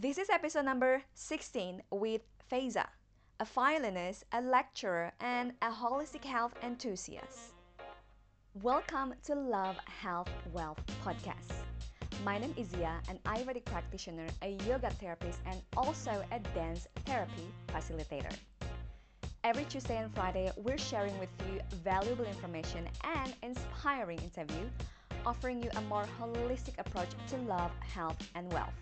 This 0.00 0.16
is 0.16 0.30
episode 0.30 0.64
number 0.64 1.02
16 1.12 1.82
with 1.90 2.22
Faiza, 2.50 2.86
a 3.38 3.44
violinist, 3.44 4.24
a 4.32 4.40
lecturer, 4.40 5.12
and 5.20 5.52
a 5.60 5.68
holistic 5.68 6.24
health 6.24 6.54
enthusiast. 6.62 7.52
Welcome 8.62 9.12
to 9.24 9.34
Love, 9.34 9.76
Health, 9.84 10.30
Wealth 10.54 10.80
podcast. 11.04 11.52
My 12.24 12.38
name 12.38 12.54
is 12.56 12.70
Zia, 12.70 13.02
an 13.10 13.18
Ayurvedic 13.26 13.66
practitioner, 13.66 14.26
a 14.40 14.56
yoga 14.66 14.88
therapist, 14.88 15.38
and 15.44 15.60
also 15.76 16.24
a 16.32 16.38
dance 16.54 16.88
therapy 17.04 17.52
facilitator. 17.68 18.32
Every 19.44 19.66
Tuesday 19.66 19.98
and 19.98 20.10
Friday, 20.14 20.50
we're 20.56 20.78
sharing 20.78 21.18
with 21.18 21.28
you 21.46 21.60
valuable 21.84 22.24
information 22.24 22.88
and 23.04 23.34
inspiring 23.42 24.18
interview, 24.20 24.64
offering 25.26 25.62
you 25.62 25.68
a 25.76 25.82
more 25.82 26.06
holistic 26.18 26.78
approach 26.78 27.10
to 27.28 27.36
love, 27.36 27.70
health, 27.80 28.16
and 28.34 28.50
wealth 28.54 28.72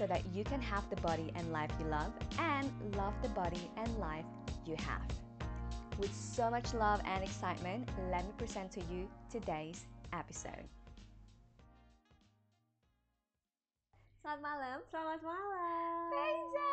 so 0.00 0.06
that 0.06 0.22
you 0.32 0.42
can 0.44 0.62
have 0.62 0.88
the 0.88 0.96
body 1.02 1.30
and 1.36 1.52
life 1.52 1.68
you 1.78 1.84
love 1.84 2.10
and 2.38 2.72
love 2.96 3.12
the 3.20 3.28
body 3.28 3.70
and 3.76 3.98
life 3.98 4.24
you 4.64 4.74
have. 4.76 5.04
With 5.98 6.14
so 6.14 6.48
much 6.48 6.72
love 6.72 7.02
and 7.04 7.22
excitement, 7.22 7.86
let 8.10 8.24
me 8.24 8.32
present 8.38 8.72
to 8.72 8.80
you 8.90 9.06
today's 9.30 9.84
episode. 10.14 10.64
Selamat 14.24 14.40
malam, 14.40 14.78
Selamat 14.88 15.20
malam. 15.20 16.08
Faiza. 16.16 16.72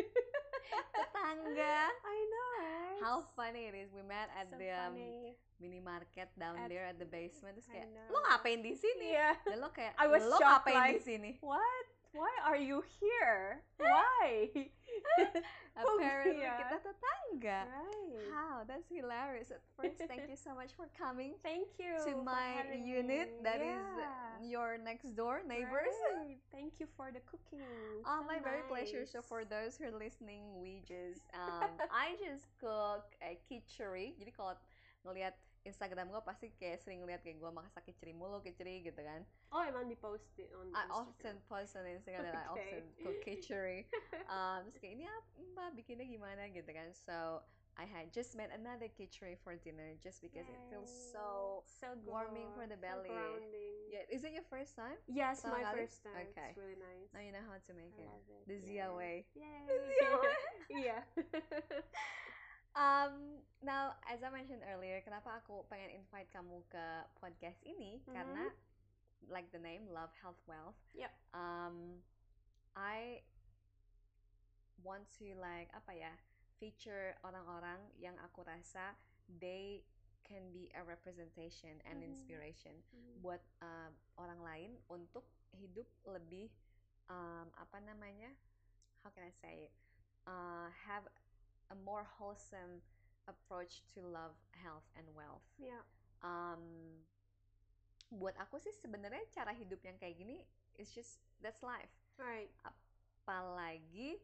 Tetangga. 0.96 1.76
I 1.92 2.18
know. 2.32 2.85
Right? 2.96 3.04
How 3.04 3.22
funny 3.36 3.68
it 3.68 3.74
is. 3.76 3.92
We 3.92 4.02
met 4.02 4.32
at 4.32 4.48
so 4.48 4.56
the 4.56 4.72
um, 4.72 4.96
funny. 4.96 5.36
mini 5.60 5.80
market 5.80 6.28
down 6.38 6.56
At- 6.56 6.68
there 6.72 6.88
at 6.88 6.96
the 6.98 7.08
basement. 7.08 7.60
Terus 7.60 7.68
kayak, 7.68 7.88
lo 8.08 8.18
ngapain 8.24 8.64
di 8.64 8.72
sini? 8.72 9.12
Yeah. 9.12 9.36
Dan 9.44 9.60
lo 9.60 9.68
kayak, 9.72 9.92
I 10.00 10.06
was 10.08 10.24
lo 10.24 10.36
shocked, 10.40 10.68
ngapain 10.68 10.80
di 10.80 10.92
like, 10.96 11.04
sini? 11.04 11.30
What? 11.44 11.86
Why 12.16 12.32
are 12.44 12.56
you 12.56 12.82
here? 13.00 13.62
Why? 13.76 14.48
Apparently 15.76 16.40
yeah. 16.40 16.56
kita 16.64 16.76
tetangga. 16.80 17.68
right. 17.68 18.24
How? 18.32 18.64
That's 18.64 18.88
hilarious. 18.88 19.52
At 19.52 19.60
first, 19.76 20.00
thank 20.08 20.24
you 20.24 20.36
so 20.36 20.56
much 20.56 20.72
for 20.72 20.88
coming 20.96 21.36
Thank 21.44 21.76
you 21.76 22.00
to 22.08 22.16
my 22.24 22.64
unit 22.72 23.28
me. 23.36 23.44
that 23.44 23.60
is 23.60 23.76
Yeah. 23.76 24.40
your 24.40 24.80
next 24.80 25.12
door 25.12 25.44
neighbors. 25.44 25.92
Right. 26.16 26.40
Thank 26.48 26.80
you 26.80 26.88
for 26.96 27.12
the 27.12 27.20
cooking. 27.28 27.60
Oh, 28.08 28.24
So 28.24 28.24
my 28.24 28.40
very 28.40 28.64
pleasure. 28.64 29.04
So 29.04 29.20
nice. 29.20 29.28
for 29.28 29.44
those 29.44 29.76
who 29.76 29.92
are 29.92 29.96
listening, 29.96 30.48
we 30.56 30.80
just 30.80 31.28
um, 31.36 31.68
I 31.92 32.16
just 32.16 32.48
cook 32.56 33.12
a 33.20 33.36
kitchery. 33.44 34.16
Jadi 34.16 34.32
kalau 34.32 34.56
ngelihat 35.04 35.36
Instagram 35.66 36.08
gue 36.08 36.22
pasti 36.22 36.46
kayak 36.54 36.78
sering 36.78 37.02
ngeliat 37.02 37.20
kayak 37.20 37.36
gue 37.36 37.50
masak 37.50 37.82
kitchery 37.84 38.14
mulu, 38.14 38.38
kitchery 38.40 38.80
gitu 38.80 39.02
kan. 39.02 39.26
Oh, 39.50 39.60
emang 39.60 39.86
di 39.86 39.98
post 39.98 40.30
it 40.38 40.48
on 40.54 40.70
I 40.70 40.86
Instagram. 40.86 40.94
often 40.94 41.34
post 41.44 41.70
on 41.74 41.84
Instagram 41.84 42.22
that 42.26 42.36
I 42.38 42.46
Okay. 42.54 42.62
often 42.78 42.82
cook 43.02 43.18
kitchery. 43.20 43.90
um, 44.30 44.62
terus 44.70 44.78
kayak 44.78 44.94
ini 44.96 45.04
apa 45.04 45.26
mbak 45.52 45.68
bikinnya 45.74 46.06
gimana 46.06 46.46
gitu 46.48 46.70
kan. 46.70 46.94
So 46.94 47.42
I 47.76 47.84
had 47.84 48.08
just 48.08 48.32
made 48.32 48.48
another 48.56 48.88
kitchery 48.88 49.36
for 49.44 49.52
dinner 49.60 49.92
just 50.00 50.24
because 50.24 50.48
it 50.48 50.56
feels 50.72 50.88
so 51.12 51.60
so 51.68 51.92
warming 52.08 52.48
for 52.56 52.64
good, 52.64 52.72
the 52.72 52.80
belly. 52.80 53.12
So 53.12 53.36
yeah. 53.92 54.08
Is 54.08 54.24
it 54.24 54.32
your 54.32 54.48
first 54.48 54.72
time? 54.80 54.96
Yes, 55.04 55.44
Pertama 55.44 55.60
my 55.60 55.84
first 55.84 56.00
time. 56.00 56.24
Okay. 56.32 56.56
It's 56.56 56.56
really 56.56 56.80
nice. 56.80 57.12
Now 57.12 57.20
you 57.20 57.36
know 57.36 57.44
how 57.44 57.60
to 57.60 57.72
make 57.76 57.92
it. 58.00 58.08
I 58.08 58.16
love 58.16 58.24
it. 58.32 58.42
The 58.48 58.56
Zia 58.64 58.88
yeah. 58.88 58.96
way. 58.96 59.14
Yay. 59.36 59.60
The 59.68 59.76
Zia 59.92 60.10
way. 60.16 60.36
yeah. 60.72 61.02
Um, 62.76 63.40
now 63.64 63.96
as 64.04 64.20
I 64.20 64.28
mentioned 64.28 64.60
earlier, 64.68 65.00
kenapa 65.00 65.40
aku 65.40 65.64
pengen 65.72 65.96
invite 65.96 66.28
kamu 66.28 66.60
ke 66.68 66.86
podcast 67.16 67.56
ini 67.64 68.04
Mhm. 68.04 68.12
karena 68.12 68.44
like 69.32 69.48
the 69.48 69.58
name 69.58 69.88
Love 69.88 70.12
Health 70.20 70.38
Wealth. 70.44 70.76
Yep. 70.92 71.08
Um, 71.32 72.04
I 72.76 73.24
want 74.84 75.08
to 75.16 75.32
like 75.40 75.72
apa 75.72 75.92
ya 75.96 76.12
feature 76.60 77.16
orang-orang 77.24 77.80
yang 77.96 78.14
aku 78.20 78.44
rasa 78.44 78.92
they 79.40 79.80
can 80.20 80.52
be 80.52 80.68
a 80.76 80.84
representation 80.84 81.80
and 81.88 82.04
Mhm. 82.04 82.12
inspiration 82.12 82.76
Mhm. 82.92 83.24
buat 83.24 83.40
um, 83.64 83.96
orang 84.20 84.40
lain 84.44 84.70
untuk 84.92 85.24
hidup 85.56 85.88
lebih 86.04 86.52
um, 87.08 87.48
apa 87.56 87.80
namanya 87.80 88.36
how 89.00 89.08
can 89.08 89.24
I 89.24 89.32
say 89.32 89.70
it 89.70 89.72
uh, 90.28 90.68
have 90.84 91.08
a 91.68 91.76
more 91.76 92.06
wholesome 92.16 92.80
approach 93.26 93.82
to 93.88 94.00
love 94.00 94.34
health 94.54 94.86
and 94.94 95.06
wealth 95.12 95.42
Yeah. 95.56 95.82
um, 96.20 96.62
buat 98.08 98.38
aku 98.38 98.56
sih 98.56 98.70
sebenarnya 98.72 99.26
cara 99.30 99.50
hidup 99.50 99.82
yang 99.82 99.98
kayak 99.98 100.14
gini 100.16 100.38
is 100.76 100.90
just 100.90 101.18
that's 101.40 101.60
life 101.60 101.90
Right. 102.16 102.48
apalagi 102.62 104.16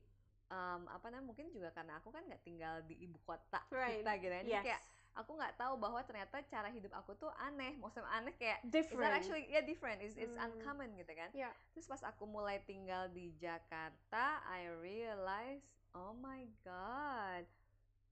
um, 0.49 0.87
apa 0.87 1.11
namanya 1.11 1.27
mungkin 1.27 1.51
juga 1.51 1.75
karena 1.75 1.99
aku 1.99 2.09
kan 2.09 2.23
nggak 2.25 2.41
tinggal 2.41 2.81
di 2.87 2.95
ibu 3.01 3.19
kota 3.23 3.59
Right. 3.69 4.01
kita 4.01 4.13
gitu 4.17 4.33
kan 4.33 4.45
Jadi 4.45 4.55
Yes. 4.55 4.65
kayak 4.65 4.83
aku 5.13 5.37
nggak 5.37 5.55
tahu 5.61 5.75
bahwa 5.77 6.01
ternyata 6.07 6.41
cara 6.49 6.73
hidup 6.73 6.89
aku 6.97 7.13
tuh 7.19 7.29
aneh 7.37 7.77
maksudnya 7.77 8.09
aneh 8.09 8.33
kayak 8.33 8.65
It's 8.65 8.73
Different. 8.73 9.05
not 9.05 9.13
actually 9.13 9.45
yeah 9.45 9.61
different. 9.61 10.01
It's 10.01 10.17
it's 10.17 10.33
Hmm. 10.33 10.47
uncommon 10.49 10.97
gitu 10.97 11.13
kan. 11.13 11.29
Yeah. 11.37 11.53
Terus 11.77 11.85
pas 11.85 12.01
aku 12.01 12.25
mulai 12.25 12.65
tinggal 12.65 13.13
di 13.13 13.29
Jakarta, 13.37 14.41
I 14.47 14.73
realize, 14.73 15.61
oh 15.95 16.13
my 16.21 16.47
god, 16.65 17.45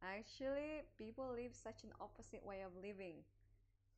actually 0.03 0.85
people 0.99 1.33
live 1.35 1.53
such 1.55 1.85
an 1.85 1.93
opposite 2.01 2.45
way 2.45 2.63
of 2.63 2.73
living. 2.77 3.25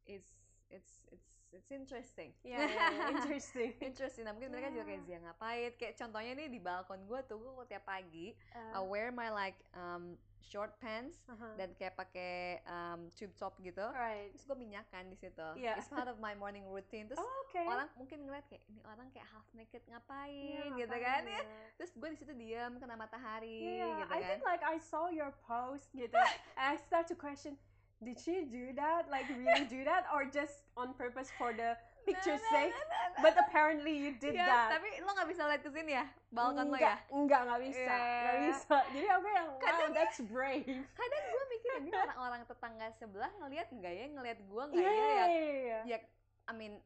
It's 0.07 0.31
it's 0.71 1.07
it's 1.13 1.29
it's 1.53 1.71
interesting. 1.71 2.33
Yeah, 2.43 2.67
yeah, 2.67 2.91
yeah. 2.91 3.09
Interesting. 3.13 3.75
interesting. 3.91 4.25
Nah, 4.25 4.33
mungkin 4.35 4.51
mereka 4.51 4.73
juga 4.73 4.89
kayak 4.89 5.03
Yeah. 5.03 5.07
Zia 5.07 5.19
ngapain? 5.21 5.71
Kayak 5.77 5.95
contohnya 6.01 6.33
nih 6.35 6.49
di 6.49 6.61
balkon 6.63 7.01
gue 7.07 7.21
tuh, 7.29 7.39
gue 7.39 7.67
tiap 7.69 7.85
pagi 7.85 8.33
I 8.55 8.81
Uh, 8.81 8.83
wear 8.83 9.13
my 9.13 9.29
like 9.31 9.59
um, 9.77 10.17
short 10.43 10.75
pants 10.83 11.23
uh-huh. 11.31 11.55
dan 11.55 11.71
kayak 11.79 11.95
pakai 11.95 12.61
um, 12.67 13.07
tube 13.15 13.31
top 13.39 13.55
gitu. 13.63 13.87
right. 13.95 14.29
Terus 14.35 14.45
gue 14.45 14.59
minyakan 14.59 15.09
di 15.09 15.17
situ. 15.17 15.49
Iya. 15.57 15.79
It's 15.79 15.89
part 15.89 16.11
of 16.11 16.19
my 16.19 16.35
morning 16.35 16.67
routine. 16.67 17.07
Terus 17.07 17.23
Oh, 17.23 17.31
okay. 17.49 17.65
orang 17.65 17.87
mungkin 17.95 18.27
ngeliat 18.27 18.45
kayak 18.51 18.63
ini 18.67 18.83
orang 18.85 19.09
kayak 19.15 19.29
half 19.31 19.47
naked 19.55 19.83
ngapain 19.87 20.35
Iya, 20.35 20.65
gitu 20.77 20.95
ngapain 20.95 21.07
kan 21.07 21.23
ya. 21.31 21.43
Terus 21.79 21.93
gue 21.95 22.09
di 22.11 22.19
situ 22.19 22.33
diam 22.35 22.73
kena 22.77 22.95
matahari 22.99 23.79
Yeah, 23.79 24.03
gitu 24.03 24.11
I 24.11 24.19
kan. 24.19 24.29
think 24.35 24.43
like 24.43 24.63
I 24.67 24.77
saw 24.83 25.07
your 25.09 25.31
post 25.47 25.89
gitu. 25.99 26.19
and 26.59 26.67
I 26.67 26.77
start 26.83 27.07
to 27.09 27.17
question, 27.17 27.55
did 28.03 28.19
she 28.19 28.43
do 28.51 28.75
that? 28.75 29.07
Like 29.07 29.31
really 29.31 29.63
do 29.71 29.87
that, 29.87 30.11
or 30.11 30.27
just 30.27 30.67
on 30.75 30.91
purpose 30.99 31.31
for 31.39 31.55
the 31.55 31.79
picture's 32.03 32.43
Nah, 32.43 32.53
nah, 32.53 32.67
nah, 32.69 32.85
nah, 32.85 33.07
nah. 33.09 33.21
But 33.21 33.35
apparently 33.37 33.93
you 33.93 34.11
did 34.15 34.35
Ya, 34.35 34.45
that. 34.45 34.69
tapi 34.75 34.89
lo 34.99 35.11
nggak 35.11 35.29
bisa 35.29 35.43
lihat 35.45 35.63
ke 35.63 35.71
sini 35.71 35.93
ya, 35.93 36.05
balkon 36.29 36.67
lo 36.67 36.77
ya. 36.77 36.97
Enggak, 36.99 36.99
enggak, 37.09 37.41
enggak 37.45 37.61
bisa, 37.63 37.81
enggak 37.93 38.35
Yeah. 38.35 38.47
bisa. 38.49 38.77
Jadi 38.91 39.07
aku 39.09 39.27
yang 39.29 39.49
wow, 39.49 39.61
Kadang- 39.61 39.95
that's 39.95 40.19
brave. 40.23 40.67
Kadang 40.99 41.23
gue 41.25 41.45
mikir 41.51 41.71
ini 41.81 41.91
orang-orang 41.93 42.43
tetangga 42.45 42.87
sebelah 42.93 43.31
ngelihat 43.39 43.69
nggak 43.69 43.93
ya, 43.93 44.07
ngelihat 44.11 44.39
gue 44.41 44.63
nggak 44.69 44.83
Yeah, 44.83 44.93
ya 44.93 45.07
ya. 45.07 45.27
yeah, 45.27 45.83
Ya, 45.87 45.99
I 46.45 46.53
mean, 46.53 46.81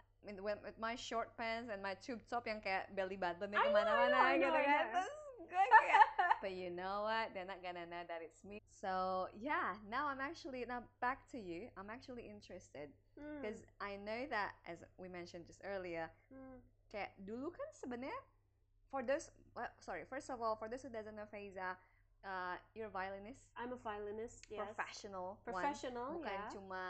with, 0.60 0.76
my 0.76 0.94
short 0.94 1.32
pants 1.34 1.70
and 1.70 1.78
my 1.78 1.94
tube 1.96 2.20
top 2.26 2.44
yang 2.44 2.58
kayak 2.58 2.90
belly 2.90 3.16
I 3.56 3.62
ke 3.62 3.70
mana-mana 3.70 4.18
gitu 4.34 4.50
kan. 4.52 4.84
Terus 4.92 5.10
but 6.42 6.52
you 6.52 6.70
know 6.70 7.04
what? 7.04 7.32
They're 7.34 7.48
not 7.48 7.62
gonna 7.62 7.86
know 7.86 8.04
that 8.08 8.20
it's 8.22 8.44
me. 8.44 8.60
So 8.68 9.28
yeah, 9.36 9.76
now 9.90 10.08
I'm 10.08 10.20
actually 10.20 10.64
now 10.68 10.82
back 11.00 11.26
to 11.32 11.38
you. 11.38 11.68
I'm 11.76 11.90
actually 11.90 12.28
interested 12.28 12.90
Hmm, 13.16 13.40
because 13.40 13.64
I 13.80 13.96
know 13.96 14.28
that 14.28 14.52
as 14.68 14.84
we 14.98 15.08
mentioned 15.08 15.46
just 15.48 15.60
earlier, 15.64 16.12
hmm. 16.28 16.60
kayak 16.92 17.16
dulu 17.24 17.48
kan 17.48 17.68
sebenarnya 17.72 18.20
for 18.92 19.00
those 19.00 19.32
well, 19.56 19.72
sorry 19.80 20.04
first 20.04 20.28
of 20.28 20.44
all 20.44 20.54
for 20.54 20.68
those 20.68 20.84
who 20.84 20.92
doesn't 20.92 21.16
know 21.16 21.24
Faiza, 21.24 21.80
uh, 22.20 22.60
you're 22.76 22.92
a 22.92 22.94
violinist, 22.94 23.40
I'm 23.56 23.72
a 23.72 23.80
violinist, 23.80 24.44
yes. 24.52 24.60
professional, 24.60 25.40
one. 25.48 25.56
Professional, 25.56 26.20
bukan 26.20 26.28
yeah. 26.28 26.52
cuma 26.52 26.82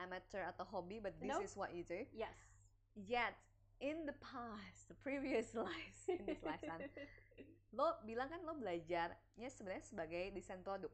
amateur 0.00 0.48
atau 0.48 0.64
hobi, 0.64 1.00
but 1.00 1.12
this 1.20 1.28
Nope. 1.28 1.44
is 1.44 1.52
what 1.56 1.76
you 1.76 1.84
do. 1.84 2.08
Yes. 2.16 2.32
Yet 2.96 3.36
in 3.80 4.06
the 4.06 4.16
past, 4.18 4.88
the 4.88 4.96
previous 4.96 5.52
lives, 5.58 6.00
in 6.08 6.24
this 6.24 6.40
lifetime, 6.42 6.84
lo 7.72 7.96
bilang 8.02 8.28
kan 8.28 8.40
lo 8.42 8.56
belajarnya 8.56 9.48
sebenarnya 9.48 9.84
sebagai 9.84 10.32
desain 10.32 10.62
produk. 10.62 10.90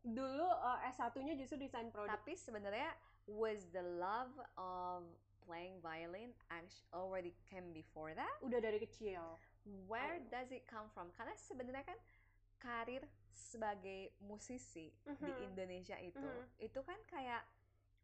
Dulu 0.00 0.46
uh, 0.46 0.78
S1-nya 0.88 1.36
justru 1.36 1.58
desain 1.58 1.90
produk. 1.90 2.16
Tapi 2.16 2.32
sebenarnya 2.32 2.94
was 3.28 3.68
the 3.74 3.82
love 3.82 4.32
of 4.56 5.04
playing 5.44 5.76
violin 5.80 6.32
actually 6.48 6.86
already 6.92 7.32
came 7.44 7.72
before 7.72 8.16
that? 8.16 8.36
Udah 8.40 8.60
dari 8.60 8.80
kecil. 8.80 9.36
Where 9.84 10.16
Oh. 10.16 10.28
does 10.32 10.48
it 10.48 10.64
come 10.64 10.88
from? 10.96 11.12
Karena 11.12 11.36
sebenarnya 11.36 11.84
kan 11.84 11.98
karir 12.56 13.04
sebagai 13.30 14.16
musisi 14.18 14.88
di 15.04 15.12
Mhm. 15.30 15.46
Indonesia 15.52 15.96
itu 16.00 16.24
Mhm. 16.24 16.44
itu 16.58 16.80
kan 16.82 16.98
kayak 17.06 17.44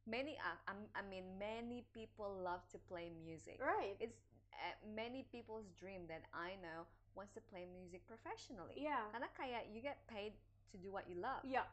many 0.06 0.36
uh, 0.38 0.58
I'm- 0.68 0.92
I 0.94 1.02
mean 1.02 1.38
many 1.38 1.84
people 1.92 2.28
love 2.44 2.64
to 2.72 2.78
play 2.78 3.10
music. 3.10 3.60
Right. 3.60 3.96
It's 4.00 4.20
uh, 4.54 4.76
many 4.84 5.24
people's 5.32 5.68
dream 5.74 6.06
that 6.08 6.24
I 6.32 6.56
know 6.60 6.86
wants 7.14 7.32
to 7.34 7.42
play 7.42 7.66
music 7.66 8.04
professionally. 8.06 8.76
Yeah. 8.76 9.02
Karena 9.12 9.28
kayak 9.34 9.72
you 9.72 9.80
get 9.80 10.02
paid 10.06 10.34
to 10.72 10.76
do 10.76 10.90
what 10.92 11.08
you 11.08 11.16
love. 11.18 11.42
Yeah. 11.46 11.66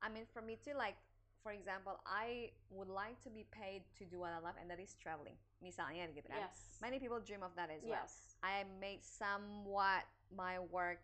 I 0.00 0.08
mean, 0.08 0.26
for 0.30 0.40
me 0.42 0.56
too, 0.58 0.74
like 0.78 0.96
for 1.42 1.54
example, 1.54 1.98
I 2.06 2.50
would 2.70 2.90
like 2.90 3.22
to 3.22 3.30
be 3.30 3.46
paid 3.54 3.86
to 3.98 4.04
do 4.04 4.18
what 4.18 4.34
I 4.34 4.42
love, 4.42 4.58
and 4.58 4.66
that 4.70 4.82
is 4.82 4.94
traveling. 4.98 5.38
misalnya 5.58 6.06
gitu 6.14 6.30
kan. 6.30 6.38
Yes. 6.46 6.78
Many 6.78 7.02
people 7.02 7.18
dream 7.18 7.42
of 7.42 7.50
that 7.58 7.66
as 7.70 7.82
well. 7.82 7.98
Yes. 8.06 8.38
I 8.42 8.62
made 8.78 9.02
somewhat 9.02 10.06
my 10.30 10.62
work 10.70 11.02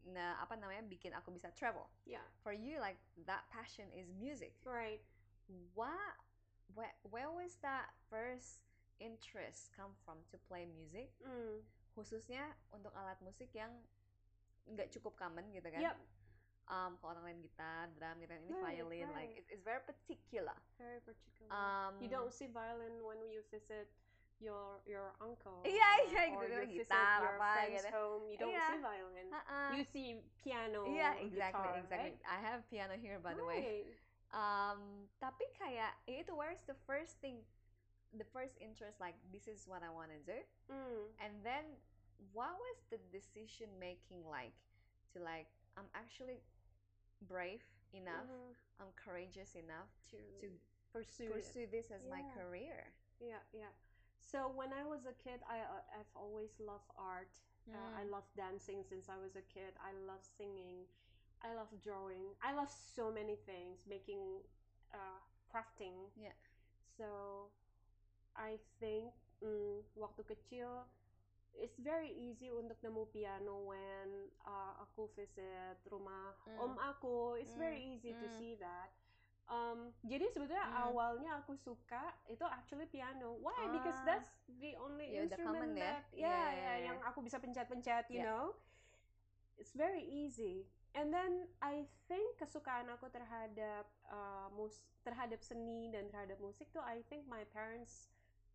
nah 0.00 0.40
apa 0.40 0.56
namanya 0.56 0.80
bikin 0.88 1.12
aku 1.12 1.28
bisa 1.28 1.52
travel. 1.52 1.84
Yeah. 2.08 2.24
For 2.40 2.56
you 2.56 2.80
like 2.80 2.96
that 3.28 3.44
passion 3.52 3.90
is 3.92 4.08
music. 4.16 4.56
Right. 4.64 5.02
What 5.74 6.14
where, 6.74 6.94
where 7.10 7.30
was 7.30 7.58
that 7.62 7.90
first 8.06 8.62
interest 9.02 9.74
come 9.74 9.90
from 10.06 10.22
to 10.30 10.36
play 10.46 10.66
music? 10.66 11.10
Mm. 11.26 11.64
Khususnya 11.96 12.54
untuk 12.70 12.94
alat 12.94 13.18
musik 13.24 13.50
yang 13.50 13.70
nggak 14.70 14.92
cukup 14.94 15.18
common 15.18 15.50
gitu 15.50 15.66
kan. 15.66 15.82
Yep. 15.82 15.96
Um, 16.70 16.94
kalau 17.02 17.18
orang 17.18 17.34
lain 17.34 17.40
gitar, 17.42 17.90
drum 17.98 18.14
gitu 18.22 18.30
kan, 18.30 18.40
ini 18.46 18.54
Right, 18.54 18.78
violin, 18.78 19.10
like 19.10 19.34
right. 19.34 19.42
it, 19.42 19.44
it's 19.50 19.64
very 19.66 19.82
particular. 19.82 20.54
Very 20.78 21.02
particular. 21.02 21.50
Um, 21.50 21.98
you 21.98 22.06
don't 22.06 22.30
see 22.30 22.46
violin 22.46 23.02
when 23.02 23.18
you 23.26 23.42
visit 23.50 23.90
your 24.38 24.78
your 24.86 25.10
uncle. 25.18 25.66
Iya, 25.66 25.88
iya, 26.06 26.22
gitu, 26.30 26.46
you 26.46 26.62
visit 26.70 26.86
gitar, 26.86 27.26
your 27.26 27.34
apa 27.42 27.50
gitu. 27.74 27.88
home. 27.90 28.22
You 28.30 28.38
don't 28.38 28.54
Iya. 28.54 28.66
see 28.70 28.80
violin. 28.86 29.26
uh-uh. 29.34 29.70
You 29.74 29.84
see 29.90 30.08
piano. 30.38 30.80
Iya, 30.86 31.10
exactly, 31.26 31.66
guitar, 31.66 31.82
exactly. 31.82 32.14
Right? 32.14 32.30
I 32.30 32.38
have 32.38 32.60
piano 32.70 32.94
here 32.94 33.18
by 33.18 33.34
the 33.34 33.42
way. 33.42 33.90
Um, 34.30 35.10
tapi 35.18 35.42
kayak 35.58 35.98
itu 36.06 36.30
where's 36.38 36.62
the 36.70 36.78
first 36.86 37.18
thing, 37.18 37.42
the 38.14 38.26
first 38.30 38.54
interest 38.62 39.02
like 39.02 39.18
this 39.34 39.50
is 39.50 39.66
what 39.66 39.82
I 39.82 39.90
want 39.90 40.14
to 40.14 40.20
do, 40.22 40.38
Mm. 40.70 41.02
and 41.18 41.32
then 41.42 41.66
what 42.30 42.54
was 42.54 42.78
the 42.94 42.98
decision 43.10 43.66
making 43.82 44.22
like 44.30 44.54
to 45.10 45.18
like 45.18 45.50
I'm 45.74 45.90
actually 45.98 46.38
brave 47.26 47.62
enough, 47.90 48.30
Mhm. 48.30 48.54
I'm 48.78 48.92
courageous 48.94 49.58
enough 49.58 49.90
To, 50.14 50.18
to 50.40 50.46
pursue, 50.94 51.26
it. 51.26 51.34
pursue 51.34 51.66
this 51.66 51.90
as 51.90 52.06
my 52.06 52.22
career. 52.30 52.94
Yeah, 53.18 53.42
yeah. 53.50 53.74
So 54.22 54.46
when 54.46 54.70
I 54.72 54.86
was 54.86 55.06
a 55.10 55.16
kid, 55.18 55.42
I 55.48 55.58
uh, 55.66 55.82
I've 55.98 56.12
always 56.14 56.54
loved 56.62 56.86
art. 56.94 57.34
Uh, 57.66 57.98
I 57.98 58.02
Mm. 58.06 58.10
love 58.14 58.26
dancing 58.38 58.82
since 58.86 59.10
I 59.10 59.18
was 59.18 59.34
a 59.34 59.42
kid. 59.42 59.74
I 59.82 59.90
love 60.06 60.22
singing. 60.22 60.86
I 61.42 61.54
love 61.54 61.72
drawing. 61.82 62.36
I 62.42 62.52
love 62.52 62.68
so 62.70 63.10
many 63.10 63.36
things, 63.48 63.84
making, 63.88 64.44
uh, 64.92 65.20
crafting. 65.48 66.12
Yeah. 66.16 66.36
So, 66.96 67.50
I 68.36 68.58
think 68.80 69.12
mm, 69.42 69.82
waktu 69.96 70.22
kecil, 70.28 70.84
it's 71.56 71.76
very 71.80 72.12
easy 72.12 72.52
untuk 72.52 72.78
nemu 72.84 73.08
piano 73.10 73.68
when 73.72 74.30
uh, 74.46 74.72
aku 74.84 75.08
visit 75.16 75.80
rumah 75.88 76.36
Mm. 76.46 76.58
om 76.60 76.72
aku. 76.78 77.36
It's 77.40 77.56
very 77.56 77.80
Mm, 77.80 77.90
easy 77.96 78.12
to 78.14 78.26
mm. 78.26 78.36
see 78.38 78.54
that. 78.60 78.90
Um, 79.50 79.90
jadi 80.06 80.30
sebetulnya 80.30 80.62
Mm. 80.62 80.74
awalnya 80.86 81.30
aku 81.42 81.58
suka 81.58 82.14
itu 82.30 82.44
actually 82.46 82.86
piano. 82.86 83.34
Why? 83.42 83.66
Because 83.74 83.98
Ah. 83.98 84.06
that's 84.06 84.30
the 84.62 84.78
only 84.78 85.10
Ya, 85.10 85.26
udah 85.26 85.36
instrument 85.36 85.58
common 85.66 85.70
ya. 85.74 85.82
that, 85.82 86.02
Iya, 86.14 86.22
yeah, 86.22 86.46
iya, 86.54 86.54
yeah, 86.54 86.76
iya. 86.78 86.88
yang 86.92 86.98
aku 87.02 87.18
bisa 87.24 87.36
pencet-pencet, 87.42 88.06
you 88.14 88.22
Yeah. 88.22 88.30
know. 88.30 88.54
It's 89.58 89.72
very 89.76 90.02
easy. 90.02 90.66
And 90.94 91.14
then 91.14 91.46
I 91.62 91.86
think 92.10 92.34
kesukaan 92.42 92.90
aku 92.90 93.06
terhadap 93.14 93.86
uh, 94.10 94.50
mus 94.50 94.82
terhadap 95.06 95.38
seni 95.40 95.86
dan 95.88 96.10
terhadap 96.10 96.36
musik 96.42 96.66
tuh 96.74 96.82
I 96.82 97.00
think 97.06 97.24
my 97.30 97.46
parents 97.54 98.10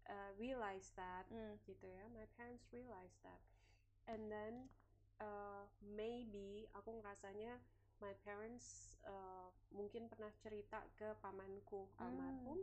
uh, 0.05 0.29
realize 0.35 0.91
that 0.99 1.25
Mm. 1.31 1.55
gitu 1.63 1.85
ya. 1.87 2.03
My 2.11 2.27
parents 2.35 2.67
realize 2.75 3.15
that. 3.23 3.39
And 4.11 4.27
then 4.29 4.67
uh, 5.23 5.63
maybe 5.81 6.67
aku 6.75 6.99
ngerasanya 7.01 7.57
my 8.03 8.11
parents 8.27 8.99
uh, 9.07 9.47
mungkin 9.71 10.11
pernah 10.11 10.29
cerita 10.43 10.83
ke 10.99 11.15
pamanku 11.23 11.87
Hmm. 11.97 12.03
almarhum. 12.03 12.59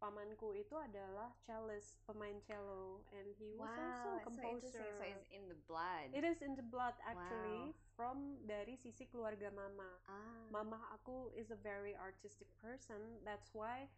Pamanku 0.00 0.56
itu 0.56 0.72
adalah 0.80 1.28
cellist, 1.44 2.00
pemain 2.08 2.40
cello, 2.48 3.04
and 3.12 3.28
he 3.36 3.52
was 3.52 3.68
also 3.76 4.16
a 4.16 4.24
it's 4.24 4.24
so 4.24 4.32
composer. 4.32 4.80
So 4.96 5.04
it's 5.04 5.28
in 5.28 5.44
the 5.44 5.58
blood. 5.68 6.08
It 6.16 6.24
is 6.24 6.40
in 6.40 6.56
the 6.56 6.64
blood 6.64 6.96
actually 7.04 7.76
Wow. 7.76 7.79
From 8.00 8.40
dari 8.48 8.80
sisi 8.80 9.04
keluarga 9.12 9.52
mama. 9.52 9.84
ah. 10.08 10.48
Mama 10.48 10.80
aku 10.96 11.28
is 11.36 11.52
a 11.52 11.60
very 11.60 11.92
artistic 12.00 12.48
person. 12.64 13.20
That's 13.28 13.52
why 13.52 13.92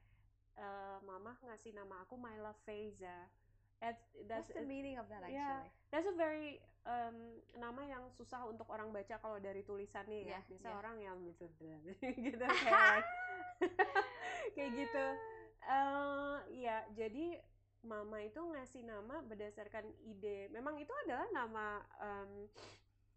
uh, 0.59 0.99
mama 1.07 1.39
ngasih 1.47 1.71
nama 1.71 2.03
aku 2.03 2.19
Myla 2.19 2.51
Feza. 2.67 3.31
That's, 3.79 4.03
that's, 4.27 4.51
What's 4.51 4.59
the 4.59 4.67
meaning 4.67 4.99
of 4.99 5.07
that 5.07 5.23
yeah. 5.27 5.63
actually? 5.63 5.71
that's 5.91 6.07
a 6.07 6.15
very 6.15 6.63
um, 6.87 7.39
nama 7.59 7.83
yang 7.83 8.07
susah 8.15 8.47
untuk 8.47 8.67
orang 8.71 8.91
baca 8.91 9.19
kalau 9.23 9.39
dari 9.39 9.63
tulisannya 9.63 10.27
ya. 10.27 10.39
Yeah, 10.39 10.43
Biasa 10.51 10.67
yeah. 10.67 10.81
orang 10.83 10.97
yang 10.99 11.17
gitu 11.23 11.47
gitu 12.27 12.43
kayak 12.43 13.07
kayak 14.59 14.71
gitu. 14.83 15.07
Eh, 15.63 16.37
ya, 16.59 16.83
jadi 16.99 17.39
mama 17.87 18.19
itu 18.23 18.39
ngasih 18.39 18.83
nama 18.83 19.23
berdasarkan 19.23 19.87
ide. 20.07 20.51
Memang 20.51 20.79
itu 20.79 20.91
adalah 21.07 21.27
nama 21.31 21.83
em, 22.03 22.51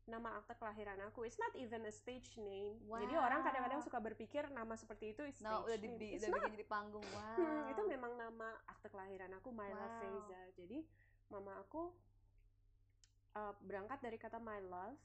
nama 0.05 0.37
akte 0.37 0.53
kelahiran 0.57 1.01
aku. 1.09 1.25
It's 1.25 1.41
not 1.41 1.53
even 1.57 1.81
a 1.85 1.93
stage 1.93 2.37
name. 2.37 2.77
Jadi 2.85 3.15
orang 3.17 3.41
kadang-kadang 3.41 3.81
Wow. 3.81 3.87
suka 3.89 3.97
berpikir 3.97 4.43
nama 4.53 4.77
seperti 4.77 5.17
itu 5.17 5.25
is 5.25 5.41
stage 5.41 5.49
Nah, 5.49 5.65
udah 5.65 5.77
name. 5.81 6.13
It's 6.13 6.29
udah 6.29 6.37
bikin 6.45 6.55
di 6.61 6.67
panggung. 6.67 7.05
Wow. 7.15 7.37
Hmm, 7.41 7.71
itu 7.73 7.81
memang 7.89 8.13
nama 8.13 8.49
akte 8.69 8.87
kelahiran 8.93 9.33
aku 9.33 9.49
Myla 9.49 9.75
Wow. 9.75 9.97
Feza. 9.97 10.41
Jadi 10.53 10.85
mama 11.33 11.57
aku 11.57 11.89
uh, 13.33 13.53
berangkat 13.65 13.99
dari 14.05 14.17
kata 14.21 14.37
my 14.37 14.61
love 14.61 14.97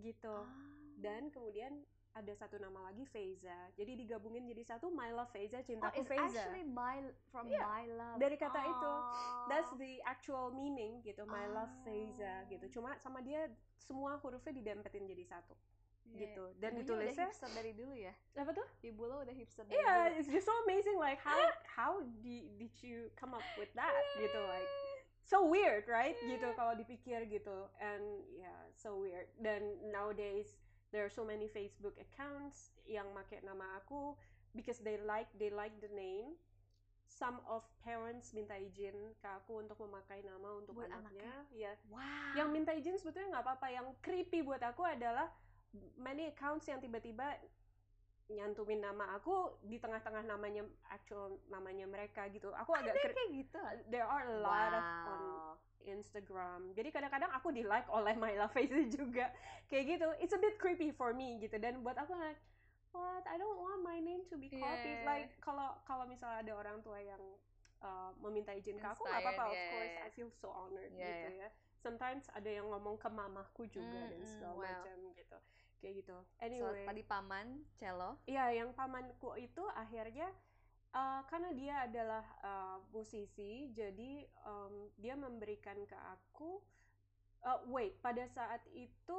gitu. 0.00 0.48
Ah. 0.48 0.48
Dan 0.96 1.28
kemudian 1.28 1.84
ada 2.12 2.32
satu 2.34 2.58
nama 2.58 2.90
lagi 2.90 3.06
Feza. 3.06 3.54
Jadi 3.74 3.94
digabungin 3.96 4.42
jadi 4.44 4.66
satu 4.66 4.90
My 4.90 5.10
Love 5.10 5.30
Feza, 5.30 5.58
Oh, 5.58 5.64
cintaku 5.64 5.94
it's 5.96 6.10
Feza. 6.10 6.26
actually 6.26 6.64
my 6.64 6.98
from 7.30 7.46
Iya, 7.46 7.62
my 7.62 7.84
love. 7.88 8.16
dari 8.18 8.34
kata 8.34 8.60
itu. 8.60 8.92
That's 9.46 9.70
Oh. 9.70 9.78
the 9.78 10.02
actual 10.02 10.50
meaning 10.50 10.98
gitu, 11.00 11.22
My 11.24 11.46
Love 11.46 11.70
Feza 11.82 12.42
Oh. 12.42 12.48
gitu. 12.48 12.66
Cuma 12.74 12.98
sama 12.98 13.22
dia 13.22 13.46
semua 13.78 14.18
hurufnya 14.18 14.50
didempetin 14.52 15.06
jadi 15.06 15.24
satu 15.24 15.54
Iya. 16.10 16.18
gitu. 16.26 16.44
Dan 16.58 16.74
Ibunya 16.74 16.82
udah 16.82 16.82
ditulisnya 16.82 17.26
hipster 17.30 17.50
dari 17.54 17.72
dulu 17.72 17.94
ya. 17.94 18.14
apa 18.34 18.50
tuh? 18.50 18.66
Ibu 18.82 19.02
lo 19.06 19.16
udah 19.22 19.34
hipster 19.34 19.62
dari 19.64 19.78
Iya, 19.78 19.94
dulu. 20.10 20.18
it's 20.18 20.28
just 20.28 20.46
so 20.46 20.54
amazing 20.66 20.98
like 20.98 21.20
how 21.22 21.38
how 21.64 21.92
di, 22.20 22.50
did 22.58 22.74
you 22.82 23.06
come 23.14 23.30
up 23.30 23.46
with 23.54 23.70
that 23.72 23.94
gitu 24.18 24.40
like 24.50 24.66
so 25.22 25.46
weird 25.46 25.86
right 25.86 26.18
gitu 26.18 26.50
kalau 26.58 26.74
dipikir 26.74 27.22
gitu 27.24 27.70
and 27.78 28.02
yeah 28.34 28.66
so 28.74 28.98
weird 28.98 29.30
dan 29.38 29.62
nowadays 29.86 30.58
there 30.90 31.06
are 31.06 31.12
so 31.12 31.22
many 31.22 31.46
Facebook 31.46 31.94
accounts 31.98 32.74
yang 32.86 33.06
make 33.14 33.38
nama 33.42 33.78
aku 33.82 34.14
because 34.54 34.82
they 34.82 34.98
like 35.06 35.30
they 35.38 35.50
like 35.50 35.74
the 35.82 35.90
name. 35.94 36.34
Some 37.10 37.42
of 37.50 37.66
parents 37.82 38.30
minta 38.30 38.54
izin 38.54 38.94
ke 39.18 39.28
aku 39.28 39.66
untuk 39.66 39.76
memakai 39.82 40.22
nama 40.22 40.56
untuk 40.62 40.78
Buat 40.78 40.94
anaknya 40.94 41.42
ya. 41.50 41.74
Wow. 41.90 42.38
yang 42.38 42.48
minta 42.54 42.70
izin 42.70 42.94
sebetulnya 42.96 43.38
nggak 43.38 43.44
apa-apa. 43.50 43.66
Yang 43.74 43.86
creepy 43.98 44.46
buat 44.46 44.62
aku 44.62 44.86
adalah 44.86 45.26
many 45.98 46.30
accounts 46.30 46.70
yang 46.70 46.78
tiba-tiba 46.78 47.38
nyantumin 48.30 48.78
nama 48.78 49.14
aku 49.14 49.58
di 49.60 49.76
tengah-tengah 49.76 50.22
namanya 50.22 50.62
actual 50.86 51.38
namanya 51.50 51.84
mereka 51.84 52.30
gitu. 52.30 52.54
Aku 52.54 52.70
agak 52.72 52.94
ada 52.94 53.10
kayak 53.10 53.30
gitu. 53.34 53.58
there 53.90 54.06
are 54.06 54.22
a 54.24 54.36
lot 54.38 54.72
of 54.72 54.84
on 55.06 55.20
Wow. 55.20 55.52
Instagram. 55.80 56.70
Jadi 56.76 56.92
kadang-kadang 56.92 57.32
aku 57.32 57.50
di 57.50 57.64
like 57.64 57.88
oleh 57.88 58.12
Myla 58.14 58.46
Face 58.48 58.70
juga. 58.98 59.32
Kayak 59.66 59.84
gitu. 59.96 60.08
It's 60.20 60.34
a 60.34 60.40
bit 60.40 60.56
creepy 60.56 60.92
for 60.92 61.10
me 61.10 61.40
gitu. 61.40 61.56
Dan 61.56 61.80
buat 61.80 61.96
aku 61.96 62.14
like 62.14 62.38
what? 62.92 63.24
I 63.26 63.40
don't 63.40 63.56
want 63.56 63.80
my 63.80 63.98
name 63.98 64.22
to 64.28 64.36
be 64.36 64.52
copied. 64.52 65.02
Yeah. 65.02 65.08
like 65.08 65.28
kalau 65.40 65.74
kalau 65.84 66.04
misalnya 66.04 66.44
ada 66.44 66.52
orang 66.54 66.84
tua 66.84 67.00
yang 67.00 67.22
uh, 67.80 68.12
meminta 68.20 68.52
izin 68.52 68.76
ke 68.76 68.86
aku 68.86 69.02
nggak 69.02 69.20
apa-apa. 69.24 69.42
Inspired, 69.42 69.50
of 69.50 69.58
yeah, 69.58 69.70
course 69.72 69.94
yeah. 69.96 70.06
I 70.06 70.10
feel 70.12 70.30
so 70.30 70.48
honored 70.52 70.92
Yeah, 70.92 71.08
gitu 71.08 71.28
ya. 71.40 71.48
Sometimes 71.80 72.28
ada 72.36 72.50
yang 72.52 72.68
ngomong 72.68 73.00
ke 73.00 73.08
mamaku 73.08 73.64
juga 73.66 74.04
dan 74.12 74.20
Mm, 74.20 74.28
mm, 74.28 74.32
segala 74.36 74.52
wow. 74.52 74.62
macam 74.62 74.96
gitu 75.16 75.38
kayak 75.80 76.04
gitu 76.04 76.16
So, 76.16 76.44
anyway 76.44 76.84
tadi 76.84 77.02
paman 77.02 77.46
cello. 77.74 78.20
Iya, 78.24 78.52
yang 78.54 78.70
pamanku 78.72 79.34
itu 79.36 79.64
akhirnya 79.72 80.28
uh, 80.92 81.24
karena 81.26 81.50
dia 81.52 81.74
adalah 81.84 82.24
uh, 82.40 82.78
musisi, 82.92 83.72
jadi 83.72 84.12
um, 84.44 84.88
dia 84.96 85.16
memberikan 85.16 85.76
ke 85.84 85.96
aku. 86.14 86.60
uh, 87.40 87.60
wait, 87.66 87.96
pada 87.98 88.28
saat 88.28 88.60
itu 88.70 89.18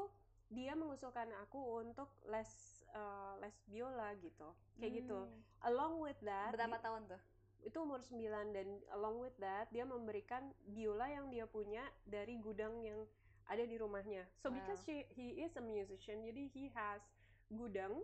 dia 0.52 0.76
mengusulkan 0.76 1.32
aku 1.42 1.82
untuk 1.82 2.12
les 2.28 2.52
uh, 2.94 3.34
les 3.40 3.56
biola 3.66 4.14
gitu, 4.20 4.52
kayak 4.78 5.02
gitu. 5.02 5.26
Hmm. 5.26 5.42
Along 5.66 5.98
with 5.98 6.20
that, 6.22 6.54
Berapa 6.54 6.78
di- 6.78 6.86
tahun 6.86 7.04
tuh? 7.10 7.22
itu 7.62 7.78
umur 7.78 8.02
9 8.02 8.18
dan 8.58 8.68
along 8.90 9.22
with 9.22 9.38
that 9.38 9.70
dia 9.70 9.86
memberikan 9.86 10.50
biola 10.66 11.06
yang 11.06 11.30
dia 11.30 11.46
punya 11.46 11.86
dari 12.10 12.42
gudang 12.42 12.82
yang 12.82 13.06
ada 13.48 13.64
di 13.64 13.76
rumahnya. 13.76 14.28
So 14.38 14.50
because 14.50 14.82
Wow. 14.82 14.88
she, 14.88 14.96
he 15.12 15.42
is 15.42 15.54
a 15.56 15.64
musician, 15.64 16.22
jadi 16.22 16.44
he 16.50 16.70
has 16.72 17.02
gudang 17.50 18.02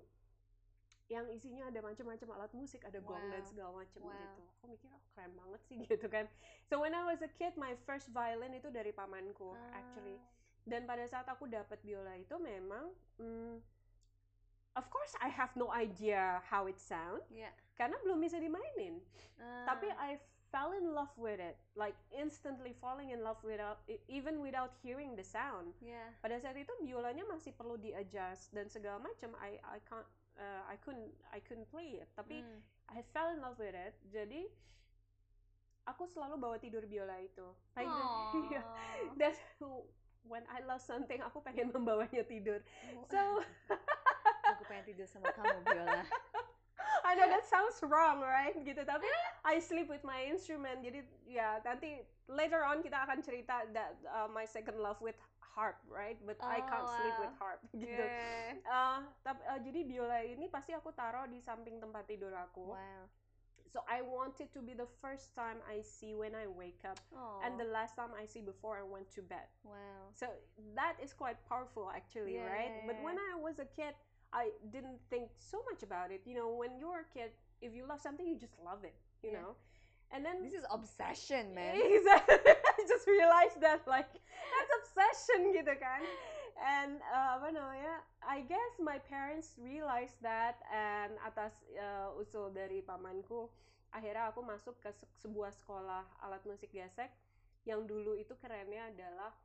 yang 1.08 1.24
isinya 1.32 1.72
ada 1.72 1.80
macam-macam 1.80 2.28
alat 2.36 2.52
musik, 2.52 2.84
ada 2.84 3.00
gong 3.00 3.32
dan 3.32 3.40
segala 3.48 3.72
macam 3.80 4.00
Wow. 4.04 4.12
gitu. 4.12 4.42
Aku 4.60 4.66
mikir 4.68 4.90
oh 4.92 5.04
keren 5.16 5.32
banget 5.34 5.62
sih 5.64 5.78
gitu 5.88 6.08
kan. 6.08 6.28
So 6.68 6.84
when 6.84 6.92
I 6.92 7.08
was 7.08 7.24
a 7.24 7.32
kid, 7.32 7.56
my 7.56 7.80
first 7.88 8.12
violin 8.12 8.52
itu 8.54 8.68
dari 8.68 8.92
pamanku 8.92 9.56
actually. 9.72 10.20
Ah. 10.20 10.28
Dan 10.68 10.84
pada 10.84 11.08
saat 11.08 11.24
aku 11.26 11.48
dapat 11.48 11.80
biola 11.80 12.12
itu 12.20 12.36
memang, 12.36 12.92
hmm, 13.16 13.64
of 14.76 14.86
course 14.92 15.16
I 15.24 15.32
have 15.32 15.56
no 15.56 15.72
idea 15.72 16.44
how 16.44 16.68
it 16.68 16.76
sound 16.76 17.24
Iya. 17.32 17.56
karena 17.74 17.96
belum 18.04 18.20
bisa 18.20 18.36
dimainin. 18.36 19.00
Ah. 19.40 19.64
Tapi 19.64 19.88
I 19.88 20.20
fell 20.48 20.72
in 20.72 20.96
love 20.96 21.12
with 21.20 21.38
it 21.38 21.60
like 21.76 21.96
instantly 22.10 22.72
falling 22.80 23.12
in 23.12 23.20
love 23.20 23.36
without 23.44 23.84
e- 23.86 24.00
even 24.08 24.40
without 24.40 24.72
hearing 24.80 25.14
the 25.14 25.26
sound 25.26 25.76
Yeah. 25.80 26.12
pada 26.20 26.40
saat 26.40 26.56
itu 26.56 26.72
biolanya 26.80 27.28
masih 27.28 27.52
perlu 27.52 27.76
di 27.76 27.92
adjust 27.92 28.56
dan 28.56 28.72
segala 28.72 28.98
macam 28.98 29.36
I 29.38 29.60
I 29.62 29.80
can't 29.84 30.08
uh, 30.36 30.64
I 30.66 30.80
couldn't 30.80 31.12
I 31.30 31.44
couldn't 31.44 31.68
play 31.68 32.00
it 32.00 32.08
tapi 32.16 32.40
Hmm. 32.40 32.64
I 32.88 33.04
fell 33.12 33.36
in 33.36 33.44
love 33.44 33.60
with 33.60 33.76
it 33.76 34.00
jadi 34.08 34.48
aku 35.84 36.08
selalu 36.08 36.36
bawa 36.40 36.56
tidur 36.60 36.84
biola 36.84 37.20
itu 37.20 37.48
like 37.76 37.88
iya. 38.52 38.62
That's 39.20 39.40
when 40.28 40.44
I 40.48 40.60
love 40.64 40.84
something 40.84 41.20
aku 41.24 41.40
pengen 41.40 41.72
membawanya 41.76 42.24
tidur 42.24 42.60
so 43.08 43.44
aku 44.52 44.64
pengen 44.68 44.86
tidur 44.88 45.08
sama 45.08 45.32
kamu 45.32 45.60
Biola. 45.64 46.04
I 47.08 47.16
know 47.16 47.28
that 47.32 47.48
sounds 47.48 47.80
wrong, 47.80 48.20
right? 48.20 48.52
Gitu. 48.60 48.84
Tapi 48.84 49.08
I 49.48 49.64
sleep 49.64 49.88
with 49.88 50.04
my 50.04 50.28
instrument. 50.28 50.84
Jadi 50.84 51.08
ya 51.24 51.64
nanti 51.64 52.04
later 52.28 52.68
on 52.68 52.84
kita 52.84 53.00
akan 53.08 53.24
cerita 53.24 53.64
that 53.72 53.96
uh, 54.12 54.28
my 54.28 54.44
second 54.44 54.76
love 54.84 55.00
with 55.00 55.16
harp, 55.40 55.80
right? 55.88 56.20
But 56.22 56.36
I 56.44 56.60
Oh, 56.60 56.68
can't 56.68 56.90
sleep 57.00 57.16
wow. 57.16 57.24
with 57.24 57.36
harp. 57.40 57.60
Gitu. 57.74 58.04
Yeah. 58.04 58.60
Uh, 58.68 59.00
tapi 59.24 59.42
uh, 59.48 59.60
jadi 59.64 59.80
biola 59.88 60.20
ini 60.28 60.52
pasti 60.52 60.76
aku 60.76 60.92
taruh 60.92 61.24
di 61.32 61.40
samping 61.40 61.80
tempat 61.80 62.04
tidur 62.12 62.36
aku. 62.36 62.76
Wow. 62.76 63.08
So 63.68 63.84
I 63.84 64.00
want 64.00 64.40
it 64.40 64.56
to 64.56 64.64
be 64.64 64.72
the 64.72 64.88
first 65.04 65.36
time 65.36 65.60
I 65.68 65.84
see 65.84 66.16
when 66.16 66.32
I 66.32 66.48
wake 66.48 66.80
up 66.88 66.96
Oh. 67.12 67.44
and 67.44 67.60
the 67.60 67.68
last 67.68 68.00
time 68.00 68.16
I 68.16 68.24
see 68.24 68.40
before 68.40 68.80
I 68.80 68.86
went 68.88 69.12
to 69.20 69.22
bed. 69.22 69.44
wow. 69.68 70.08
So 70.16 70.32
that 70.74 70.96
is 71.04 71.12
quite 71.12 71.36
powerful 71.52 71.92
actually, 71.92 72.40
Yeah, 72.40 72.48
right? 72.48 72.72
yeah, 72.72 72.88
But 72.88 73.04
when 73.04 73.20
I 73.20 73.36
was 73.36 73.60
a 73.60 73.68
kid, 73.68 73.92
I 74.34 74.52
didn't 74.72 75.00
think 75.10 75.32
so 75.40 75.64
much 75.70 75.84
about 75.84 76.12
it. 76.12 76.22
You 76.26 76.36
know, 76.36 76.52
when 76.54 76.76
you're 76.80 77.04
a 77.04 77.10
kid, 77.10 77.32
if 77.62 77.74
you 77.74 77.88
love 77.88 78.02
something, 78.02 78.28
you 78.28 78.38
just 78.38 78.56
love 78.60 78.84
it, 78.84 78.96
you 79.24 79.32
Yeah. 79.32 79.42
know? 79.42 79.56
And 80.12 80.24
then 80.24 80.40
This 80.44 80.56
is 80.56 80.66
obsession, 80.72 81.52
man. 81.58 81.76
Exactly. 81.76 82.40
I 82.78 82.80
just 82.88 83.08
realized 83.08 83.60
that 83.60 83.84
like 83.88 84.08
that's 84.08 84.72
obsession 84.80 85.52
gitu 85.52 85.76
kan. 85.76 86.00
And 86.58 87.04
uh, 87.12 87.38
apa 87.38 87.52
namanya? 87.54 88.02
I 88.24 88.42
guess 88.48 88.80
my 88.82 88.98
parents 89.04 89.54
realized 89.60 90.18
that 90.24 90.58
and 90.72 91.14
atas 91.22 91.54
uh, 91.76 92.16
usul 92.18 92.50
dari 92.50 92.82
pamanku, 92.82 93.52
akhirnya 93.92 94.32
aku 94.32 94.42
masuk 94.42 94.80
ke 94.82 94.90
se- 94.92 95.08
sebuah 95.22 95.52
sekolah 95.54 96.04
alat 96.24 96.42
musik 96.48 96.72
gesek 96.72 97.12
yang 97.68 97.84
dulu 97.84 98.16
itu 98.16 98.32
kerennya 98.40 98.88
adalah 98.90 99.36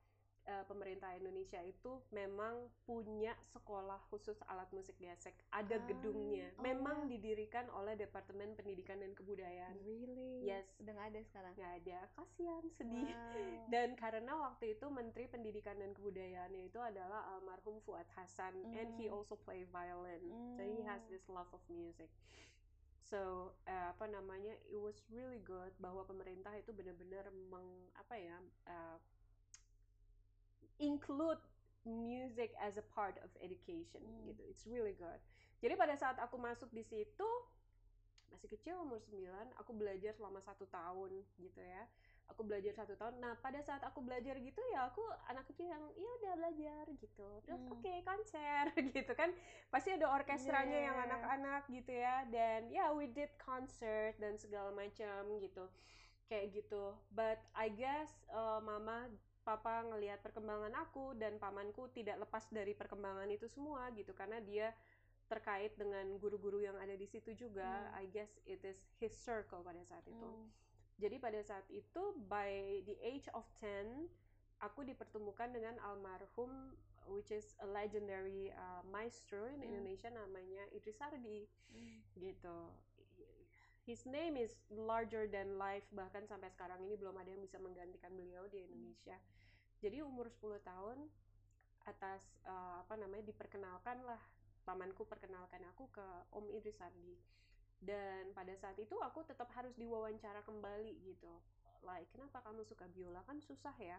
uh, 0.44 0.64
pemerintah 0.66 1.12
Indonesia 1.12 1.58
itu 1.58 2.02
memang 2.11 2.54
punya 2.82 3.32
sekolah 3.52 3.99
khusus 4.08 4.38
alat 4.46 4.66
musik 4.70 4.94
gesek, 4.96 5.34
ada 5.50 5.76
Ah, 5.76 5.84
gedungnya. 5.87 6.50
oh, 6.56 6.62
Memang 6.62 7.04
wow. 7.04 7.08
didirikan 7.08 7.66
oleh 7.72 7.94
Departemen 7.94 8.52
Pendidikan 8.52 8.99
dan 8.99 9.12
Kebudayaan. 9.12 9.78
Really? 9.80 10.44
Yes. 10.44 10.66
Udah 10.78 10.92
nggak 10.92 11.08
ada 11.14 11.20
sekarang. 11.22 11.52
Nggak 11.54 11.75
ada, 11.84 11.99
kasihan, 12.14 12.64
sedih. 12.75 13.11
Wow. 13.11 13.50
Dan 13.72 13.88
karena 13.94 14.32
waktu 14.34 14.75
itu 14.75 14.87
Menteri 14.88 15.25
Pendidikan 15.26 15.76
dan 15.76 15.92
Kebudayaannya 15.92 16.68
itu 16.68 16.78
adalah 16.78 17.32
almarhum 17.32 17.80
Fuad 17.82 18.06
Hasan, 18.12 18.52
and 18.75 18.92
he 18.94 19.06
Mm. 19.08 19.14
also 19.14 19.34
play 19.34 19.64
violin, 19.64 20.20
so 20.52 20.61
he 20.61 20.82
has 20.82 21.00
Mm. 21.06 21.11
this 21.11 21.25
love 21.26 21.49
of 21.50 21.62
music. 21.66 22.11
So 23.02 23.52
eh, 23.64 23.87
apa 23.90 24.06
namanya, 24.06 24.56
it 24.66 24.78
was 24.78 24.96
really 25.08 25.42
good 25.42 25.72
bahwa 25.76 26.02
pemerintah 26.02 26.54
itu 26.54 26.72
benar-benar 26.72 27.28
meng 27.50 27.68
apa 27.92 28.14
ya 28.16 28.37
eh, 28.66 28.96
include 30.82 31.38
music 31.86 32.50
as 32.58 32.74
a 32.74 32.84
part 32.90 33.14
of 33.22 33.30
education 33.38 34.02
Mm. 34.02 34.34
gitu. 34.34 34.42
It's 34.50 34.66
really 34.66 34.94
good. 34.94 35.18
Jadi 35.62 35.78
pada 35.78 35.94
saat 35.94 36.18
aku 36.18 36.34
masuk 36.38 36.70
di 36.74 36.82
situ 36.82 37.26
masih 38.32 38.48
kecil 38.48 38.80
umur 38.80 38.96
9 38.96 39.28
aku 39.60 39.76
belajar 39.76 40.16
selama 40.16 40.40
satu 40.40 40.64
tahun 40.72 41.20
gitu 41.36 41.60
ya 41.60 41.84
aku 42.32 42.40
belajar 42.48 42.72
satu 42.72 42.96
tahun 42.96 43.20
nah 43.20 43.36
pada 43.36 43.60
saat 43.60 43.84
aku 43.84 44.00
belajar 44.00 44.40
gitu 44.40 44.56
ya 44.72 44.88
aku 44.88 45.04
anak 45.28 45.44
kecil 45.52 45.68
yang 45.68 45.84
iya 45.92 46.10
udah 46.16 46.32
belajar 46.40 46.84
gitu 46.96 47.28
terus 47.44 47.60
Hmm. 47.60 47.76
oke 47.76 47.92
konser 48.08 48.72
gitu 48.96 49.12
kan 49.12 49.36
pasti 49.68 49.92
ada 49.92 50.08
orkestranya 50.16 50.80
yang 50.80 50.96
Yeah. 50.96 51.06
anak-anak 51.12 51.62
gitu 51.68 51.92
ya 51.92 52.24
dan 52.32 52.72
ya 52.72 52.88
we 52.96 53.04
did 53.04 53.28
concert 53.36 54.16
dan 54.16 54.40
segala 54.40 54.72
macam 54.72 55.28
gitu 55.36 55.68
kayak 56.32 56.56
gitu 56.56 56.96
but 57.12 57.36
I 57.52 57.68
guess 57.68 58.16
uh, 58.32 58.64
mama 58.64 59.12
papa 59.42 59.82
ngelihat 59.90 60.22
perkembangan 60.22 60.70
aku 60.78 61.18
dan 61.18 61.37
pamanku 61.37 61.90
tidak 61.90 62.18
lepas 62.22 62.46
dari 62.49 62.72
perkembangan 62.72 63.26
itu 63.26 63.50
semua 63.50 63.90
gitu 63.92 64.14
karena 64.14 64.38
dia 64.38 64.70
terkait 65.26 65.75
dengan 65.75 66.04
guru-guru 66.20 66.61
yang 66.61 66.76
ada 66.78 66.94
di 66.94 67.06
situ 67.08 67.34
juga 67.34 67.66
Hmm. 67.90 68.00
I 68.02 68.04
guess 68.11 68.30
it 68.46 68.62
is 68.62 68.78
his 69.02 69.11
circle 69.12 69.64
pada 69.66 69.82
saat 69.82 70.04
itu 70.06 70.22
Hmm. 70.28 70.46
jadi 70.99 71.16
pada 71.18 71.40
saat 71.42 71.66
itu 71.72 72.02
by 72.28 72.82
the 72.87 72.94
age 73.02 73.26
of 73.32 73.42
10 73.58 74.06
aku 74.62 74.87
dipertemukan 74.87 75.50
dengan 75.50 75.75
almarhum 75.82 76.76
which 77.11 77.34
is 77.34 77.58
a 77.58 77.66
legendary 77.66 78.54
uh, 78.54 78.82
maestro 78.87 79.50
in 79.50 79.58
Hmm. 79.58 79.68
Indonesia 79.75 80.06
namanya 80.12 80.62
Idris 80.70 81.00
Sardi 81.00 81.49
Hmm. 81.72 81.99
gitu 82.14 82.58
his 83.82 84.06
name 84.06 84.38
is 84.38 84.54
larger 84.70 85.26
than 85.26 85.58
life 85.58 85.86
bahkan 85.90 86.22
sampai 86.30 86.50
sekarang 86.54 86.82
ini 86.86 86.94
belum 86.94 87.14
ada 87.18 87.30
yang 87.30 87.42
bisa 87.42 87.58
menggantikan 87.58 88.14
beliau 88.14 88.46
di 88.46 88.62
Indonesia. 88.62 89.18
Jadi 89.82 89.98
umur 90.02 90.30
10 90.30 90.62
tahun 90.62 90.98
atas 91.82 92.22
uh, 92.46 92.86
apa 92.86 92.94
namanya 92.94 93.26
diperkenalkan 93.26 94.06
lah 94.06 94.22
pamanku 94.62 95.02
perkenalkan 95.10 95.58
aku 95.74 95.90
ke 95.90 96.06
Om 96.30 96.46
Idris 96.54 96.78
Sardi. 96.78 97.18
Dan 97.82 98.30
pada 98.30 98.54
saat 98.54 98.78
itu 98.78 98.94
aku 99.02 99.26
tetap 99.26 99.50
harus 99.58 99.74
diwawancara 99.74 100.46
kembali 100.46 101.02
gitu. 101.02 101.34
Like 101.82 102.06
kenapa 102.14 102.38
kamu 102.46 102.62
suka 102.62 102.86
biola? 102.86 103.26
Kan 103.26 103.42
susah 103.42 103.74
ya. 103.82 103.98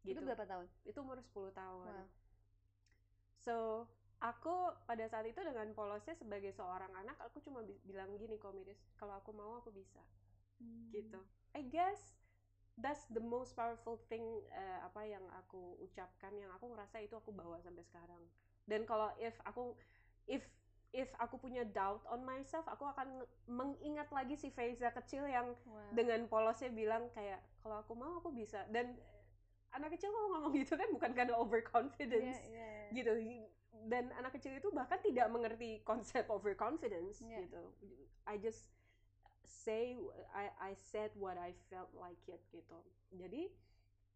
Itu 0.00 0.16
gitu. 0.16 0.24
berapa 0.24 0.48
tahun? 0.48 0.66
itu 0.88 0.98
umur 1.04 1.20
10 1.20 1.52
tahun. 1.52 1.92
Wow. 1.92 2.08
So, 3.40 3.56
aku 4.20 4.54
pada 4.84 5.04
saat 5.08 5.24
itu 5.26 5.40
dengan 5.40 5.72
polosnya 5.72 6.12
sebagai 6.16 6.52
seorang 6.52 6.92
anak, 6.92 7.16
aku 7.24 7.40
cuma 7.40 7.64
bi- 7.64 7.80
bilang 7.88 8.12
gini 8.20 8.36
komidis, 8.36 8.76
kalau 9.00 9.16
aku 9.16 9.32
mau 9.32 9.56
aku 9.60 9.72
bisa, 9.72 10.00
gitu. 10.92 11.20
I 11.56 11.64
guess 11.66 12.14
that's 12.78 13.08
the 13.10 13.20
most 13.22 13.56
powerful 13.56 13.98
thing 14.08 14.22
eh, 14.52 14.78
apa 14.84 15.04
yang 15.08 15.24
aku 15.36 15.76
ucapkan, 15.80 16.32
yang 16.36 16.50
aku 16.54 16.68
ngerasa 16.70 17.00
itu 17.00 17.16
aku 17.16 17.32
bawa 17.32 17.58
sampai 17.64 17.84
sekarang. 17.84 18.22
Dan 18.68 18.84
kalau 18.84 19.10
if 19.18 19.34
aku 19.44 19.74
if 20.28 20.44
if 20.92 21.10
aku 21.22 21.38
punya 21.38 21.62
doubt 21.64 22.02
on 22.10 22.22
myself, 22.26 22.66
aku 22.66 22.84
akan 22.86 23.22
mengingat 23.46 24.10
lagi 24.10 24.34
si 24.34 24.50
Faiza 24.50 24.90
kecil 24.92 25.26
yang 25.26 25.54
Wow. 25.66 25.94
dengan 25.94 26.26
polosnya 26.30 26.70
bilang 26.70 27.08
kayak 27.14 27.40
kalau 27.64 27.82
aku 27.82 27.94
mau 27.96 28.18
aku 28.20 28.30
bisa. 28.34 28.66
Dan 28.70 28.94
anak 29.70 29.94
kecil 29.94 30.10
kalau 30.10 30.28
ngomong 30.38 30.54
gitu 30.58 30.74
kan 30.74 30.88
bukan 30.90 31.12
karena 31.14 31.34
overconfidence 31.38 32.42
Iya, 32.42 32.50
iya. 32.50 32.70
gitu 32.90 33.12
dan 33.88 34.12
anak 34.18 34.36
kecil 34.36 34.52
itu 34.58 34.68
bahkan 34.74 35.00
tidak 35.00 35.30
mengerti 35.32 35.80
konsep 35.86 36.26
overconfidence 36.28 37.22
Yeah. 37.24 37.46
gitu 37.46 37.62
I 38.28 38.36
just 38.36 38.68
say 39.46 39.96
I 40.36 40.52
I 40.60 40.72
said 40.76 41.14
what 41.16 41.40
I 41.40 41.56
felt 41.72 41.90
like 41.96 42.20
it 42.28 42.42
gitu 42.52 42.78
jadi 43.14 43.48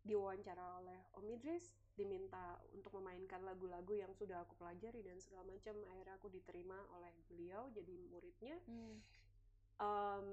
diwawancara 0.04 0.84
oleh 0.84 1.00
Om 1.16 1.24
Idris 1.32 1.72
diminta 1.96 2.60
untuk 2.76 2.92
memainkan 3.00 3.40
lagu-lagu 3.46 3.96
yang 3.96 4.12
sudah 4.12 4.44
aku 4.44 4.52
pelajari 4.60 5.00
dan 5.00 5.16
segala 5.22 5.48
macam 5.48 5.78
akhirnya 5.94 6.14
aku 6.20 6.28
diterima 6.28 6.76
oleh 6.92 7.12
beliau 7.30 7.70
jadi 7.72 7.94
muridnya 8.12 8.56
Hmm. 8.68 9.00
um, 9.80 10.28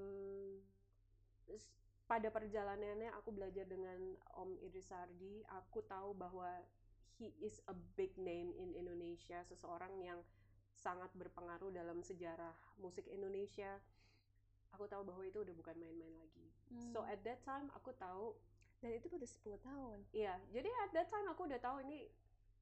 pada 2.11 2.27
perjalanannya 2.27 3.07
aku 3.15 3.31
belajar 3.31 3.63
dengan 3.63 4.19
Om 4.35 4.59
Idris 4.59 4.91
Sardi, 4.91 5.47
aku 5.47 5.79
tahu 5.87 6.11
bahwa 6.11 6.59
he 7.21 7.29
is 7.37 7.61
a 7.69 7.75
big 7.93 8.17
name 8.17 8.49
in 8.57 8.73
Indonesia, 8.73 9.45
seseorang 9.45 9.93
yang 10.01 10.17
sangat 10.73 11.13
berpengaruh 11.13 11.69
dalam 11.69 12.01
sejarah 12.01 12.49
musik 12.81 13.05
Indonesia. 13.05 13.77
Aku 14.73 14.89
tahu 14.89 15.05
bahwa 15.05 15.21
itu 15.21 15.37
udah 15.37 15.53
bukan 15.53 15.77
main-main 15.77 16.17
lagi. 16.17 16.49
So 16.89 17.05
Hmm. 17.05 17.13
at 17.13 17.21
that 17.21 17.45
time 17.45 17.69
aku 17.71 17.93
tahu, 17.93 18.33
Dan 18.81 18.97
itu 18.97 19.13
udah 19.13 19.29
10 19.29 19.61
tahun. 19.61 20.01
iya, 20.09 20.41
jadi 20.49 20.65
at 20.81 20.89
that 20.91 21.13
time 21.13 21.29
aku 21.29 21.45
udah 21.45 21.61
tahu 21.61 21.85
ini 21.85 22.09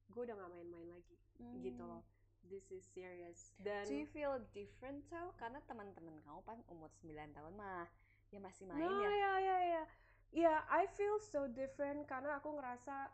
gue 0.06 0.20
udah 0.20 0.36
gak 0.36 0.52
main-main 0.52 0.84
lagi, 0.92 1.16
gitu 1.56 1.80
Hmm. 1.80 1.96
loh. 1.96 2.02
This 2.42 2.68
is 2.68 2.84
serious. 2.84 3.56
Dan 3.56 3.88
Do 3.88 3.96
you 3.96 4.04
feel 4.04 4.36
different 4.52 5.08
tau? 5.08 5.32
Karena 5.36 5.64
teman-teman 5.64 6.20
kamu 6.20 6.40
kan 6.44 6.58
umur 6.68 6.92
9 6.92 7.32
tahun 7.32 7.56
mah 7.56 7.88
ya 8.28 8.36
masih 8.36 8.68
main 8.68 8.80
No, 8.80 8.90
ya. 8.90 9.08
ya, 9.08 9.32
ya, 9.38 9.58
ya. 9.62 9.82
Yeah, 10.30 10.60
I 10.68 10.84
feel 10.88 11.16
so 11.18 11.48
different 11.48 12.04
karena 12.04 12.36
aku 12.36 12.52
ngerasa 12.52 13.08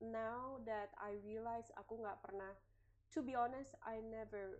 now 0.00 0.60
that 0.64 0.94
I 0.98 1.18
realize 1.22 1.70
aku 1.74 2.00
nggak 2.00 2.20
pernah. 2.22 2.54
To 3.14 3.22
be 3.22 3.38
honest, 3.38 3.74
I 3.86 4.02
never 4.02 4.58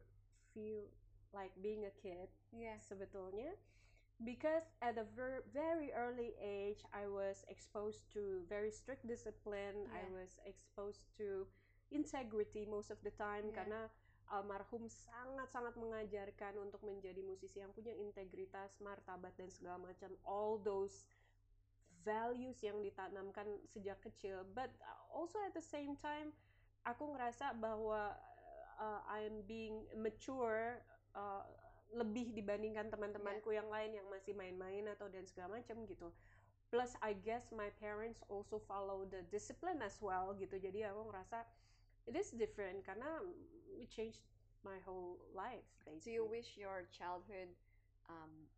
feel 0.54 0.87
like 1.35 1.50
being 1.59 1.83
a 1.83 1.94
kid 1.99 2.30
Iya. 2.54 2.78
sebetulnya 2.78 3.59
because 4.23 4.71
at 4.78 4.94
a 4.94 5.02
ver- 5.02 5.42
very 5.50 5.90
early 5.90 6.38
age 6.38 6.87
I 6.94 7.11
was 7.11 7.42
exposed 7.50 8.06
to 8.14 8.47
very 8.47 8.71
strict 8.71 9.02
discipline. 9.11 9.90
I 9.90 10.06
Yeah. 10.06 10.23
was 10.23 10.38
exposed 10.47 11.11
to 11.18 11.50
integrity 11.90 12.62
most 12.62 12.94
of 12.94 13.02
the 13.02 13.11
time 13.18 13.50
Yeah. 13.50 13.56
karena 13.59 13.80
almarhum 14.30 14.87
sangat-sangat 14.88 15.75
mengajarkan 15.76 16.56
untuk 16.56 16.80
menjadi 16.87 17.21
musisi 17.21 17.61
yang 17.61 17.75
punya 17.75 17.92
integritas, 17.92 18.78
martabat 18.80 19.35
dan 19.37 19.50
segala 19.52 19.83
macam 19.83 20.14
all 20.25 20.56
those 20.62 21.04
values 22.05 22.61
yang 22.61 22.79
ditanamkan 22.85 23.49
sejak 23.67 23.99
kecil. 24.05 24.45
But 24.53 24.71
also 25.11 25.41
at 25.43 25.57
the 25.57 25.65
same 25.65 25.97
time 25.99 26.31
aku 26.85 27.17
ngerasa 27.17 27.57
bahwa 27.59 28.13
uh, 28.79 29.01
I'm 29.09 29.43
being 29.49 29.89
mature 29.97 30.85
uh, 31.17 31.43
lebih 31.95 32.37
dibandingkan 32.37 32.93
teman-temanku 32.93 33.55
yang 33.55 33.67
lain 33.73 33.97
yang 33.97 34.07
masih 34.13 34.37
main-main 34.37 34.85
atau 34.93 35.09
dan 35.09 35.25
segala 35.25 35.59
macam 35.59 35.83
gitu. 35.89 36.13
Plus 36.69 36.93
I 37.01 37.15
guess 37.23 37.55
my 37.55 37.71
parents 37.79 38.21
also 38.29 38.59
follow 38.67 39.07
the 39.09 39.23
discipline 39.33 39.81
as 39.81 39.97
well 40.03 40.35
gitu. 40.37 40.59
Jadi 40.59 40.85
aku 40.85 41.09
ngerasa 41.09 41.47
it 42.05 42.15
is 42.19 42.35
different 42.37 42.85
karena 42.85 43.25
we 43.73 43.89
changed 43.89 44.21
my 44.65 44.81
whole 44.85 45.21
life 45.37 45.65
do 46.01 46.11
you 46.11 46.25
wish 46.25 46.57
your 46.57 46.89
childhood 46.93 47.53
um, 48.09 48.49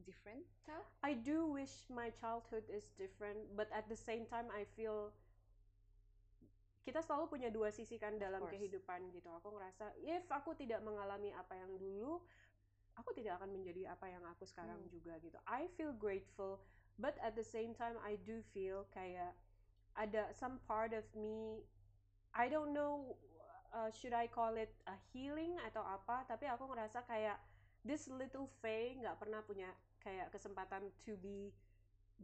different 0.00 0.42
tau? 0.64 0.80
I 1.04 1.12
do 1.12 1.44
wish 1.52 1.72
my 1.92 2.08
childhood 2.16 2.64
is 2.72 2.88
different, 2.96 3.52
but 3.52 3.68
at 3.70 3.86
the 3.92 3.98
same 3.98 4.24
time 4.24 4.48
I 4.48 4.64
feel 4.74 5.12
kita 6.82 6.98
selalu 6.98 7.30
punya 7.30 7.48
dua 7.52 7.70
sisi 7.70 7.94
kan 8.00 8.18
dalam 8.18 8.42
kehidupan 8.48 9.12
gitu. 9.14 9.30
Aku 9.38 9.54
ngerasa 9.54 9.94
if 10.02 10.26
aku 10.32 10.56
tidak 10.58 10.82
mengalami 10.82 11.30
apa 11.36 11.54
yang 11.54 11.70
dulu, 11.78 12.18
aku 12.98 13.14
tidak 13.14 13.38
akan 13.38 13.54
menjadi 13.54 13.94
apa 13.94 14.10
yang 14.10 14.24
aku 14.26 14.42
sekarang 14.48 14.80
hmm. 14.82 14.90
juga 14.90 15.14
gitu. 15.22 15.38
I 15.46 15.70
feel 15.78 15.94
grateful, 15.94 16.58
but 16.98 17.14
at 17.22 17.38
the 17.38 17.46
same 17.46 17.76
time 17.78 17.94
I 18.02 18.18
do 18.26 18.42
feel 18.50 18.88
kayak 18.90 19.36
ada 19.94 20.32
some 20.32 20.56
part 20.64 20.96
of 20.96 21.04
me 21.12 21.68
I 22.32 22.48
don't 22.48 22.72
know 22.72 23.12
uh, 23.76 23.92
should 23.92 24.16
I 24.16 24.28
call 24.28 24.56
it 24.56 24.72
a 24.88 24.96
healing 25.12 25.56
atau 25.68 25.84
apa, 25.84 26.24
tapi 26.28 26.48
aku 26.48 26.68
ngerasa 26.68 27.04
kayak 27.04 27.36
this 27.82 28.06
little 28.10 28.46
Faye 28.62 28.98
nggak 28.98 29.18
pernah 29.18 29.42
punya 29.42 29.68
kayak 30.02 30.30
kesempatan 30.34 30.90
to 31.06 31.14
be 31.18 31.50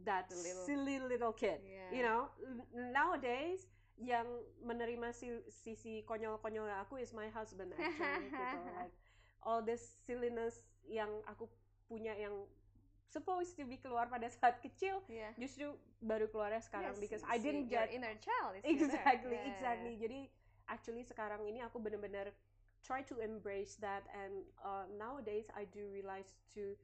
that 0.03 0.27
little, 0.31 0.63
silly 0.63 0.97
little 0.99 1.35
kid 1.35 1.59
yeah. 1.63 1.91
you 1.91 2.03
know 2.03 2.31
nowadays 2.71 3.67
yang 3.99 4.27
menerima 4.63 5.11
si, 5.11 5.27
sisi 5.51 6.07
konyol-konyol 6.07 6.71
aku 6.79 7.03
is 7.03 7.11
my 7.11 7.27
husband 7.35 7.75
actually 7.75 8.31
gitu 8.31 8.57
like 8.79 8.95
all 9.43 9.59
this 9.59 9.83
silliness 10.07 10.63
yang 10.87 11.11
aku 11.27 11.51
punya 11.91 12.15
yang 12.15 12.31
supposed 13.11 13.57
to 13.59 13.67
be 13.67 13.75
keluar 13.75 14.07
pada 14.07 14.31
saat 14.31 14.61
kecil 14.63 15.03
yeah. 15.11 15.35
justru 15.35 15.75
baru 15.99 16.31
keluarnya 16.31 16.63
sekarang 16.63 16.95
yes, 16.95 17.01
because 17.01 17.23
I 17.27 17.41
didn't 17.41 17.67
get 17.67 17.91
inner 17.91 18.15
child 18.23 18.55
is 18.55 18.63
exactly 18.79 19.35
yeah. 19.35 19.49
exactly 19.51 19.93
jadi 19.99 20.19
actually 20.69 21.03
sekarang 21.03 21.43
ini 21.49 21.59
aku 21.65 21.81
benar-benar 21.81 22.31
try 22.83 23.01
to 23.05 23.19
embrace 23.19 23.75
that 23.79 24.07
and 24.15 24.45
uh, 24.63 24.87
nowadays 24.97 25.47
I 25.55 25.65
do 25.69 25.87
realize 25.91 26.35
to 26.55 26.75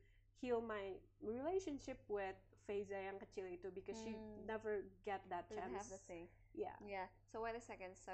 heal 0.42 0.62
my 0.62 1.00
relationship 1.24 1.98
with 2.08 2.36
Faiza 2.66 2.98
yang 2.98 3.22
kecil 3.22 3.46
itu 3.46 3.70
because 3.72 3.96
mm. 4.02 4.04
she 4.04 4.14
hmm. 4.18 4.42
never 4.50 4.82
get 5.06 5.22
that 5.30 5.46
Didn't 5.48 5.70
chance. 5.70 5.78
have 5.78 5.90
the 5.94 6.02
thing. 6.10 6.26
Yeah. 6.58 6.74
Yeah. 6.82 7.06
So 7.30 7.46
wait 7.46 7.54
a 7.54 7.62
second. 7.62 7.94
So 7.94 8.12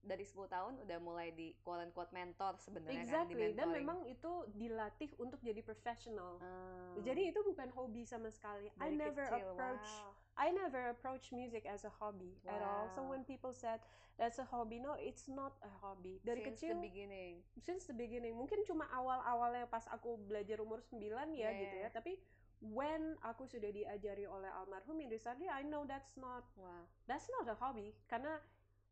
dari 0.00 0.24
10 0.24 0.48
tahun 0.48 0.80
udah 0.80 0.98
mulai 1.04 1.28
di 1.36 1.52
quote 1.60 1.84
unquote 1.84 2.08
mentor 2.16 2.56
sebenarnya 2.56 3.04
exactly. 3.04 3.36
kan 3.36 3.52
di 3.52 3.56
dan 3.56 3.68
memang 3.68 3.98
itu 4.08 4.48
dilatih 4.56 5.12
untuk 5.20 5.36
jadi 5.44 5.60
professional. 5.60 6.40
Hmm. 6.40 7.04
Jadi 7.04 7.28
itu 7.28 7.40
bukan 7.44 7.68
hobi 7.76 8.08
sama 8.08 8.32
sekali. 8.32 8.72
Dari 8.80 8.96
I 8.96 8.96
never 8.96 9.28
kecil, 9.28 9.52
approach 9.52 9.88
wow. 9.92 10.19
I 10.40 10.48
never 10.56 10.88
approach 10.88 11.36
music 11.36 11.68
as 11.68 11.84
a 11.84 11.92
hobby 11.92 12.40
wow. 12.40 12.56
at 12.56 12.60
all. 12.64 12.84
So 12.96 13.04
when 13.04 13.28
people 13.28 13.52
said 13.52 13.84
that's 14.16 14.40
a 14.40 14.48
hobby, 14.48 14.80
no, 14.80 14.96
it's 14.96 15.28
not 15.28 15.52
a 15.60 15.72
hobby. 15.84 16.16
Dari 16.24 16.40
since 16.40 16.64
kecil 16.64 16.80
the 16.80 16.88
beginning. 16.88 17.34
Since 17.60 17.84
the 17.84 17.96
beginning. 17.96 18.32
Mungkin 18.40 18.64
cuma 18.64 18.88
awal-awalnya 18.88 19.68
pas 19.68 19.84
aku 19.92 20.16
belajar 20.24 20.64
umur 20.64 20.80
9 20.88 20.96
ya 21.04 21.20
yeah. 21.36 21.52
gitu 21.60 21.76
ya, 21.76 21.88
tapi 21.92 22.16
when 22.64 23.16
aku 23.24 23.44
sudah 23.44 23.68
diajari 23.68 24.24
oleh 24.24 24.48
almarhum 24.52 25.00
Indrisardi, 25.00 25.48
I 25.48 25.64
know 25.64 25.84
that's 25.84 26.16
not 26.16 26.44
wow. 26.56 26.84
that's 27.04 27.28
not 27.32 27.48
a 27.48 27.56
hobby 27.56 27.96
karena 28.08 28.40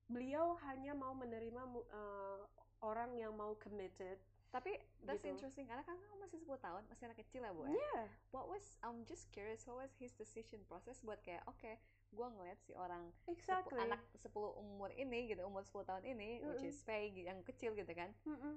beliau 0.08 0.56
hanya 0.68 0.96
mau 0.96 1.12
menerima 1.12 1.64
uh, 1.92 2.40
orang 2.80 3.12
yang 3.16 3.36
mau 3.36 3.56
committed 3.60 4.16
tapi 4.48 4.80
that's 5.04 5.20
gitu. 5.20 5.36
interesting 5.36 5.68
karena 5.68 5.84
kan 5.84 5.96
kamu 6.00 6.16
masih 6.24 6.40
10 6.40 6.56
tahun 6.56 6.82
masih 6.88 7.04
anak 7.04 7.18
kecil 7.20 7.44
ya 7.44 7.52
bu 7.52 7.68
ya 7.68 7.76
yeah. 7.76 8.04
what 8.32 8.48
was 8.48 8.64
I'm 8.80 9.04
just 9.04 9.28
curious 9.28 9.68
what 9.68 9.84
was 9.84 9.92
his 10.00 10.16
decision 10.16 10.64
process 10.64 11.04
buat 11.04 11.20
kayak 11.20 11.44
oke 11.44 11.60
okay, 11.60 11.76
gue 12.16 12.26
ngeliat 12.26 12.56
si 12.64 12.72
orang 12.72 13.12
exactly. 13.28 13.76
sepu, 13.76 13.84
anak 13.84 14.00
10 14.16 14.64
umur 14.64 14.88
ini 14.96 15.28
gitu 15.28 15.44
umur 15.44 15.68
10 15.68 15.84
tahun 15.84 16.04
ini 16.08 16.40
mm 16.40 16.40
-mm. 16.40 16.48
which 16.48 16.64
is 16.64 16.80
Faye 16.80 17.12
yang 17.12 17.44
kecil 17.44 17.76
gitu 17.76 17.92
kan 17.92 18.08
mm 18.24 18.36
-mm. 18.40 18.56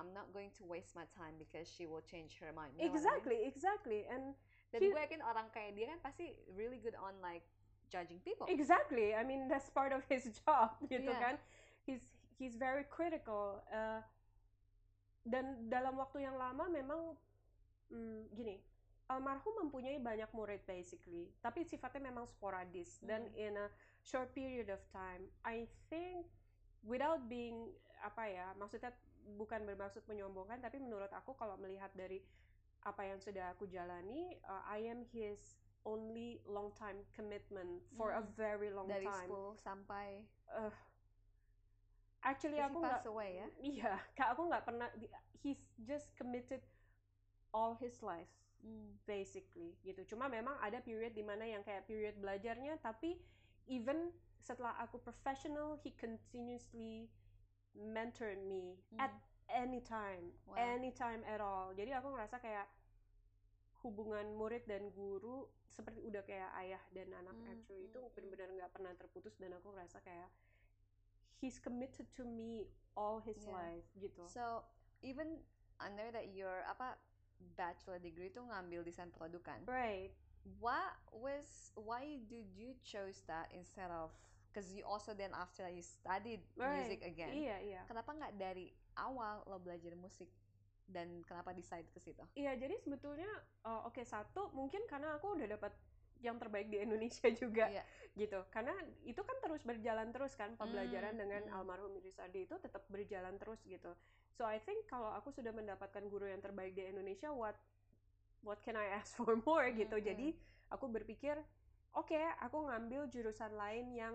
I'm 0.00 0.12
not 0.16 0.32
going 0.32 0.50
to 0.58 0.64
waste 0.64 0.96
my 0.96 1.04
time 1.16 1.36
because 1.38 1.68
she 1.68 1.84
will 1.84 2.00
change 2.00 2.40
her 2.40 2.48
mind. 2.50 2.72
You 2.80 2.88
exactly, 2.88 3.36
I 3.36 3.38
mean? 3.44 3.52
exactly. 3.52 4.00
And 4.08 4.34
dan 4.72 4.80
he, 4.80 4.88
gue 4.88 4.98
yakin 4.98 5.20
orang 5.20 5.52
kayak 5.52 5.76
dia 5.76 5.92
kan 5.92 6.00
pasti 6.00 6.32
really 6.56 6.80
good 6.80 6.96
on 6.96 7.12
like 7.20 7.44
judging 7.92 8.18
people. 8.24 8.48
Exactly. 8.48 9.12
I 9.12 9.20
mean 9.20 9.52
that's 9.52 9.68
part 9.68 9.92
of 9.92 10.00
his 10.08 10.32
job 10.42 10.74
gitu 10.88 11.12
yeah. 11.12 11.20
kan. 11.20 11.34
He's 11.84 12.02
he's 12.40 12.56
very 12.56 12.88
critical. 12.88 13.60
Uh, 13.68 14.00
dan 15.22 15.70
dalam 15.70 15.94
waktu 15.98 16.26
yang 16.26 16.34
lama 16.34 16.66
memang 16.66 17.14
hmm, 17.90 18.30
gini 18.34 18.58
almarhum 19.10 19.66
mempunyai 19.66 19.98
banyak 20.00 20.30
murid 20.34 20.62
basically 20.64 21.30
tapi 21.44 21.62
sifatnya 21.66 22.10
memang 22.10 22.26
sporadis 22.26 23.02
mm. 23.02 23.06
dan 23.06 23.22
in 23.36 23.54
a 23.58 23.68
short 24.02 24.30
period 24.32 24.72
of 24.72 24.80
time 24.90 25.26
I 25.44 25.68
think 25.90 26.26
without 26.82 27.22
being 27.30 27.70
apa 28.02 28.26
ya 28.26 28.46
maksudnya 28.58 28.90
bukan 29.38 29.62
bermaksud 29.62 30.02
menyombongkan 30.10 30.58
tapi 30.58 30.82
menurut 30.82 31.10
aku 31.14 31.38
kalau 31.38 31.54
melihat 31.60 31.92
dari 31.94 32.18
apa 32.82 33.06
yang 33.06 33.22
sudah 33.22 33.54
aku 33.54 33.70
jalani 33.70 34.34
uh, 34.50 34.66
I 34.66 34.90
am 34.90 35.06
his 35.14 35.54
only 35.86 36.42
long 36.46 36.74
time 36.78 37.02
commitment 37.14 37.82
for 37.94 38.10
hmm. 38.10 38.22
a 38.22 38.24
very 38.34 38.70
long 38.70 38.86
Dari 38.90 39.06
time. 39.06 39.30
Dari 39.30 39.58
10 39.58 39.66
sampai 39.66 40.06
uh, 40.50 40.72
actually 42.22 42.58
aku 42.62 42.78
nggak 42.78 43.04
ya. 43.06 43.46
Iya, 43.60 43.92
kak 44.18 44.34
aku 44.34 44.48
nggak 44.48 44.64
pernah 44.64 44.88
he's 45.42 45.62
just 45.82 46.14
committed 46.14 46.62
all 47.52 47.76
his 47.78 48.00
life. 48.00 48.30
Hmm. 48.62 48.94
basically 49.10 49.74
gitu. 49.82 50.14
Cuma 50.14 50.30
memang 50.30 50.54
ada 50.62 50.78
period 50.78 51.18
di 51.18 51.26
mana 51.26 51.42
yang 51.42 51.66
kayak 51.66 51.82
period 51.82 52.14
belajarnya, 52.22 52.78
tapi 52.78 53.18
even 53.66 54.14
setelah 54.38 54.70
aku 54.78 55.02
professional, 55.02 55.74
he 55.82 55.90
continuously 55.98 57.10
mentor 57.74 58.38
me 58.38 58.78
hmm. 58.94 59.02
at 59.02 59.10
any 59.50 59.82
time, 59.82 60.30
wow. 60.46 60.54
anytime 60.54 61.26
at 61.26 61.42
all. 61.42 61.74
Jadi 61.74 61.90
aku 61.90 62.14
ngerasa 62.14 62.38
kayak 62.38 62.70
hubungan 63.82 64.30
murid 64.38 64.62
dan 64.70 64.94
guru 64.94 65.50
seperti 65.66 66.06
udah 66.06 66.22
kayak 66.22 66.54
ayah 66.62 66.82
dan 66.94 67.10
anak 67.18 67.34
hmm. 67.34 67.50
actually 67.50 67.90
itu 67.90 67.98
hmm, 67.98 68.06
hmm. 68.06 68.14
benar-benar 68.14 68.48
nggak 68.54 68.70
pernah 68.70 68.92
terputus 68.94 69.34
dan 69.42 69.58
aku 69.58 69.74
ngerasa 69.74 69.98
kayak 70.06 70.30
he's 71.42 71.58
committed 71.58 72.06
to 72.14 72.22
me 72.22 72.70
all 72.94 73.18
his 73.18 73.42
yeah. 73.42 73.58
life 73.58 73.86
gitu. 73.98 74.22
So 74.30 74.62
even 75.02 75.42
I 75.82 75.90
know 75.90 76.06
that 76.14 76.30
your 76.30 76.62
apa 76.70 76.94
bachelor 77.58 77.98
degree 77.98 78.30
itu 78.30 78.38
ngambil 78.38 78.86
desain 78.86 79.10
produk 79.10 79.42
kan? 79.42 79.60
Right. 79.66 80.14
What 80.62 80.94
was 81.10 81.74
why 81.74 82.22
did 82.30 82.46
you 82.54 82.78
chose 82.86 83.26
that 83.26 83.50
instead 83.50 83.90
of 83.90 84.14
because 84.46 84.70
you 84.70 84.86
also 84.86 85.18
then 85.18 85.34
after 85.34 85.66
you 85.66 85.82
studied 85.82 86.46
right. 86.54 86.86
music 86.86 87.02
again. 87.02 87.34
Iya, 87.34 87.56
iya. 87.66 87.80
Kenapa 87.90 88.14
nggak 88.14 88.38
dari 88.38 88.70
awal 88.94 89.42
lo 89.50 89.58
belajar 89.58 89.98
musik 89.98 90.30
dan 90.86 91.24
kenapa 91.26 91.56
decide 91.56 91.88
ke 91.90 91.98
situ? 91.98 92.22
Iya, 92.36 92.54
jadi 92.60 92.76
sebetulnya 92.78 93.30
uh, 93.66 93.88
oke 93.88 93.98
okay, 93.98 94.04
satu 94.06 94.52
mungkin 94.54 94.84
karena 94.86 95.16
aku 95.18 95.34
udah 95.34 95.48
dapat 95.58 95.72
yang 96.22 96.38
terbaik 96.38 96.70
di 96.70 96.78
Indonesia 96.80 97.28
juga 97.42 97.68
iya. 97.68 97.84
gitu. 98.14 98.40
Karena 98.48 98.72
itu 99.04 99.20
kan 99.20 99.36
terus 99.42 99.62
berjalan 99.66 100.08
terus 100.14 100.32
kan 100.38 100.54
pembelajaran 100.56 101.14
hmm, 101.18 101.22
dengan 101.22 101.42
hmm. 101.50 101.56
almarhum 101.58 101.92
Irisadi 101.98 102.46
itu 102.46 102.54
tetap 102.62 102.86
berjalan 102.88 103.34
terus 103.36 103.60
gitu. 103.66 103.92
So 104.32 104.48
I 104.48 104.62
think 104.62 104.88
kalau 104.88 105.10
aku 105.12 105.34
sudah 105.34 105.52
mendapatkan 105.52 106.06
guru 106.08 106.30
yang 106.30 106.40
terbaik 106.40 106.72
di 106.72 106.86
Indonesia 106.86 107.28
what 107.34 107.58
what 108.46 108.62
can 108.62 108.78
I 108.78 108.94
ask 108.96 109.14
for 109.18 109.34
more 109.42 109.68
hmm, 109.68 109.78
gitu. 109.82 109.96
Hmm. 109.98 110.06
Jadi 110.06 110.28
aku 110.70 110.88
berpikir 110.88 111.36
oke, 111.92 112.08
okay, 112.08 112.24
aku 112.40 112.70
ngambil 112.70 113.10
jurusan 113.12 113.52
lain 113.58 113.92
yang 113.92 114.14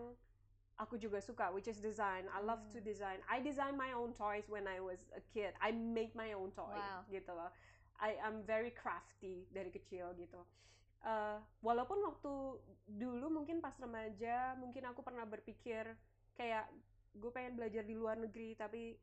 aku 0.77 0.95
juga 1.01 1.17
suka 1.17 1.49
which 1.49 1.65
is 1.65 1.81
design 1.81 2.29
I 2.29 2.39
love 2.39 2.61
to 2.73 2.79
hmm. 2.79 2.85
design 2.85 3.19
I 3.25 3.41
design 3.41 3.73
my 3.73 3.97
own 3.97 4.13
toys 4.13 4.45
when 4.45 4.69
I 4.69 4.77
was 4.77 5.01
a 5.17 5.21
kid 5.33 5.57
I 5.57 5.73
make 5.73 6.13
my 6.13 6.37
own 6.37 6.53
toy 6.53 6.69
wow. 6.69 7.01
gitu 7.09 7.33
loh 7.33 7.49
I 7.97 8.13
am 8.21 8.45
very 8.45 8.69
crafty 8.69 9.49
dari 9.49 9.73
kecil 9.73 10.13
gitu 10.21 10.37
uh, 11.03 11.37
walaupun 11.61 11.99
waktu 12.05 12.33
dulu 12.87 13.27
mungkin 13.29 13.59
pas 13.59 13.75
remaja 13.77 14.55
mungkin 14.57 14.87
aku 14.87 15.03
pernah 15.03 15.27
berpikir 15.27 15.97
kayak 16.37 16.69
gue 17.17 17.31
pengen 17.33 17.57
belajar 17.57 17.83
di 17.83 17.97
luar 17.97 18.17
negeri 18.21 18.53
tapi 18.53 18.97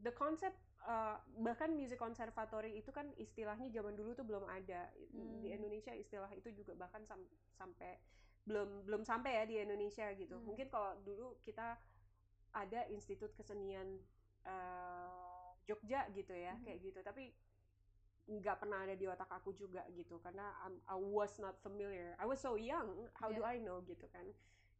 the 0.00 0.12
concept 0.12 0.56
uh, 0.84 1.16
bahkan 1.40 1.72
music 1.72 1.96
conservatory 1.96 2.76
itu 2.76 2.92
kan 2.92 3.08
istilahnya 3.16 3.72
zaman 3.72 3.96
dulu 3.96 4.12
tuh 4.12 4.24
belum 4.28 4.44
ada 4.48 4.92
hmm. 5.12 5.40
di 5.40 5.48
Indonesia 5.52 5.92
istilah 5.96 6.28
itu 6.36 6.52
juga 6.52 6.76
bahkan 6.76 7.04
sam 7.08 7.24
sampai 7.56 7.96
belum 8.46 8.86
belum 8.86 9.02
sampai 9.02 9.42
ya 9.42 9.44
di 9.48 9.56
Indonesia 9.58 10.06
gitu. 10.14 10.38
Hmm. 10.38 10.44
Mungkin 10.46 10.70
kalau 10.70 10.94
dulu 11.02 11.34
kita 11.42 11.74
ada 12.54 12.86
institut 12.88 13.34
kesenian 13.34 13.98
uh, 14.46 15.50
Jogja 15.66 16.06
gitu 16.14 16.30
ya 16.32 16.54
Mhm. 16.54 16.62
kayak 16.62 16.78
gitu 16.80 17.00
tapi 17.02 17.34
nggak 18.26 18.58
pernah 18.58 18.82
ada 18.82 18.92
di 18.92 19.06
otak 19.06 19.30
aku 19.30 19.54
juga 19.54 19.86
gitu 19.94 20.18
karena 20.18 20.50
I'm- 20.60 20.82
I 20.84 20.98
was 20.98 21.38
not 21.38 21.54
familiar 21.62 22.18
I 22.18 22.26
was 22.26 22.42
so 22.42 22.58
young 22.58 23.06
how 23.14 23.30
do 23.30 23.38
Yeah. 23.38 23.54
I 23.54 23.62
know 23.62 23.78
gitu 23.82 24.10
kan 24.10 24.26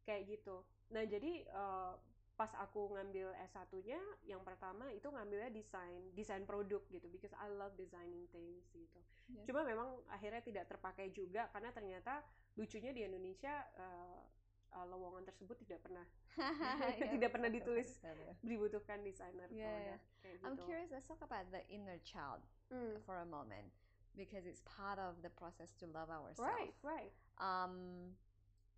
kayak 0.03 0.27
gitu 0.27 0.63
nah 0.91 1.03
jadi 1.03 1.47
uh, 1.51 1.95
pas 2.35 2.53
aku 2.53 2.93
ngambil 2.93 3.33
S1-nya 3.49 3.97
yang 4.23 4.45
pertama 4.45 4.91
itu 4.91 5.07
ngambilnya 5.07 5.49
desain 5.49 6.11
desain 6.13 6.43
produk 6.43 6.83
gitu 6.91 7.07
because 7.07 7.31
I 7.33 7.47
love 7.49 7.73
designing 7.75 8.27
things 8.29 8.67
gitu 8.71 8.99
Yeah. 9.27 9.43
cuma 9.43 9.67
memang 9.67 9.91
akhirnya 10.07 10.39
tidak 10.39 10.71
terpakai 10.71 11.11
juga 11.11 11.51
karena 11.51 11.75
ternyata 11.75 12.23
lucunya 12.55 12.95
di 12.95 13.03
Indonesia 13.03 13.59
uh, 13.75 14.23
uh, 14.71 14.85
lowongan 14.87 15.27
tersebut 15.27 15.55
tidak 15.63 15.83
pernah 15.83 16.07
Yeah, 16.37 16.95
Tidak 17.17 17.27
pernah 17.27 17.49
betul, 17.49 17.75
ditulis. 17.75 17.97
betul, 17.99 18.13
betul. 18.13 18.33
dibutuhkan 18.45 18.99
desainer 19.03 19.49
Yeah, 19.49 19.67
produk 19.67 19.99
kayak 20.21 20.35
gitu. 20.37 20.45
I'm 20.47 20.55
curious. 20.61 20.89
Let's 20.93 21.07
talk 21.09 21.19
about 21.19 21.49
the 21.51 21.59
inner 21.67 21.99
child 22.05 22.39
Hmm. 22.71 22.99
for 23.05 23.19
a 23.19 23.25
moment 23.25 23.71
because 24.17 24.45
it's 24.45 24.61
part 24.65 24.99
of 24.99 25.21
the 25.21 25.29
process 25.29 25.71
to 25.79 25.85
love 25.87 26.09
ourselves. 26.09 26.39
Right, 26.39 26.73
right. 26.83 27.11
Um, 27.39 28.17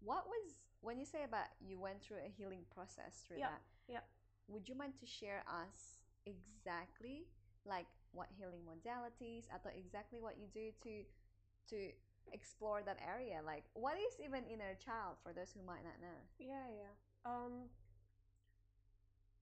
what 0.02 0.28
was 0.28 0.56
when 0.82 1.00
you 1.00 1.06
say 1.06 1.24
about 1.24 1.48
you 1.60 1.80
went 1.80 2.02
through 2.02 2.22
a 2.24 2.30
healing 2.30 2.66
process 2.74 3.24
through 3.28 3.40
Yeah, 3.40 3.56
that? 3.56 3.62
yeah. 3.88 4.06
Would 4.48 4.68
you 4.68 4.76
mind 4.76 4.94
to 5.00 5.06
share 5.06 5.44
us 5.48 6.00
exactly 6.26 7.26
like 7.66 7.88
what 8.12 8.28
healing 8.38 8.62
modalities 8.66 9.48
atau 9.50 9.72
exactly 9.76 10.20
what 10.20 10.36
you 10.38 10.48
do 10.54 10.72
to 10.84 11.04
to 11.70 11.92
explore 12.32 12.82
that 12.84 12.98
area? 13.02 13.42
Like 13.46 13.64
what 13.74 13.96
is 13.98 14.20
even 14.24 14.44
inner 14.46 14.76
child 14.78 15.18
for 15.24 15.34
those 15.34 15.52
who 15.56 15.64
might 15.66 15.84
not 15.84 15.98
know? 16.02 16.20
Yeah, 16.38 16.68
yeah. 16.70 16.94
Um, 17.26 17.70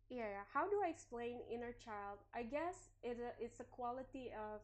yeah. 0.10 0.43
How 0.54 0.67
do 0.70 0.80
I 0.84 0.89
explain 0.89 1.39
inner 1.52 1.74
child? 1.74 2.20
I 2.34 2.43
guess 2.43 2.91
it's 3.04 3.20
a, 3.20 3.32
it's 3.39 3.60
a 3.60 3.67
quality 3.67 4.32
of 4.34 4.62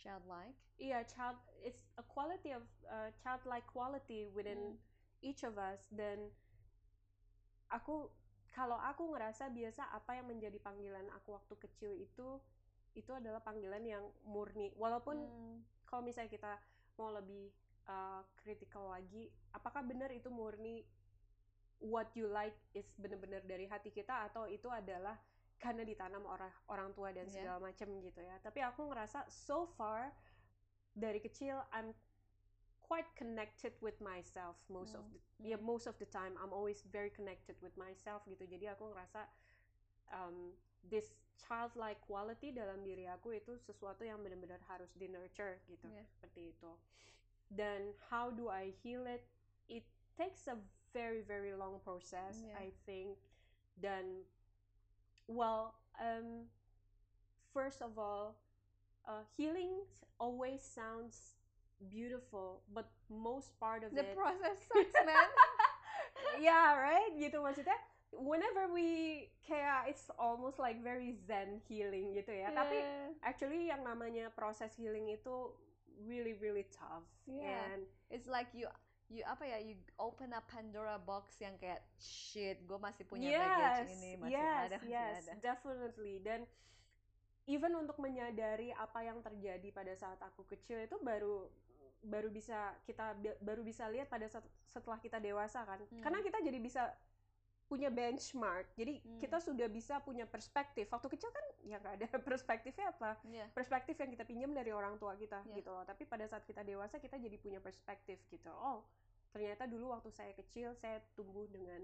Childlike. 0.00 0.52
yeah, 0.76 1.00
child. 1.08 1.40
It's 1.64 1.80
a 1.96 2.04
quality 2.04 2.52
of 2.52 2.60
uh, 2.84 3.08
childlike 3.24 3.64
quality 3.64 4.28
within 4.36 4.76
Mm. 4.76 5.24
each 5.24 5.40
of 5.48 5.56
us. 5.56 5.88
Dan 5.88 6.28
aku 7.72 8.12
kalau 8.52 8.76
aku 8.76 9.08
ngerasa 9.16 9.48
biasa 9.48 9.88
apa 9.90 10.20
yang 10.20 10.28
menjadi 10.28 10.60
panggilan 10.60 11.08
aku 11.16 11.32
waktu 11.34 11.56
kecil 11.56 11.90
itu 11.96 12.36
itu 12.94 13.10
adalah 13.16 13.40
panggilan 13.40 13.80
yang 13.80 14.04
murni. 14.28 14.76
Walaupun 14.76 15.24
Mm. 15.24 15.56
kalau 15.88 16.04
misalnya 16.04 16.28
kita 16.28 16.52
mau 17.00 17.08
lebih 17.08 17.48
uh, 17.88 18.20
critical 18.44 18.92
lagi, 18.92 19.32
apakah 19.56 19.80
benar 19.88 20.12
itu 20.12 20.28
murni 20.28 20.84
what 21.80 22.10
you 22.16 22.26
like 22.28 22.54
is 22.74 22.86
benar-benar 22.96 23.42
dari 23.44 23.66
hati 23.66 23.90
kita 23.90 24.26
atau 24.30 24.46
itu 24.48 24.66
adalah 24.70 25.18
karena 25.58 25.82
ditanam 25.86 26.22
orang 26.28 26.52
orang 26.68 26.90
tua 26.92 27.10
dan 27.14 27.26
Yeah. 27.30 27.40
segala 27.40 27.58
macam 27.62 27.88
gitu 28.02 28.20
ya. 28.20 28.36
Tapi 28.42 28.60
aku 28.60 28.90
ngerasa 28.90 29.24
so 29.30 29.66
far 29.78 30.12
dari 30.94 31.18
kecil 31.18 31.58
I'm 31.72 31.94
quite 32.84 33.08
connected 33.16 33.72
with 33.80 33.96
myself 34.04 34.60
most 34.68 34.92
of 34.94 35.04
Mm, 35.08 35.16
the 35.16 35.20
yeah 35.40 35.60
most 35.60 35.88
of 35.88 35.96
the 35.98 36.04
time 36.06 36.36
I'm 36.36 36.52
always 36.52 36.84
very 36.92 37.10
connected 37.10 37.56
with 37.64 37.74
myself 37.80 38.22
gitu. 38.28 38.44
Jadi 38.44 38.68
aku 38.68 38.92
ngerasa 38.92 39.24
um, 40.12 40.52
this 40.84 41.16
childlike 41.40 41.98
quality 42.04 42.52
dalam 42.54 42.84
diri 42.84 43.08
aku 43.10 43.34
itu 43.34 43.56
sesuatu 43.58 44.04
yang 44.06 44.20
benar-benar 44.22 44.60
harus 44.68 44.92
di 44.94 45.08
nurture 45.08 45.58
gitu 45.66 45.88
Yeah. 45.88 46.04
seperti 46.06 46.52
itu. 46.54 46.70
Dan 47.50 47.94
how 48.10 48.30
do 48.30 48.48
I 48.48 48.72
heal 48.84 49.04
it? 49.08 49.24
It 49.68 49.84
takes 50.16 50.44
a 50.48 50.56
very 50.94 51.20
very 51.20 51.52
long 51.52 51.82
process 51.82 52.38
Yeah. 52.40 52.56
I 52.56 52.70
think. 52.86 53.18
then 53.76 54.22
well, 55.26 55.74
um, 55.98 56.46
first 57.52 57.82
of 57.82 57.98
all, 57.98 58.36
uh, 59.08 59.26
healing 59.36 59.82
always 60.18 60.62
sounds 60.62 61.34
beautiful, 61.90 62.62
but 62.72 62.88
most 63.10 63.58
part 63.58 63.84
of 63.84 63.90
The 63.94 64.06
it 64.06 64.16
process 64.16 64.58
sucks, 64.72 64.94
man. 65.04 65.28
yeah, 66.40 66.76
right? 66.78 67.10
Gitu 67.18 67.36
maksudnya 67.40 67.76
whenever 68.14 68.70
we 68.70 69.26
kayak 69.42 69.90
it's 69.90 70.06
almost 70.18 70.62
like 70.62 70.78
very 70.82 71.18
zen 71.26 71.58
healing 71.66 72.14
gitu 72.14 72.30
ya. 72.30 72.54
Tapi 72.54 72.78
Yeah. 72.78 73.10
actually 73.26 73.68
yang 73.68 73.82
namanya 73.82 74.30
proses 74.30 74.70
healing 74.78 75.10
itu 75.10 75.50
really 76.06 76.34
really 76.38 76.66
tough. 76.70 77.06
Yeah. 77.26 77.74
And 77.74 77.82
It's 78.14 78.30
like 78.30 78.54
you 78.54 78.70
you 79.12 79.22
apa 79.28 79.44
ya 79.44 79.58
you 79.60 79.76
open 80.00 80.32
up 80.32 80.48
Pandora 80.48 80.96
box 80.96 81.36
yang 81.38 81.54
kayak 81.60 81.84
shit 82.00 82.60
gue 82.64 82.78
masih 82.80 83.04
punya 83.04 83.36
baggage 83.36 83.92
ini 84.00 84.10
masih 84.16 84.32
yes, 84.34 84.64
ada 84.64 84.76
masih 84.80 84.90
yes, 84.90 85.22
ada 85.28 85.32
definitely. 85.44 86.14
Dan 86.24 86.40
even 87.44 87.72
untuk 87.76 88.00
menyadari 88.00 88.72
apa 88.72 89.04
yang 89.04 89.20
terjadi 89.20 89.68
pada 89.68 89.92
saat 89.92 90.16
aku 90.24 90.48
kecil 90.48 90.80
itu 90.80 90.96
baru 91.04 91.44
baru 92.04 92.28
bisa 92.28 92.76
kita 92.84 93.16
baru 93.40 93.64
bisa 93.64 93.88
lihat 93.88 94.08
pada 94.12 94.28
saat 94.28 94.44
setelah 94.72 95.00
kita 95.00 95.20
dewasa 95.20 95.64
kan. 95.64 95.80
Hmm. 95.80 96.02
Karena 96.04 96.18
kita 96.24 96.40
jadi 96.40 96.58
bisa 96.60 96.92
punya 97.64 97.88
benchmark. 97.88 98.68
Jadi 98.76 99.00
Hmm. 99.00 99.18
kita 99.18 99.40
sudah 99.40 99.66
bisa 99.72 99.98
punya 100.04 100.28
perspektif. 100.28 100.84
Waktu 100.92 101.08
kecil 101.16 101.30
kan 101.32 101.44
ya 101.64 101.80
nggak 101.80 101.94
ada 101.96 102.06
perspektifnya 102.28 102.92
apa. 102.92 103.16
Iya. 103.24 103.48
Perspektif 103.56 103.96
yang 103.96 104.10
kita 104.12 104.24
pinjam 104.28 104.52
dari 104.52 104.70
orang 104.70 105.00
tua 105.00 105.16
kita 105.16 105.40
Yeah. 105.48 105.64
gitu 105.64 105.70
loh. 105.72 105.84
Tapi 105.84 106.04
pada 106.04 106.28
saat 106.28 106.44
kita 106.44 106.60
dewasa 106.62 107.00
kita 107.00 107.16
jadi 107.16 107.36
punya 107.40 107.58
perspektif 107.64 108.20
gitu. 108.28 108.52
Oh, 108.52 108.84
ternyata 109.32 109.64
dulu 109.64 109.90
waktu 109.90 110.12
saya 110.12 110.36
kecil 110.36 110.76
saya 110.76 111.00
tumbuh 111.16 111.48
dengan 111.48 111.80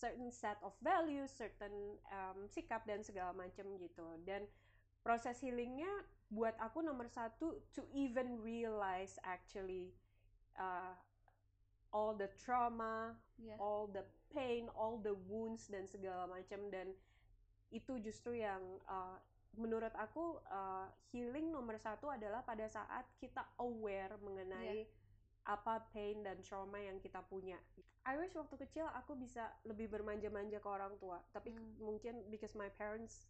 certain 0.00 0.32
set 0.32 0.56
of 0.64 0.72
values, 0.80 1.28
certain 1.32 1.98
um, 2.08 2.48
sikap 2.48 2.84
dan 2.88 3.04
segala 3.04 3.36
macam 3.36 3.68
gitu. 3.76 4.06
Dan 4.24 4.48
proses 5.00 5.40
healingnya 5.40 5.88
buat 6.30 6.54
aku 6.60 6.80
nomor 6.80 7.08
satu 7.08 7.58
to 7.74 7.82
even 7.90 8.38
realize 8.40 9.18
actually 9.26 9.92
uh, 10.56 10.94
all 11.90 12.14
the 12.14 12.30
trauma, 12.38 13.14
Iya. 13.40 13.56
all 13.58 13.90
the 13.90 14.04
pain, 14.30 14.70
all 14.78 14.98
the 15.02 15.14
wounds 15.26 15.66
dan 15.66 15.86
segala 15.90 16.26
macam 16.30 16.70
dan 16.70 16.94
itu 17.70 17.98
justru 18.02 18.38
yang 18.38 18.62
uh, 18.86 19.18
menurut 19.58 19.90
aku 19.98 20.38
uh, 20.46 20.86
healing 21.10 21.50
nomor 21.50 21.74
satu 21.78 22.06
adalah 22.10 22.42
pada 22.46 22.66
saat 22.70 23.06
kita 23.18 23.42
aware 23.58 24.14
mengenai 24.22 24.86
apa 25.48 25.82
pain 25.90 26.22
dan 26.22 26.38
trauma 26.44 26.78
yang 26.78 27.00
kita 27.02 27.18
punya. 27.26 27.58
I 28.06 28.14
wish 28.20 28.36
waktu 28.36 28.54
kecil 28.60 28.86
aku 28.92 29.16
bisa 29.18 29.50
lebih 29.66 29.90
bermanja-manja 29.90 30.62
ke 30.62 30.68
orang 30.68 30.94
tua, 31.02 31.18
tapi 31.34 31.50
Hmm. 31.56 31.74
mungkin 31.80 32.14
because 32.30 32.54
my 32.54 32.70
parents 32.78 33.26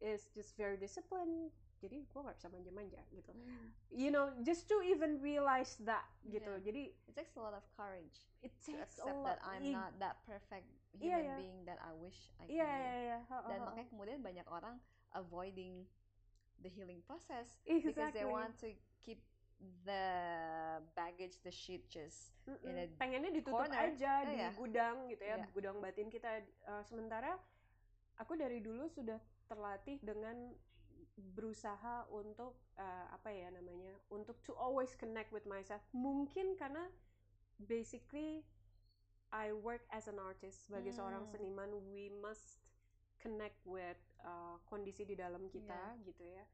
is 0.00 0.30
just 0.32 0.56
very 0.56 0.74
disciplined, 0.80 1.52
jadi 1.82 2.06
gue 2.06 2.20
nggak 2.22 2.36
bisa 2.38 2.48
manja-manja 2.48 3.02
gitu. 3.10 3.32
Mm. 3.34 3.66
You 3.90 4.08
know, 4.08 4.30
just 4.40 4.70
to 4.70 4.78
even 4.80 5.18
realize 5.18 5.74
that 5.82 6.06
gitu. 6.24 6.46
Yeah. 6.54 6.62
Jadi 6.62 6.82
It 7.04 7.14
takes 7.14 7.34
a 7.34 7.42
lot 7.42 7.52
of 7.52 7.66
courage 7.74 8.22
it 8.40 8.54
to 8.62 8.72
takes 8.72 8.96
a 8.96 9.04
accept 9.04 9.18
lot. 9.18 9.26
that 9.26 9.38
I'm 9.42 9.66
not 9.68 9.90
that 9.98 10.22
perfect 10.22 10.64
human 10.94 11.26
iya. 11.26 11.36
being 11.36 11.58
that 11.66 11.82
I 11.82 11.90
wish 11.92 12.30
I 12.38 12.46
Iya 12.46 12.62
can 12.64 12.78
be. 12.78 12.88
iya. 13.02 13.18
Ha, 13.20 13.36
ha, 13.36 13.48
Dan 13.50 13.58
ha. 13.58 13.64
makanya 13.66 13.88
kemudian 13.90 14.18
banyak 14.20 14.46
orang 14.46 14.76
avoiding 15.12 15.84
the 16.58 16.70
healing 16.70 17.02
process 17.02 17.58
because 17.60 17.90
they 18.14 18.22
Exactly. 18.22 18.24
want 18.24 18.54
to 18.56 18.70
keep 19.02 19.18
the 19.82 20.06
baggage, 20.92 21.38
the 21.42 21.50
shit 21.50 21.86
just 21.86 22.34
Mm-mm. 22.44 22.66
in 22.66 22.74
a 22.78 22.86
pengennya 22.96 23.30
ditutup 23.30 23.66
corner. 23.66 23.90
aja 23.90 24.22
Oh, 24.22 24.26
di 24.26 24.34
iya. 24.34 24.50
gudang 24.54 24.96
gitu 25.06 25.22
ya 25.22 25.36
Iya. 25.38 25.46
gudang 25.50 25.76
batin 25.78 26.08
kita 26.08 26.30
Uh, 26.62 26.82
sementara 26.82 27.38
aku 28.16 28.34
dari 28.34 28.58
dulu 28.58 28.86
sudah 28.88 29.18
terlatih 29.46 29.98
dengan 30.00 30.50
berusaha 31.16 32.08
untuk 32.08 32.56
uh, 32.80 33.06
apa 33.12 33.28
ya 33.28 33.52
namanya 33.52 33.92
untuk 34.08 34.40
to 34.42 34.56
always 34.56 34.96
connect 34.96 35.28
with 35.28 35.44
myself 35.44 35.84
mungkin 35.92 36.56
karena 36.56 36.88
basically 37.60 38.42
I 39.32 39.52
work 39.52 39.84
as 39.88 40.08
an 40.08 40.20
artist 40.20 40.68
sebagai 40.68 40.92
seorang 40.92 41.24
Hmm. 41.24 41.32
seniman 41.32 41.70
we 41.88 42.08
must 42.20 42.60
connect 43.20 43.60
with 43.64 43.96
uh, 44.24 44.56
kondisi 44.66 45.04
di 45.04 45.14
dalam 45.14 45.46
kita 45.48 45.96
Iya. 45.96 46.04
gitu 46.04 46.24
ya 46.26 46.44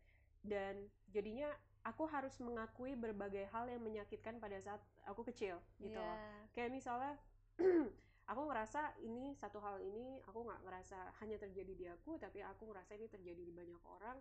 dan 0.45 0.75
jadinya 1.11 1.51
aku 1.83 2.05
harus 2.07 2.37
mengakui 2.39 2.95
berbagai 2.95 3.49
hal 3.51 3.67
yang 3.67 3.81
menyakitkan 3.83 4.39
pada 4.39 4.59
saat 4.61 4.79
aku 5.07 5.23
kecil 5.27 5.59
gitu 5.79 5.97
loh 5.97 6.19
Yeah. 6.19 6.51
kayak 6.55 6.71
misalnya 6.75 7.15
aku 8.31 8.43
ngerasa 8.45 9.01
ini 9.01 9.33
satu 9.35 9.59
hal 9.59 9.81
ini 9.81 10.21
aku 10.29 10.45
nggak 10.45 10.61
ngerasa 10.63 10.99
hanya 11.25 11.41
terjadi 11.41 11.73
di 11.73 11.87
aku 11.89 12.21
tapi 12.21 12.45
aku 12.45 12.69
ngerasa 12.69 12.95
ini 12.95 13.09
terjadi 13.09 13.41
di 13.41 13.55
banyak 13.55 13.83
orang 13.89 14.19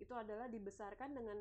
itu 0.00 0.12
adalah 0.16 0.48
dibesarkan 0.48 1.12
dengan 1.14 1.38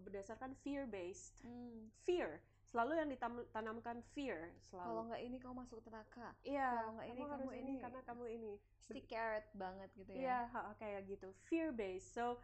berdasarkan 0.00 0.56
fear 0.64 0.84
based 0.88 1.40
Hmm. 1.44 1.88
fear 2.04 2.40
selalu 2.68 3.00
yang 3.00 3.08
ditanamkan 3.08 4.04
fear 4.12 4.52
Kalau 4.52 4.60
selalu 4.84 5.00
nggak 5.08 5.22
ini 5.24 5.36
kamu 5.40 5.54
masuk 5.64 5.80
neraka. 5.88 6.28
iya 6.44 6.68
kalau 6.76 6.92
nggak 7.00 7.08
ini, 7.08 7.20
kamu 7.20 7.32
kamu 7.32 7.50
ini 7.52 7.60
ini. 7.72 7.80
karena 7.80 8.00
kamu 8.04 8.24
ini 8.28 8.52
Stick 8.88 9.04
carrot 9.04 9.44
banget 9.52 9.88
gitu 10.00 10.10
ya. 10.16 10.48
Iya, 10.48 10.74
kayak 10.80 11.00
gitu. 11.12 11.28
Fear 11.44 11.76
based. 11.76 12.16
So, 12.16 12.40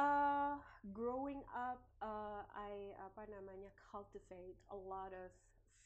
uh, 0.00 0.56
growing 0.96 1.44
up, 1.52 1.84
uh, 2.00 2.48
I 2.48 2.96
apa 2.96 3.28
namanya 3.28 3.68
cultivate 3.76 4.56
a 4.72 4.78
lot 4.78 5.12
of 5.12 5.28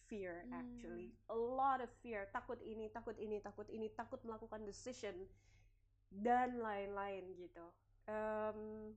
fear 0.06 0.46
actually, 0.54 1.10
a 1.26 1.34
lot 1.34 1.82
of 1.82 1.90
fear. 2.00 2.30
Takut 2.30 2.62
ini, 2.62 2.86
takut 2.94 3.18
ini, 3.18 3.42
takut 3.42 3.66
ini, 3.66 3.90
takut 3.92 4.22
melakukan 4.22 4.62
decision 4.62 5.26
dan 6.08 6.62
lain-lain 6.62 7.34
gitu. 7.34 7.66
Um, 8.08 8.96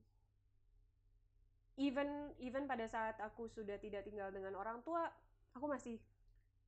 even 1.76 2.32
even 2.38 2.68
pada 2.68 2.84
saat 2.88 3.16
aku 3.20 3.48
sudah 3.48 3.76
tidak 3.80 4.04
tinggal 4.04 4.28
dengan 4.28 4.54
orang 4.56 4.84
tua, 4.84 5.08
aku 5.56 5.66
masih 5.68 5.96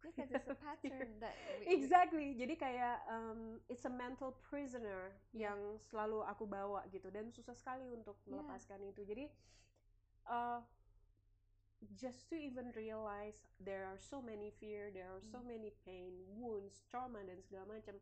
because 0.04 0.30
it's 0.32 0.48
a 0.48 0.56
pattern 0.56 1.16
that 1.24 1.40
we, 1.58 1.66
exactly. 1.66 2.34
Jadi 2.36 2.54
kayak 2.56 3.04
um, 3.08 3.60
it's 3.68 3.84
a 3.88 3.92
mental 3.92 4.36
prisoner 4.44 5.16
yang 5.32 5.78
selalu 5.80 6.22
aku 6.24 6.44
bawa 6.44 6.84
gitu 6.92 7.08
dan 7.12 7.30
susah 7.32 7.56
sekali 7.56 7.88
untuk 7.92 8.16
Yeah. 8.26 8.40
melepaskan 8.40 8.80
itu. 8.84 9.02
Jadi 9.04 9.24
uh, 10.28 10.60
just 11.96 12.28
to 12.30 12.36
even 12.36 12.72
realize 12.76 13.46
there 13.60 13.84
are 13.84 13.98
so 13.98 14.20
many 14.22 14.50
fear, 14.60 14.90
there 14.92 15.08
are 15.10 15.22
so 15.22 15.38
Hmm. 15.38 15.46
many 15.46 15.72
pain, 15.84 16.12
wounds, 16.26 16.82
trauma 16.90 17.20
dan 17.24 17.38
segala 17.44 17.78
macam. 17.78 17.96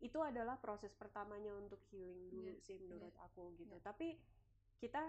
Itu 0.00 0.20
adalah 0.20 0.60
proses 0.60 0.92
pertamanya 0.92 1.52
untuk 1.56 1.80
healing 1.88 2.28
dulu 2.28 2.52
Yeah. 2.52 2.64
sih 2.64 2.78
menurut 2.84 3.16
aku 3.20 3.56
gitu. 3.56 3.76
Yeah. 3.76 3.84
Tapi 3.84 4.08
kita 4.76 5.02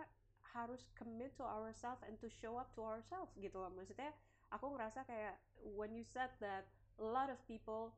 harus 0.56 0.88
commit 0.96 1.36
to 1.36 1.44
ourselves 1.44 2.02
and 2.08 2.16
to 2.24 2.32
show 2.32 2.56
up 2.56 2.72
to 2.74 2.82
ourselves 2.82 3.36
gitu 3.36 3.60
loh. 3.60 3.70
Maksudnya 3.72 4.16
aku 4.50 4.72
ngerasa 4.74 5.04
kayak 5.04 5.36
when 5.76 5.92
you 5.92 6.08
said 6.08 6.32
that 6.40 6.72
a 6.98 7.06
lot 7.06 7.28
of 7.28 7.38
people 7.46 7.92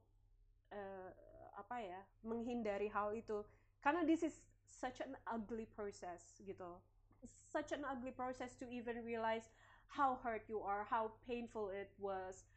uh, 0.73 1.13
apa 1.57 1.77
ya 1.83 2.01
menghindari 2.23 2.87
hal 2.89 3.11
itu 3.11 3.43
karena 3.83 4.01
this 4.07 4.23
is 4.23 4.47
such 4.65 5.03
an 5.03 5.17
ugly 5.27 5.67
process 5.67 6.39
gitu 6.41 6.79
such 7.25 7.75
an 7.75 7.83
ugly 7.83 8.13
process 8.15 8.55
to 8.55 8.63
even 8.71 9.03
realize 9.03 9.51
how 9.91 10.15
hurt 10.23 10.45
you 10.47 10.61
are 10.63 10.87
how 10.87 11.11
painful 11.27 11.67
it 11.73 11.91
was 11.99 12.47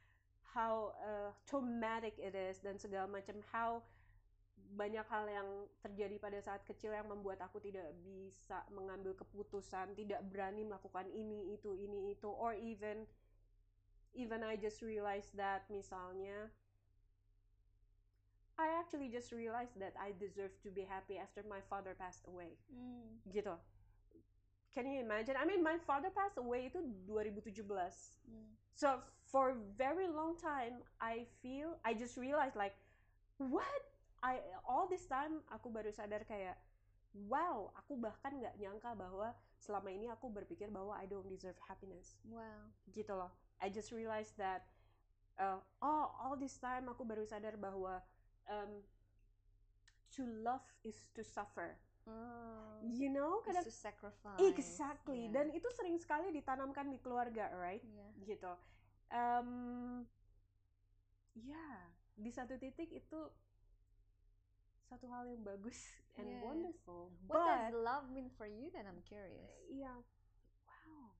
how 0.54 0.92
uh, 1.02 1.32
traumatic 1.48 2.14
it 2.20 2.36
is 2.36 2.60
dan 2.60 2.76
segala 2.78 3.08
macam 3.08 3.40
how 3.50 3.82
banyak 4.72 5.04
hal 5.12 5.28
yang 5.28 5.48
terjadi 5.84 6.16
pada 6.16 6.40
saat 6.40 6.64
kecil 6.64 6.96
yang 6.96 7.04
membuat 7.04 7.44
aku 7.44 7.60
tidak 7.60 7.92
bisa 8.00 8.64
mengambil 8.72 9.12
keputusan, 9.12 9.92
tidak 9.92 10.24
berani 10.32 10.64
melakukan 10.64 11.04
ini 11.12 11.52
itu 11.52 11.76
ini 11.76 12.16
itu 12.16 12.28
or 12.28 12.56
even 12.56 13.04
even 14.16 14.40
I 14.40 14.56
just 14.56 14.80
realized 14.80 15.36
that 15.36 15.68
misalnya 15.68 16.48
I 18.60 18.68
actually 18.80 19.08
just 19.08 19.32
realized 19.32 19.76
that 19.80 19.96
I 19.96 20.12
deserve 20.16 20.52
to 20.62 20.70
be 20.70 20.84
happy 20.84 21.16
after 21.16 21.40
my 21.48 21.60
father 21.72 21.96
passed 21.96 22.24
away. 22.28 22.60
Mm. 22.68 23.24
Gitu. 23.32 23.56
Can 24.72 24.88
you 24.88 25.00
imagine? 25.00 25.36
I 25.36 25.44
mean, 25.44 25.64
my 25.64 25.76
father 25.84 26.12
passed 26.12 26.36
away 26.36 26.68
itu 26.68 26.80
2017. 27.08 27.64
Mm. 28.28 28.52
So 28.72 29.00
for 29.28 29.56
very 29.76 30.08
long 30.08 30.36
time, 30.36 30.80
I 31.00 31.28
feel 31.40 31.76
I 31.84 31.92
just 31.96 32.16
realized 32.16 32.56
like, 32.56 32.76
what? 33.36 33.91
I 34.22 34.38
all 34.64 34.86
this 34.86 35.04
time 35.10 35.42
aku 35.50 35.66
baru 35.68 35.90
sadar 35.90 36.22
kayak, 36.22 36.54
wow, 37.26 37.74
aku 37.74 37.98
bahkan 37.98 38.38
nggak 38.38 38.54
nyangka 38.56 38.94
bahwa 38.94 39.34
selama 39.58 39.90
ini 39.90 40.06
aku 40.10 40.30
berpikir 40.30 40.70
bahwa 40.70 40.94
I 40.98 41.06
don't 41.10 41.26
deserve 41.26 41.58
happiness 41.66 42.18
Wow. 42.26 42.70
gitu 42.90 43.14
loh. 43.14 43.30
I 43.62 43.70
just 43.70 43.90
realized 43.94 44.34
that 44.38 44.66
uh, 45.38 45.58
oh 45.82 46.06
all 46.22 46.34
this 46.38 46.58
time 46.58 46.86
aku 46.90 47.02
baru 47.06 47.22
sadar 47.26 47.54
bahwa 47.58 48.02
um, 48.50 48.82
to 50.14 50.22
love 50.42 50.64
is 50.86 50.98
to 51.14 51.22
suffer. 51.26 51.78
Oh. 52.02 52.82
You 52.82 53.06
know, 53.14 53.42
kadang 53.46 53.62
to 53.62 53.70
sacrifice. 53.70 54.38
exactly. 54.42 55.30
Yeah. 55.30 55.34
Dan 55.38 55.46
itu 55.54 55.70
sering 55.78 55.94
sekali 56.02 56.34
ditanamkan 56.34 56.90
di 56.90 56.98
keluarga, 56.98 57.50
right? 57.54 57.82
yeah. 57.86 58.10
Gitu. 58.26 58.52
Um, 59.14 59.50
ya, 61.38 61.68
di 62.18 62.30
satu 62.34 62.58
titik 62.58 62.90
itu 62.90 63.18
satu 64.92 65.06
hal 65.08 65.24
yang 65.32 65.40
bagus 65.40 65.78
and 66.20 66.28
Yeah. 66.28 66.44
wonderful. 66.44 67.08
What 67.26 67.40
But 67.40 67.48
does 67.48 67.72
love 67.72 68.04
mean 68.12 68.28
for 68.36 68.46
you? 68.46 68.68
Then 68.72 68.84
I'm 68.86 69.00
curious. 69.08 69.50
Iya. 69.72 70.04
Wow. 70.68 71.16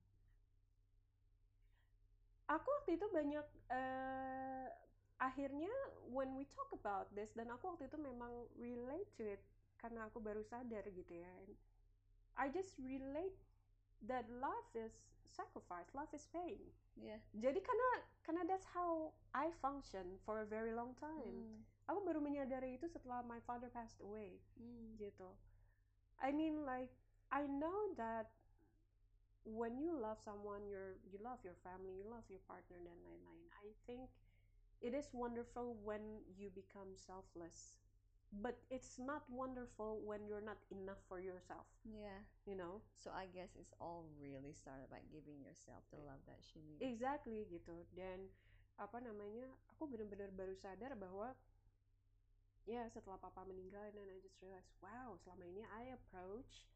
Aku 2.51 2.67
waktu 2.79 2.99
itu 2.99 3.07
banyak 3.09 3.45
eh, 3.71 4.67
akhirnya 5.17 5.71
when 6.11 6.35
we 6.35 6.43
talk 6.53 6.69
about 6.75 7.07
this 7.15 7.31
dan 7.33 7.47
aku 7.49 7.73
waktu 7.73 7.87
itu 7.87 7.97
memang 7.97 8.33
relate 8.59 9.09
to 9.15 9.23
it 9.25 9.41
karena 9.79 10.07
aku 10.11 10.19
baru 10.19 10.43
sadar 10.43 10.83
gitu 10.91 11.13
ya. 11.23 11.31
And 11.43 11.55
I 12.37 12.49
just 12.51 12.75
relate 12.81 13.37
that 14.05 14.27
love 14.29 14.67
is 14.75 14.93
sacrifice, 15.29 15.89
love 15.95 16.11
is 16.13 16.27
pain. 16.29 16.59
Yeah. 16.99 17.19
Jadi 17.33 17.59
karena 17.63 17.89
karena 18.21 18.43
that's 18.45 18.67
how 18.75 19.15
I 19.33 19.49
function 19.63 20.19
for 20.27 20.43
a 20.43 20.47
very 20.47 20.75
long 20.75 20.93
time. 20.99 21.33
Mm. 21.33 21.72
Aku 21.87 21.99
baru 22.07 22.23
menyadari 22.23 22.79
itu 22.79 22.87
setelah 22.87 23.19
my 23.23 23.43
father 23.43 23.67
passed 23.67 23.99
away 23.99 24.39
Mm. 24.55 24.95
gitu. 24.95 25.29
I 26.23 26.31
mean 26.31 26.63
like 26.63 26.91
I 27.27 27.43
know 27.49 27.91
that 27.99 28.31
when 29.43 29.75
you 29.75 29.91
love 29.91 30.23
someone, 30.23 30.63
you're 30.63 30.95
you 31.03 31.19
love 31.19 31.43
your 31.43 31.59
family, 31.59 31.99
you 31.99 32.07
love 32.07 32.23
your 32.31 32.39
partner 32.47 32.79
dan 32.79 32.95
lain-lain. 33.03 33.51
I 33.59 33.75
think 33.83 34.07
it 34.79 34.95
is 34.95 35.11
wonderful 35.11 35.75
when 35.83 36.23
you 36.39 36.47
become 36.51 36.95
selfless. 36.95 37.79
But 38.33 38.57
it's 38.73 38.97
not 38.97 39.29
wonderful 39.29 40.01
when 40.01 40.25
you're 40.25 40.41
not 40.41 40.57
enough 40.73 40.97
for 41.05 41.21
yourself, 41.21 41.69
Yeah. 41.85 42.25
you 42.49 42.57
know? 42.57 42.81
So 42.97 43.13
I 43.13 43.29
guess 43.29 43.53
it's 43.53 43.77
all 43.77 44.09
really 44.17 44.57
started 44.57 44.89
by 44.89 45.05
giving 45.13 45.37
yourself 45.37 45.85
the 45.93 46.01
love 46.01 46.17
that 46.25 46.41
she 46.41 46.57
needs. 46.65 46.81
Exactly 46.81 47.45
gitu. 47.45 47.85
Dan 47.93 48.33
apa 48.81 48.97
namanya? 49.05 49.53
Aku 49.77 49.85
benar-benar 49.85 50.33
baru 50.33 50.57
sadar 50.57 50.97
bahwa 50.97 51.37
ya 52.63 52.87
setelah 52.87 53.19
papa 53.19 53.43
meninggal 53.43 53.83
and 53.83 53.95
then 53.95 54.07
I 54.07 54.19
just 54.23 54.39
realized, 54.39 54.71
wow, 54.79 55.19
selama 55.19 55.43
ini 55.47 55.63
I 55.67 55.91
approach 55.91 56.67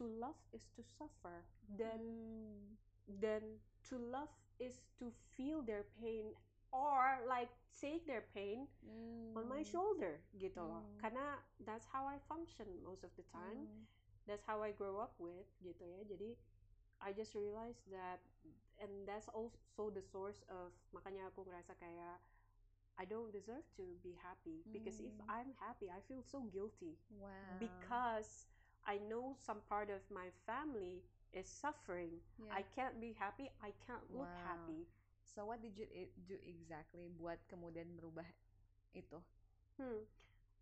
to 0.00 0.08
love 0.08 0.38
is 0.56 0.64
to 0.76 0.82
suffer. 0.82 1.44
Dan 1.68 2.00
Mm. 2.00 2.76
then 3.20 3.60
to 3.92 3.98
love 3.98 4.32
is 4.56 4.80
to 4.96 5.12
feel 5.36 5.60
their 5.60 5.84
pain 6.00 6.32
or 6.72 7.20
like 7.28 7.52
take 7.76 8.08
their 8.08 8.24
pain 8.32 8.64
on 9.36 9.44
my 9.44 9.60
Mm. 9.60 9.68
shoulder 9.68 10.22
gitu 10.40 10.64
loh. 10.64 10.80
Mm. 10.80 10.96
Karena 11.02 11.26
that's 11.60 11.84
how 11.92 12.08
I 12.08 12.16
function 12.24 12.68
most 12.80 13.04
of 13.04 13.12
the 13.20 13.26
time. 13.28 13.68
Mm. 13.68 13.84
That's 14.24 14.44
how 14.46 14.62
I 14.62 14.72
grow 14.72 15.02
up 15.02 15.18
with 15.20 15.44
gitu 15.60 15.82
ya. 15.82 16.00
Jadi 16.08 16.38
I 17.02 17.10
just 17.10 17.34
realized 17.34 17.82
that 17.90 18.22
and 18.78 19.04
that's 19.04 19.26
also 19.34 19.90
the 19.90 20.02
source 20.02 20.40
of 20.48 20.70
makanya 20.94 21.26
aku 21.28 21.42
ngerasa 21.42 21.74
kayak 21.76 22.22
I 23.00 23.04
don't 23.04 23.32
deserve 23.32 23.64
to 23.76 23.84
be 24.02 24.12
happy 24.20 24.62
because 24.70 25.00
if 25.00 25.12
Mm. 25.18 25.28
I'm 25.28 25.50
happy 25.58 25.88
I 25.88 26.00
feel 26.04 26.22
so 26.22 26.44
guilty 26.48 26.98
Wow. 27.16 27.32
because 27.58 28.46
I 28.84 28.98
know 28.98 29.34
some 29.38 29.62
part 29.66 29.88
of 29.88 30.02
my 30.10 30.28
family 30.44 31.02
is 31.32 31.48
suffering. 31.48 32.20
Yeah. 32.36 32.52
I 32.52 32.62
can't 32.76 33.00
be 33.00 33.16
happy. 33.16 33.48
I 33.62 33.72
can't 33.86 34.04
look 34.12 34.28
Wow. 34.28 34.44
happy. 34.44 34.84
So 35.24 35.48
what 35.48 35.62
did 35.62 35.78
you 35.78 35.88
do 36.28 36.36
exactly 36.44 37.08
buat 37.08 37.40
kemudian 37.48 37.88
merubah 37.96 38.26
itu? 38.92 39.16
Hmm. 39.80 40.04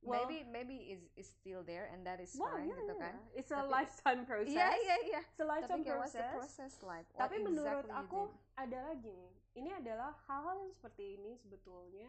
Well, 0.01 0.25
maybe 0.25 0.47
maybe 0.49 0.77
is 0.97 1.03
is 1.13 1.29
still 1.29 1.61
there 1.61 1.91
and 1.93 2.07
that 2.09 2.25
is 2.25 2.33
well, 2.33 2.49
fine 2.57 2.73
yeah, 2.73 2.79
gitu 2.81 2.95
yeah. 2.97 3.05
kan? 3.05 3.15
It's 3.37 3.53
a 3.53 3.61
Tapi- 3.61 3.69
lifetime 3.69 4.23
process. 4.31 4.49
Iya 4.55 4.69
iya 4.73 4.97
iya. 5.13 5.21
It's 5.29 5.41
a 5.41 5.45
Tapi 5.45 5.53
lifetime 5.61 5.81
kayak 5.85 5.99
what's 6.01 6.17
the 6.17 6.25
process. 6.25 6.37
process 6.41 6.73
like? 6.87 7.05
What 7.13 7.21
Tapi 7.29 7.37
exactly 7.45 7.91
you 7.93 8.01
aku 8.01 8.21
ada 8.57 8.79
lagi 8.89 9.13
nih. 9.13 9.33
Ini 9.51 9.83
adalah 9.83 10.15
hal-hal 10.31 10.63
yang 10.63 10.71
seperti 10.71 11.19
ini 11.19 11.35
sebetulnya 11.35 12.07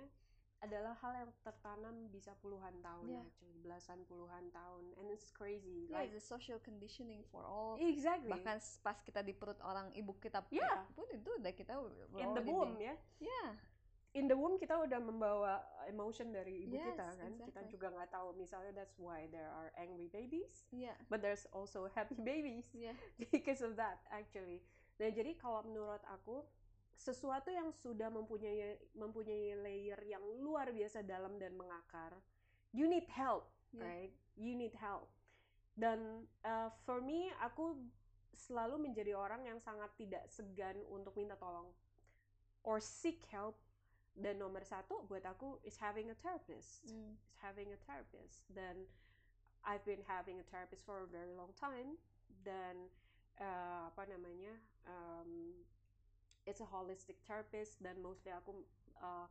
adalah 0.61 0.93
hal 1.01 1.25
yang 1.25 1.31
tertanam 1.41 2.05
bisa 2.13 2.37
puluhan 2.37 2.77
tahun, 2.85 3.09
Yeah. 3.09 3.25
actually 3.25 3.57
belasan 3.65 4.05
puluhan 4.05 4.53
tahun, 4.53 4.93
and 5.01 5.09
it's 5.09 5.33
crazy. 5.33 5.89
Yeah, 5.89 6.05
like 6.05 6.13
it's 6.13 6.21
a 6.21 6.27
social 6.29 6.61
conditioning 6.61 7.25
for 7.33 7.41
all. 7.41 7.81
exactly. 7.81 8.29
Bahkan 8.29 8.61
pas 8.85 8.97
kita 9.01 9.25
di 9.25 9.33
perut 9.33 9.57
orang 9.65 9.89
ibu 9.97 10.13
kita 10.21 10.45
Yeah. 10.53 10.85
pun 10.93 11.09
itu 11.09 11.33
udah 11.33 11.49
kita 11.49 11.81
in 12.13 12.29
the 12.37 12.45
womb 12.45 12.77
ya. 12.77 12.93
Yeah. 13.17 13.57
in 14.11 14.27
the 14.27 14.35
womb 14.37 14.59
kita 14.59 14.75
udah 14.75 14.99
membawa 15.01 15.65
emotion 15.87 16.29
dari 16.29 16.67
ibu 16.67 16.77
Yes, 16.77 16.93
kita 16.93 17.05
kan 17.09 17.31
kita 17.31 17.47
exactly. 17.47 17.71
juga 17.71 17.87
nggak 17.95 18.09
tahu 18.11 18.27
misalnya 18.35 18.71
that's 18.75 18.99
why 18.99 19.23
there 19.31 19.47
are 19.47 19.71
angry 19.79 20.11
babies 20.11 20.67
Yeah. 20.69 20.99
but 21.07 21.23
there's 21.23 21.47
also 21.55 21.87
happy 21.95 22.19
babies 22.19 22.67
Yeah. 22.75 22.93
because 23.33 23.63
of 23.63 23.79
that 23.79 24.03
actually 24.11 24.61
nah 24.99 25.07
jadi 25.09 25.31
kalau 25.39 25.63
menurut 25.63 26.03
aku 26.05 26.43
sesuatu 27.01 27.49
yang 27.49 27.73
sudah 27.73 28.13
mempunyai 28.13 28.77
mempunyai 28.93 29.57
layer 29.57 29.97
yang 30.05 30.21
luar 30.37 30.69
biasa 30.69 31.01
dalam 31.01 31.41
dan 31.41 31.57
mengakar 31.57 32.13
you 32.69 32.85
need 32.85 33.09
help 33.09 33.49
Yeah. 33.71 33.87
right? 33.87 34.13
You 34.35 34.53
need 34.55 34.75
help. 34.75 35.07
Dan 35.75 36.27
uh, 36.43 36.69
for 36.83 36.99
me 36.99 37.31
aku 37.39 37.79
selalu 38.35 38.79
menjadi 38.79 39.15
orang 39.15 39.47
yang 39.47 39.59
sangat 39.63 39.91
tidak 39.95 40.27
segan 40.27 40.75
untuk 40.91 41.15
minta 41.15 41.39
tolong 41.39 41.71
or 42.67 42.83
seek 42.83 43.23
help. 43.31 43.55
Dan 44.11 44.43
nomor 44.43 44.67
satu 44.67 45.07
buat 45.07 45.23
aku 45.23 45.63
is 45.63 45.79
having 45.79 46.11
a 46.11 46.17
therapist. 46.19 46.83
Mm. 46.91 47.15
is 47.31 47.39
having 47.39 47.71
a 47.71 47.79
therapist. 47.87 48.43
Dan 48.51 48.83
I've 49.63 49.87
been 49.87 50.03
having 50.03 50.43
a 50.43 50.45
therapist 50.51 50.83
for 50.83 50.99
a 50.99 51.07
very 51.07 51.31
long 51.31 51.55
time. 51.55 51.95
Dan 52.43 52.91
uh, 53.39 53.87
apa 53.87 54.03
namanya 54.11 54.51
um, 54.83 55.55
it's 56.45 56.61
a 56.61 56.67
holistic 56.69 57.21
therapist 57.25 57.77
dan 57.81 57.97
mostly 58.01 58.33
aku 58.33 58.61
uh, 58.99 59.27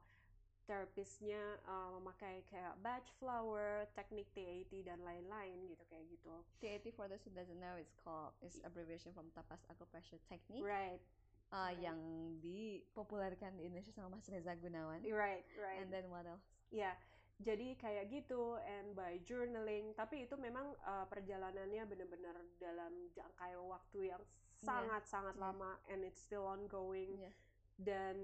terapisnya 0.70 1.58
uh, 1.66 1.98
memakai 1.98 2.46
kayak 2.46 2.78
batch 2.78 3.10
flower, 3.18 3.90
teknik 3.98 4.30
TAT 4.30 4.70
dan 4.86 5.02
lain-lain 5.02 5.66
gitu 5.66 5.82
kayak 5.90 6.06
gitu. 6.06 6.34
TAT 6.62 6.86
for 6.94 7.10
those 7.10 7.22
who 7.26 7.34
doesn't 7.34 7.58
know 7.58 7.74
it's 7.74 7.96
called 7.98 8.30
it's 8.38 8.62
abbreviation 8.62 9.10
from 9.10 9.26
tapas 9.34 9.66
acupressure 9.66 10.22
technique. 10.30 10.62
Right. 10.62 11.02
Uh, 11.50 11.74
Right. 11.74 11.82
yang 11.82 11.98
dipopulerkan 12.38 13.58
di 13.58 13.66
Indonesia 13.66 13.90
sama 13.90 14.14
Mas 14.14 14.30
Reza 14.30 14.54
Gunawan. 14.54 15.02
Right, 15.02 15.42
right. 15.58 15.82
And 15.82 15.90
then 15.90 16.06
what 16.06 16.22
else? 16.22 16.46
Ya, 16.70 16.94
jadi 17.42 17.74
kayak 17.74 18.06
gitu 18.14 18.54
and 18.62 18.94
by 18.94 19.18
journaling, 19.26 19.90
tapi 19.98 20.30
itu 20.30 20.38
memang 20.38 20.70
uh, 20.86 21.10
perjalanannya 21.10 21.82
benar-benar 21.90 22.38
dalam 22.62 23.10
jangka 23.10 23.58
waktu 23.66 24.14
yang 24.14 24.22
sangat-sangat 24.60 25.34
Iya. 25.34 25.42
lama 25.42 25.70
and 25.88 26.04
it's 26.04 26.20
still 26.20 26.44
ongoing 26.44 27.16
Iya. 27.16 27.32
dan 27.80 28.16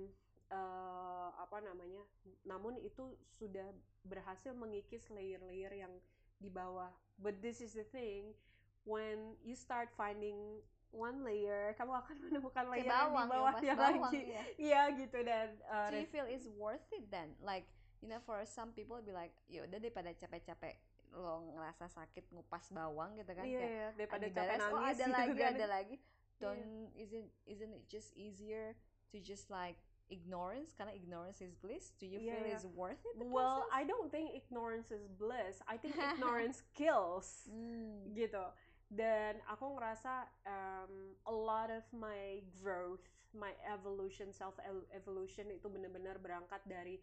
uh, 0.49 1.33
apa 1.35 1.61
namanya? 1.61 2.05
Namun 2.45 2.77
itu 2.79 3.17
sudah 3.33 3.67
berhasil 4.05 4.53
mengikis 4.53 5.09
layer-layer 5.09 5.73
yang 5.75 5.93
di 6.37 6.49
bawah. 6.49 6.93
But 7.17 7.41
this 7.41 7.59
is 7.59 7.73
the 7.73 7.89
thing, 7.89 8.37
when 8.85 9.35
you 9.41 9.57
start 9.57 9.89
finding 9.91 10.61
one 10.93 11.25
layer, 11.25 11.73
kamu 11.75 11.93
akan 11.97 12.17
menemukan 12.29 12.65
layer 12.69 12.85
yang 12.85 12.93
bawang, 13.11 13.27
di 13.27 13.33
bawahnya 13.33 13.65
ya, 13.65 13.75
bawang, 13.75 14.03
lagi. 14.05 14.21
iya. 14.23 14.43
Iya 14.57 14.83
gitu 15.01 15.19
dan 15.25 15.47
uh, 15.67 15.89
Do 15.89 15.97
you 15.99 16.09
feel 16.09 16.29
it's 16.29 16.47
worth 16.53 16.85
it 16.93 17.09
then? 17.09 17.33
Like, 17.41 17.65
you 17.99 18.09
know, 18.09 18.21
for 18.23 18.45
some 18.45 18.71
people 18.71 19.01
be 19.01 19.11
like, 19.11 19.33
ya 19.49 19.65
udah 19.65 19.81
daripada 19.81 20.13
capek-capek 20.13 20.77
lo 21.17 21.41
ngerasa 21.57 21.89
sakit 21.89 22.29
ngupas 22.29 22.69
bawang 22.69 23.17
gitu 23.17 23.33
kan 23.33 23.49
iya, 23.49 23.57
kayak 23.57 23.73
iya, 23.73 23.87
daripada 23.97 24.21
"Ah, 24.21 24.29
capek 24.29 24.37
diberes, 24.37 24.61
nangis 24.61 24.75
oh 24.77 24.83
ada 24.85 24.93
gitu 24.93 25.13
lagi 25.17 25.33
kan. 25.41 25.53
ada 25.57 25.67
lagi 25.71 25.97
don't 26.39 26.93
isn't 26.95 27.29
isn't 27.47 27.73
it 27.73 27.85
just 27.89 28.13
easier 28.15 28.77
to 29.13 29.19
just 29.21 29.49
like 29.49 29.77
ignorance 30.07 30.71
karena 30.71 30.95
ignorance 30.95 31.43
is 31.43 31.51
bliss 31.59 31.91
do 31.99 32.07
you 32.07 32.23
Iya, 32.23 32.31
feel 32.39 32.45
iya. 32.47 32.55
it's 32.55 32.69
worth 32.79 33.03
it 33.03 33.19
Well, 33.19 33.67
process? 33.67 33.75
I 33.75 33.83
don't 33.91 34.09
think 34.11 34.27
ignorance 34.39 34.95
is 34.95 35.03
bliss. 35.11 35.59
I 35.67 35.75
think 35.75 35.99
ignorance 36.15 36.63
kills. 36.79 37.51
Hmm. 37.51 38.15
Gitu. 38.15 38.45
Dan 38.87 39.43
aku 39.51 39.75
ngerasa 39.75 40.31
um, 40.47 41.19
a 41.27 41.35
lot 41.35 41.75
of 41.75 41.83
my 41.91 42.39
growth, 42.63 43.03
my 43.35 43.51
evolution, 43.67 44.31
self 44.31 44.55
evolution 44.95 45.51
itu 45.51 45.67
benar-benar 45.67 46.23
berangkat 46.23 46.63
dari 46.71 47.03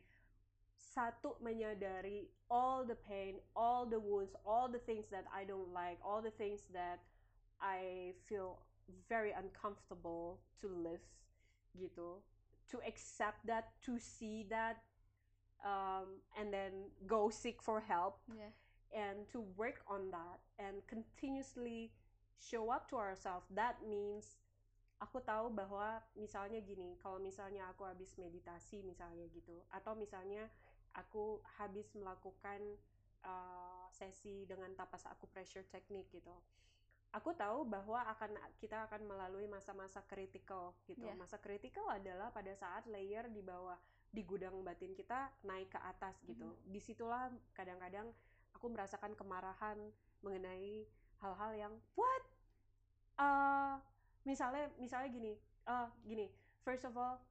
satu 0.80 1.36
menyadari 1.44 2.32
all 2.48 2.88
the 2.88 2.96
pain, 2.96 3.36
all 3.52 3.84
the 3.84 4.00
wounds, 4.00 4.32
all 4.48 4.72
the 4.72 4.80
things 4.80 5.12
that 5.12 5.28
I 5.28 5.44
don't 5.44 5.76
like, 5.76 6.00
all 6.00 6.24
the 6.24 6.32
things 6.32 6.72
that 6.72 7.04
I 7.60 8.16
feel 8.28 8.64
very 9.10 9.32
uncomfortable 9.32 10.40
to 10.62 10.68
live 10.68 11.04
gitu. 11.78 12.22
To 12.72 12.78
accept 12.88 13.46
that, 13.46 13.76
to 13.86 14.00
see 14.00 14.48
that, 14.50 14.82
um, 15.62 16.24
and 16.40 16.50
then 16.50 16.90
go 17.06 17.30
seek 17.30 17.62
for 17.62 17.80
help. 17.82 18.20
Yeah. 18.30 18.52
And 18.94 19.26
to 19.34 19.42
work 19.58 19.82
on 19.90 20.14
that 20.14 20.38
and 20.62 20.86
continuously 20.86 21.90
show 22.38 22.70
up 22.70 22.90
to 22.92 22.96
ourselves 23.00 23.48
that 23.56 23.80
means 23.88 24.38
aku 25.00 25.24
tahu 25.24 25.52
bahwa 25.52 26.04
misalnya 26.16 26.60
gini 26.64 26.96
kalau 27.00 27.20
misalnya 27.20 27.68
aku 27.72 27.88
habis 27.88 28.16
meditasi 28.20 28.84
misalnya 28.84 29.28
gitu 29.32 29.64
atau 29.72 29.96
misalnya 29.96 30.48
aku 30.96 31.40
habis 31.60 31.88
melakukan 31.96 32.60
uh, 33.24 33.88
sesi 33.92 34.44
dengan 34.48 34.72
tapas 34.76 35.08
acupressure 35.08 35.66
technique 35.72 36.12
gitu 36.12 36.36
aku 37.14 37.30
tahu 37.38 37.62
bahwa 37.70 38.02
akan 38.10 38.34
kita 38.58 38.90
akan 38.90 39.06
melalui 39.06 39.46
masa-masa 39.46 40.02
kritikal 40.10 40.74
gitu. 40.90 41.06
Yeah. 41.06 41.16
masa 41.16 41.38
kritikal 41.38 41.86
adalah 41.94 42.34
pada 42.34 42.52
saat 42.58 42.90
layer 42.90 43.30
di 43.30 43.46
bawah 43.46 43.78
di 44.10 44.26
gudang 44.26 44.58
batin 44.66 44.98
kita 44.98 45.30
naik 45.46 45.70
ke 45.70 45.80
atas 45.80 46.18
gitu. 46.26 46.58
Di 46.66 46.82
situlah 46.82 47.30
kadang-kadang 47.54 48.10
aku 48.58 48.66
merasakan 48.74 49.14
kemarahan 49.14 49.78
mengenai 50.26 50.90
hal-hal 51.22 51.52
yang 51.54 51.74
what? 51.94 52.24
Uh, 53.14 53.78
misalnya 54.26 54.74
misalnya 54.82 55.10
gini 55.14 55.34
uh, 55.70 55.90
gini. 56.02 56.34
First 56.66 56.90
of 56.90 56.98
all 56.98 57.22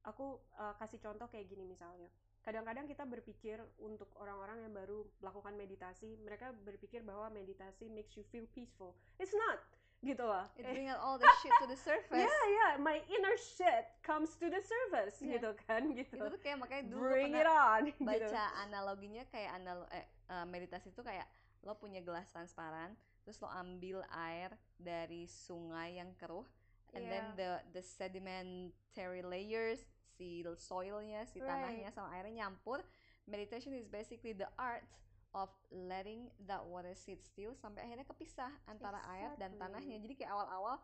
aku 0.00 0.40
uh, 0.56 0.72
kasih 0.80 0.96
contoh 0.96 1.28
kayak 1.28 1.44
gini 1.44 1.68
misalnya 1.68 2.08
kadang-kadang 2.40 2.88
kita 2.88 3.04
berpikir 3.04 3.60
untuk 3.78 4.08
orang-orang 4.16 4.64
yang 4.64 4.72
baru 4.72 5.04
melakukan 5.20 5.54
meditasi 5.54 6.16
mereka 6.20 6.56
berpikir 6.64 7.04
bahwa 7.04 7.28
meditasi 7.28 7.92
makes 7.92 8.16
you 8.16 8.24
feel 8.28 8.48
peaceful. 8.50 8.96
It's 9.20 9.32
not 9.32 9.60
gitu 10.00 10.24
loh. 10.24 10.48
It 10.56 10.64
Eh, 10.64 10.72
bring 10.72 10.88
out 10.88 10.96
all 11.04 11.20
the 11.20 11.28
shit 11.44 11.52
to 11.60 11.68
the 11.68 11.76
surface. 11.76 12.16
Yeah 12.24 12.44
yeah 12.48 12.72
my 12.80 13.04
inner 13.04 13.36
shit 13.36 13.84
comes 14.00 14.32
to 14.40 14.48
the 14.48 14.64
surface 14.64 15.20
Yeah. 15.20 15.36
gitu 15.36 15.52
kan 15.68 15.92
gitu. 15.92 16.16
Itu 16.16 16.32
tuh 16.32 16.40
kayak 16.40 16.56
makanya 16.56 16.84
dulu 16.88 17.04
bring 17.12 17.36
it 17.36 17.44
on 17.44 17.84
gitu. 17.92 18.00
baca 18.08 18.42
analoginya 18.64 19.28
kayak 19.28 19.60
analo 19.60 19.84
eh, 19.92 20.08
eh, 20.32 20.46
meditasi 20.48 20.88
itu 20.88 21.04
kayak 21.04 21.28
lo 21.60 21.76
punya 21.76 22.00
gelas 22.00 22.32
transparan 22.32 22.96
terus 23.20 23.36
lo 23.44 23.52
ambil 23.52 24.00
air 24.16 24.48
dari 24.80 25.28
sungai 25.28 26.00
yang 26.00 26.16
keruh 26.16 26.48
and 26.96 27.04
then 27.04 27.36
the 27.36 27.60
the 27.76 27.84
sedimentary 27.84 29.20
layers 29.20 29.84
si 30.20 30.44
soilnya 30.60 31.24
si 31.24 31.40
tanahnya 31.40 31.88
sama 31.88 32.12
airnya 32.12 32.44
nyampur. 32.44 32.84
Meditation 33.24 33.72
is 33.72 33.88
basically 33.88 34.36
the 34.36 34.48
art 34.60 34.84
of 35.32 35.48
letting 35.72 36.28
that 36.44 36.60
water 36.60 36.92
sit 36.92 37.24
still 37.24 37.56
sampai 37.56 37.88
akhirnya 37.88 38.04
kepisah 38.04 38.52
antara 38.68 39.00
air 39.16 39.32
dan 39.40 39.56
Exactly. 39.56 39.62
tanahnya. 39.64 39.96
Jadi 40.04 40.14
kayak 40.20 40.32
awal-awal 40.36 40.76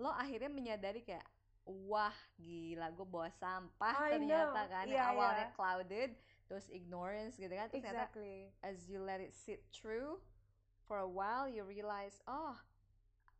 lo 0.00 0.08
akhirnya 0.14 0.48
menyadari 0.48 1.04
kayak 1.04 1.26
wah 1.68 2.14
gila 2.40 2.88
gue 2.96 3.04
bawa 3.04 3.28
sampah 3.36 4.08
I 4.08 4.16
ternyata 4.16 4.60
know. 4.64 4.72
kan. 4.72 4.84
Iya, 4.88 4.96
yang 4.96 5.08
awalnya 5.12 5.46
iya. 5.52 5.56
clouded 5.58 6.10
terus 6.48 6.66
ignorance 6.72 7.36
gitu 7.36 7.52
kan. 7.52 7.68
Terus 7.68 7.84
ternyata 7.84 8.08
exactly. 8.08 8.48
as 8.64 8.88
you 8.88 9.04
let 9.04 9.20
it 9.20 9.36
sit 9.36 9.68
through 9.68 10.16
for 10.88 11.04
a 11.04 11.10
while 11.10 11.44
you 11.44 11.60
realize 11.68 12.24
oh 12.24 12.56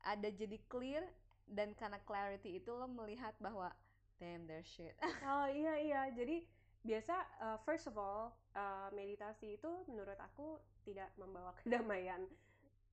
ada 0.05 0.29
jadi 0.29 0.61
clear. 0.69 1.09
Dan 1.49 1.73
karena 1.73 1.97
clarity 2.05 2.61
itu 2.61 2.69
lo 2.77 2.85
melihat 2.85 3.33
bahwa 3.41 3.73
damn 4.19 4.47
there's 4.47 4.67
shit 4.67 4.95
Oh 5.25 5.47
iya 5.47 5.75
iya, 5.79 6.01
jadi 6.11 6.43
biasa 6.83 7.15
uh, 7.41 7.59
first 7.63 7.87
of 7.87 7.95
all 7.95 8.35
uh, 8.55 8.89
meditasi 8.91 9.55
itu 9.55 9.71
menurut 9.87 10.19
aku 10.19 10.59
tidak 10.83 11.11
membawa 11.15 11.55
kedamaian. 11.61 12.27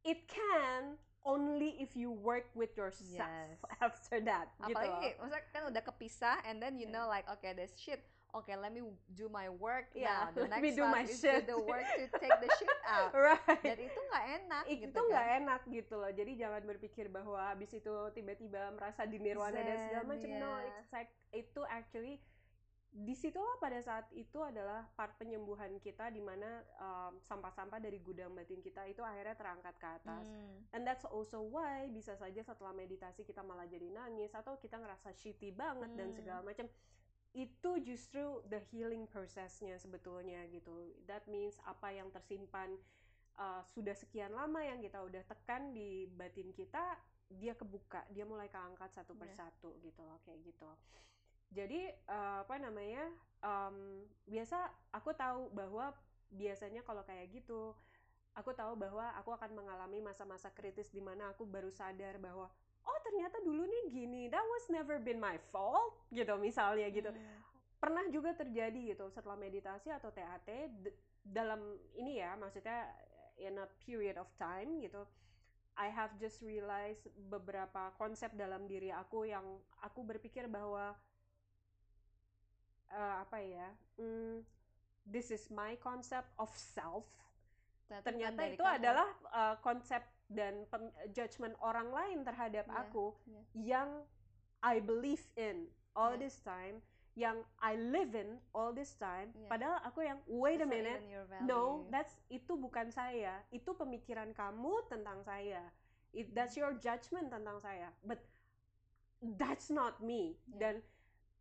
It 0.02 0.26
can 0.26 0.98
only 1.26 1.74
if 1.82 1.98
you 1.98 2.14
work 2.14 2.54
with 2.54 2.78
yourself 2.78 3.26
Yes. 3.26 3.58
after 3.86 4.22
that. 4.22 4.54
gitu 4.62 4.78
apalagi 4.78 5.18
maksudnya 5.18 5.50
kan 5.50 5.64
udah 5.70 5.84
kepisah 5.84 6.38
and 6.46 6.62
then 6.62 6.78
you 6.78 6.86
Yeah. 6.86 7.02
know 7.02 7.06
like 7.10 7.26
okay 7.26 7.58
there's 7.58 7.74
shit 7.74 8.06
okay 8.36 8.54
let 8.54 8.70
me 8.70 8.84
do 9.10 9.26
my 9.28 9.48
work 9.48 9.88
Yeah, 9.96 10.28
now 10.28 10.36
the 10.36 10.42
let 10.52 10.60
next 10.60 10.64
me 10.64 10.70
do 10.76 10.84
my 10.86 11.04
is 11.04 11.16
shit. 11.16 11.48
do 11.48 11.56
the 11.56 11.60
work 11.62 11.88
to 11.88 12.06
take 12.20 12.36
the 12.38 12.50
shit 12.56 12.68
out 12.92 13.16
right. 13.16 13.64
dan 13.64 13.78
itu 13.80 14.00
nggak 14.12 14.26
enak 14.38 14.64
itu 14.68 14.80
gitu 14.86 15.00
nggak 15.02 15.26
kan 15.26 15.38
enak 15.40 15.62
gitu 15.66 15.94
loh. 15.96 16.12
Jadi 16.12 16.32
jangan 16.36 16.62
berpikir 16.62 17.06
bahwa 17.08 17.40
habis 17.48 17.72
itu 17.72 17.94
tiba-tiba 18.12 18.76
merasa 18.76 19.08
di 19.08 19.18
nirwana 19.18 19.56
dan 19.58 19.78
segala 19.88 20.04
Zen, 20.04 20.10
macam. 20.12 20.28
No, 20.36 20.52
yeah. 20.54 20.68
it's 20.76 20.92
like- 20.92 21.16
itu 21.32 21.62
actually 21.66 22.20
di 22.92 23.12
situlah 23.12 23.60
pada 23.60 23.76
saat 23.80 24.08
itu 24.12 24.40
adalah 24.40 24.88
part 24.96 25.20
penyembuhan 25.20 25.68
kita 25.84 26.08
di 26.08 26.24
mana 26.24 26.64
um, 26.80 27.20
sampah-sampah 27.20 27.76
dari 27.76 28.00
gudang 28.00 28.32
batin 28.32 28.64
kita 28.64 28.88
itu 28.88 29.04
akhirnya 29.04 29.36
terangkat 29.36 29.76
ke 29.76 29.88
atas. 30.00 30.24
Hmm. 30.26 30.64
And 30.72 30.88
that's 30.88 31.04
also 31.04 31.44
why 31.44 31.92
bisa 31.92 32.16
saja 32.16 32.40
setelah 32.40 32.72
meditasi 32.72 33.24
kita 33.24 33.44
malah 33.44 33.68
jadi 33.68 33.92
nangis 33.92 34.32
atau 34.32 34.56
kita 34.56 34.80
ngerasa 34.80 35.12
shitty 35.12 35.52
banget 35.52 35.92
dan 35.92 36.08
Hmm. 36.08 36.16
segala 36.16 36.40
macam. 36.42 36.72
Itu 37.36 37.84
justru 37.84 38.40
the 38.48 38.64
healing 38.72 39.12
processnya 39.12 39.76
sebetulnya 39.76 40.48
gitu. 40.56 40.72
That 41.04 41.28
means 41.28 41.60
apa 41.68 41.92
yang 41.92 42.08
tersimpan 42.16 42.80
uh, 43.36 43.60
sudah 43.76 43.92
sekian 43.92 44.32
lama 44.32 44.64
yang 44.64 44.80
kita 44.80 45.04
udah 45.04 45.20
tekan 45.28 45.76
di 45.76 46.08
batin 46.16 46.56
kita, 46.56 46.96
dia 47.28 47.52
kebuka, 47.60 48.08
dia 48.16 48.24
mulai 48.24 48.48
keangkat 48.48 48.88
satu 48.96 49.12
Iya. 49.14 49.22
persatu 49.28 49.76
gitu 49.84 50.00
loh, 50.08 50.24
kayak 50.24 50.40
gitu. 50.48 50.70
Jadi 51.52 51.92
uh, 52.08 52.48
apa 52.48 52.56
namanya? 52.56 53.04
um, 53.46 54.02
biasa 54.26 54.58
aku 54.90 55.14
tahu 55.14 55.54
bahwa 55.54 55.94
biasanya 56.34 56.82
kalau 56.82 57.06
kayak 57.06 57.30
gitu 57.30 57.78
aku 58.36 58.52
tahu 58.52 58.76
bahwa 58.76 59.14
aku 59.16 59.32
akan 59.32 59.56
mengalami 59.56 60.04
masa-masa 60.04 60.52
kritis 60.52 60.92
di 60.92 61.00
mana 61.00 61.32
aku 61.32 61.48
baru 61.48 61.72
sadar 61.72 62.20
bahwa 62.20 62.52
oh 62.86 63.00
ternyata 63.02 63.38
dulu 63.42 63.66
nih 63.66 63.86
gini 63.92 64.22
that 64.30 64.46
was 64.46 64.66
never 64.70 65.02
been 65.02 65.18
my 65.18 65.38
fault 65.50 65.98
gitu 66.14 66.34
misalnya 66.38 66.88
gitu 66.90 67.10
Hmm. 67.10 67.42
pernah 67.82 68.06
juga 68.10 68.34
terjadi 68.34 68.96
gitu 68.96 69.10
setelah 69.14 69.38
meditasi 69.38 69.94
atau 69.94 70.10
TAT 70.10 70.50
dalam 71.22 71.62
ini 71.98 72.22
ya 72.22 72.34
maksudnya 72.38 72.90
in 73.42 73.58
a 73.58 73.68
period 73.84 74.18
of 74.18 74.30
time 74.38 74.80
gitu 74.82 75.04
I 75.76 75.92
have 75.92 76.16
just 76.18 76.40
realized 76.40 77.04
beberapa 77.28 77.92
konsep 78.00 78.32
dalam 78.34 78.64
diri 78.66 78.96
aku 78.96 79.28
yang 79.28 79.44
aku 79.84 80.08
berpikir 80.08 80.48
bahwa 80.48 80.96
eh, 82.90 83.16
apa 83.22 83.38
ya 83.44 83.68
hmm, 84.00 84.40
this 85.06 85.30
is 85.30 85.52
my 85.52 85.76
concept 85.78 86.32
of 86.40 86.50
self 86.56 87.06
bukan 87.86 88.02
ternyata 88.02 88.42
itu 88.50 88.64
kamu. 88.66 88.78
adalah 88.82 89.08
uh, 89.30 89.56
konsep 89.62 90.02
dan 90.30 90.66
judgment 91.14 91.54
orang 91.62 91.90
lain 91.94 92.26
terhadap 92.26 92.66
Iya, 92.66 92.78
aku 92.82 93.06
iya. 93.30 93.42
yang 93.78 93.90
I 94.66 94.82
believe 94.82 95.22
in 95.38 95.70
all 95.94 96.18
Iya. 96.18 96.22
this 96.26 96.42
time 96.42 96.82
yang 97.16 97.40
I 97.64 97.80
live 97.80 98.12
in 98.12 98.42
all 98.52 98.76
this 98.76 98.98
time 99.00 99.32
Yeah. 99.32 99.48
padahal 99.48 99.78
aku 99.88 100.04
yang 100.04 100.20
wait 100.28 100.60
a 100.60 100.68
minute 100.68 101.00
no 101.48 101.88
that's 101.88 102.20
itu 102.28 102.58
bukan 102.60 102.92
saya 102.92 103.40
itu 103.54 103.72
pemikiran 103.72 104.34
kamu 104.36 104.84
tentang 104.92 105.24
saya 105.24 105.64
It, 106.16 106.32
that's 106.32 106.56
your 106.56 106.76
judgment 106.80 107.28
tentang 107.32 107.60
saya 107.64 107.92
but 108.04 108.20
that's 109.40 109.72
not 109.72 110.02
me 110.04 110.36
Yeah. 110.52 110.60
dan 110.60 110.76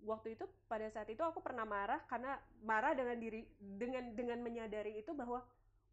waktu 0.05 0.37
itu 0.37 0.45
pada 0.69 0.85
saat 0.93 1.09
itu 1.09 1.25
aku 1.25 1.41
pernah 1.41 1.65
marah 1.65 2.05
karena 2.07 2.37
marah 2.61 2.93
dengan 2.93 3.17
diri 3.17 3.49
dengan 3.59 4.13
dengan 4.13 4.39
menyadari 4.45 5.01
itu 5.01 5.17
bahwa 5.17 5.41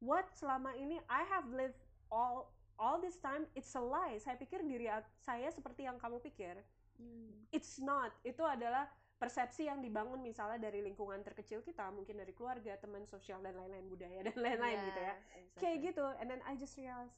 what 0.03 0.27
selama 0.35 0.75
ini 0.75 0.99
I 1.07 1.23
have 1.31 1.47
lived 1.49 1.79
all 2.11 2.51
all 2.81 2.97
this 2.97 3.21
time 3.21 3.45
it's 3.53 3.71
a 3.77 3.83
lie 3.83 4.17
saya 4.17 4.35
pikir 4.35 4.65
diri 4.65 4.89
saya 5.21 5.47
seperti 5.47 5.85
yang 5.85 6.01
kamu 6.01 6.17
pikir 6.19 6.57
Hmm. 6.99 7.49
it's 7.49 7.81
not 7.81 8.13
itu 8.21 8.45
adalah 8.45 8.85
persepsi 9.17 9.65
yang 9.65 9.81
dibangun 9.81 10.21
misalnya 10.21 10.61
dari 10.61 10.85
lingkungan 10.85 11.21
terkecil 11.21 11.61
kita 11.61 11.89
mungkin 11.89 12.17
dari 12.17 12.29
keluarga 12.29 12.77
teman 12.77 13.09
sosial 13.09 13.41
dan 13.41 13.57
lain-lain 13.57 13.89
budaya 13.89 14.21
dan 14.21 14.37
lain-lain 14.37 14.77
Yeah, 14.77 14.85
gitu 14.85 14.99
ya 15.01 15.13
exactly. 15.17 15.57
kayak 15.57 15.77
gitu 15.89 16.05
and 16.21 16.27
then 16.29 16.41
I 16.45 16.53
just 16.53 16.77
realize 16.77 17.09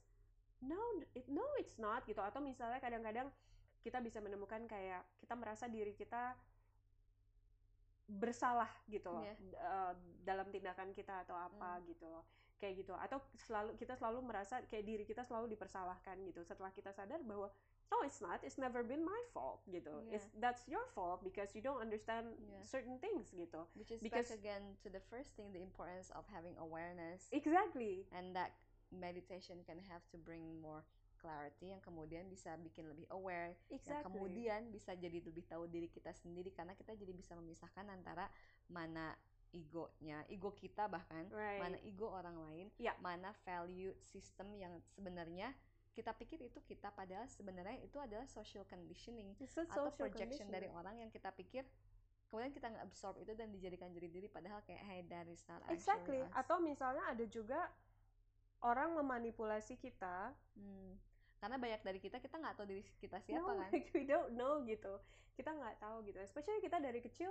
no 0.64 0.80
it, 1.11 1.28
no 1.28 1.43
it's 1.59 1.76
not 1.76 2.07
gitu 2.07 2.24
atau 2.24 2.39
misalnya 2.39 2.80
kadang-kadang 2.80 3.28
kita 3.84 3.99
bisa 3.99 4.24
menemukan 4.24 4.64
kayak 4.68 5.03
kita 5.20 5.36
merasa 5.36 5.68
diri 5.68 5.91
kita 5.91 6.32
bersalah 8.07 8.70
gitu 8.88 9.09
loh 9.09 9.24
Yeah. 9.24 9.36
eh, 9.57 9.93
dalam 10.24 10.47
tindakan 10.47 10.91
kita 10.91 11.24
atau 11.24 11.36
apa 11.36 11.80
Hmm. 11.80 11.88
gitu 11.88 12.05
loh 12.07 12.24
kayak 12.64 12.88
gitu. 12.88 12.95
Atau 12.95 13.20
selalu 13.43 13.76
kita 13.76 13.99
selalu 13.99 14.24
merasa 14.24 14.64
kayak 14.72 14.86
diri 14.88 15.03
kita 15.03 15.28
selalu 15.28 15.51
dipersalahkan 15.51 16.16
gitu. 16.24 16.39
Setelah 16.47 16.72
kita 16.72 16.95
sadar 16.95 17.20
bahwa 17.28 17.51
no 17.91 17.99
it's 18.07 18.24
not. 18.24 18.39
It's 18.39 18.55
never 18.55 18.80
been 18.88 19.03
my 19.03 19.22
fault 19.36 19.68
gitu. 19.68 19.91
Yeah. 20.07 20.16
it's 20.16 20.32
that's 20.39 20.64
your 20.72 20.88
fault 20.95 21.20
because 21.28 21.51
you 21.51 21.59
don't 21.59 21.84
understand 21.84 22.32
Yeah. 22.39 22.64
certain 22.64 23.03
things 23.03 23.28
gitu. 23.36 23.68
Which 23.76 23.91
is 23.91 23.99
because- 23.99 24.32
back 24.32 24.39
again 24.39 24.80
to 24.80 24.88
the 24.88 25.03
first 25.11 25.36
thing, 25.36 25.51
the 25.51 25.59
importance 25.59 26.07
of 26.16 26.24
having 26.32 26.55
awareness, 26.55 27.28
exactly. 27.36 28.07
And 28.16 28.32
that 28.39 28.55
meditation 28.95 29.59
can 29.68 29.84
have 29.91 30.05
to 30.16 30.18
bring 30.22 30.64
more 30.64 30.88
clarity, 31.24 31.72
yang 31.72 31.80
kemudian 31.80 32.28
bisa 32.28 32.59
bikin 32.59 32.84
lebih 32.91 33.07
aware, 33.16 33.55
yang 33.72 33.80
exactly. 33.80 34.03
kemudian 34.11 34.61
bisa 34.76 34.91
jadi 34.99 35.24
lebih 35.24 35.47
tahu 35.47 35.72
diri 35.72 35.88
kita 35.88 36.11
sendiri. 36.11 36.51
Karena 36.51 36.76
kita 36.76 36.91
jadi 36.99 37.16
bisa 37.16 37.34
memisahkan 37.39 37.88
antara 37.88 38.28
mana 38.68 39.16
egonya, 39.54 40.26
ego 40.28 40.49
kita 40.58 40.89
bahkan, 40.89 41.30
right 41.30 41.62
mana 41.62 41.78
ego 41.86 42.10
orang 42.10 42.36
lain, 42.49 42.68
Ya. 42.82 42.97
mana 42.99 43.32
value 43.45 43.93
system 44.01 44.49
yang 44.58 44.82
sebenarnya 44.89 45.54
kita 45.93 46.10
pikir 46.18 46.41
itu 46.41 46.58
kita 46.66 46.89
padahal 46.89 47.30
sebenarnya 47.30 47.78
itu 47.86 48.01
adalah 48.01 48.26
social 48.26 48.66
conditioning 48.66 49.30
a 49.30 49.45
atau 49.45 49.93
social 49.93 49.93
projection 49.93 50.49
dari 50.49 50.66
conditioning. 50.66 50.74
orang 50.74 50.95
yang 51.06 51.10
kita 51.14 51.30
pikir 51.38 51.62
kemudian 52.34 52.49
kita 52.49 52.66
nggak 52.74 52.89
absorb 52.89 53.22
itu 53.22 53.30
dan 53.38 53.54
dijadikan 53.54 53.93
diri 53.93 54.10
diri 54.10 54.26
padahal 54.26 54.66
kayak 54.66 54.82
hey 54.89 55.06
that 55.06 55.30
is 55.30 55.45
not 55.45 55.62
Exactly. 55.70 56.26
us. 56.26 56.34
Atau 56.34 56.58
misalnya 56.66 57.06
ada 57.06 57.22
juga 57.30 57.70
orang 58.66 58.97
memanipulasi 58.97 59.78
kita. 59.78 60.34
Hmm. 60.58 60.97
karena 61.43 61.60
banyak 61.60 61.82
dari 61.84 61.99
kita 61.99 62.24
kita 62.24 62.39
nggak 62.39 62.56
tahu 62.56 62.72
diri 62.72 62.88
kita 63.04 63.20
siapa 63.20 63.43
no, 63.43 63.60
kan 63.60 63.68
like 63.68 63.91
we 63.99 64.08
don't 64.08 64.32
know 64.34 64.64
gitu. 64.64 64.95
Kita 65.36 65.51
nggak 65.51 65.76
tahu 65.78 65.99
gitu. 66.08 66.16
Especially 66.24 66.64
kita 66.64 66.80
dari 66.80 67.04
kecil 67.04 67.30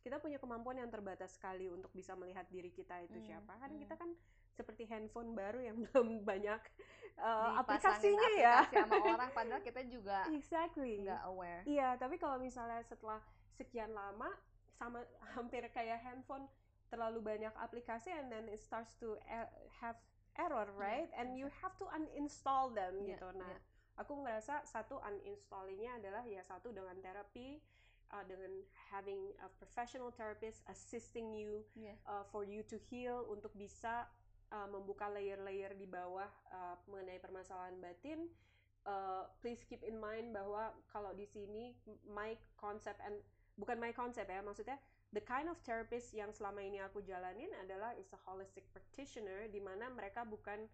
kita 0.00 0.16
punya 0.16 0.40
kemampuan 0.40 0.80
yang 0.80 0.88
terbatas 0.88 1.36
sekali 1.36 1.68
untuk 1.68 1.92
bisa 1.92 2.16
melihat 2.16 2.48
diri 2.48 2.72
kita 2.72 3.04
itu 3.04 3.20
Hmm, 3.20 3.26
siapa. 3.26 3.52
Karena 3.56 3.76
hmm. 3.76 3.84
kita 3.84 3.94
kan 3.96 4.10
seperti 4.50 4.84
handphone 4.88 5.32
baru 5.32 5.60
yang 5.62 5.76
belum 5.86 6.24
banyak 6.24 6.60
uh, 7.20 7.60
aplikasinya 7.60 8.28
ya. 8.36 8.64
aplikasi 8.64 8.76
sama 8.88 8.96
orang 9.16 9.30
padahal 9.32 9.62
kita 9.62 9.82
juga 9.86 10.24
exactly. 10.32 11.04
nggak 11.04 11.22
aware 11.28 11.62
Iya, 11.64 11.96
tapi 11.96 12.16
kalau 12.16 12.36
misalnya 12.36 12.80
setelah 12.82 13.20
sekian 13.54 13.92
lama 13.92 14.28
sama 14.74 15.00
hampir 15.36 15.64
kayak 15.70 16.00
handphone 16.00 16.48
terlalu 16.90 17.22
banyak 17.22 17.54
aplikasi 17.56 18.10
and 18.10 18.28
then 18.28 18.50
it 18.50 18.58
starts 18.58 18.98
to 18.98 19.14
e- 19.22 19.52
have 19.78 19.94
error, 20.34 20.66
right? 20.74 21.06
and 21.14 21.36
you 21.36 21.46
have 21.60 21.76
to 21.76 21.84
uninstall 21.92 22.72
them 22.72 22.96
Iya, 23.04 23.14
gitu. 23.14 23.28
Nah, 23.36 23.46
iya. 23.46 23.58
aku 23.94 24.12
ngerasa 24.24 24.64
satu 24.64 24.98
uninstalling-nya 24.98 26.00
adalah 26.00 26.24
ya 26.24 26.40
satu 26.42 26.72
dengan 26.72 26.96
terapi 26.98 27.60
uh, 28.10 28.24
dengan 28.26 28.50
having 28.90 29.30
a 29.42 29.48
professional 29.58 30.10
therapist 30.14 30.62
assisting 30.66 31.32
you 31.34 31.62
Iya. 31.78 31.94
uh, 32.06 32.24
for 32.28 32.42
you 32.42 32.62
to 32.66 32.76
heal 32.90 33.26
untuk 33.30 33.54
bisa 33.54 34.06
uh, 34.50 34.68
membuka 34.70 35.06
layer-layer 35.10 35.74
di 35.78 35.86
bawah 35.86 36.28
uh, 36.50 36.76
mengenai 36.90 37.22
permasalahan 37.22 37.78
batin. 37.78 38.26
Uh, 38.88 39.28
please 39.44 39.60
keep 39.68 39.84
in 39.84 40.00
mind 40.00 40.32
bahwa 40.32 40.72
kalau 40.88 41.12
di 41.12 41.28
sini 41.28 41.76
my 42.08 42.32
concept 42.56 42.96
and 43.04 43.20
bukan 43.60 43.76
my 43.76 43.92
concept 43.92 44.32
ya 44.32 44.40
maksudnya 44.40 44.80
the 45.12 45.20
kind 45.20 45.52
of 45.52 45.60
therapist 45.68 46.16
yang 46.16 46.32
selama 46.32 46.64
ini 46.64 46.80
aku 46.80 47.04
jalanin 47.04 47.52
adalah 47.60 47.92
is 48.00 48.08
a 48.16 48.20
holistic 48.24 48.64
practitioner 48.72 49.52
di 49.52 49.60
mana 49.60 49.92
mereka 49.92 50.24
bukan 50.24 50.64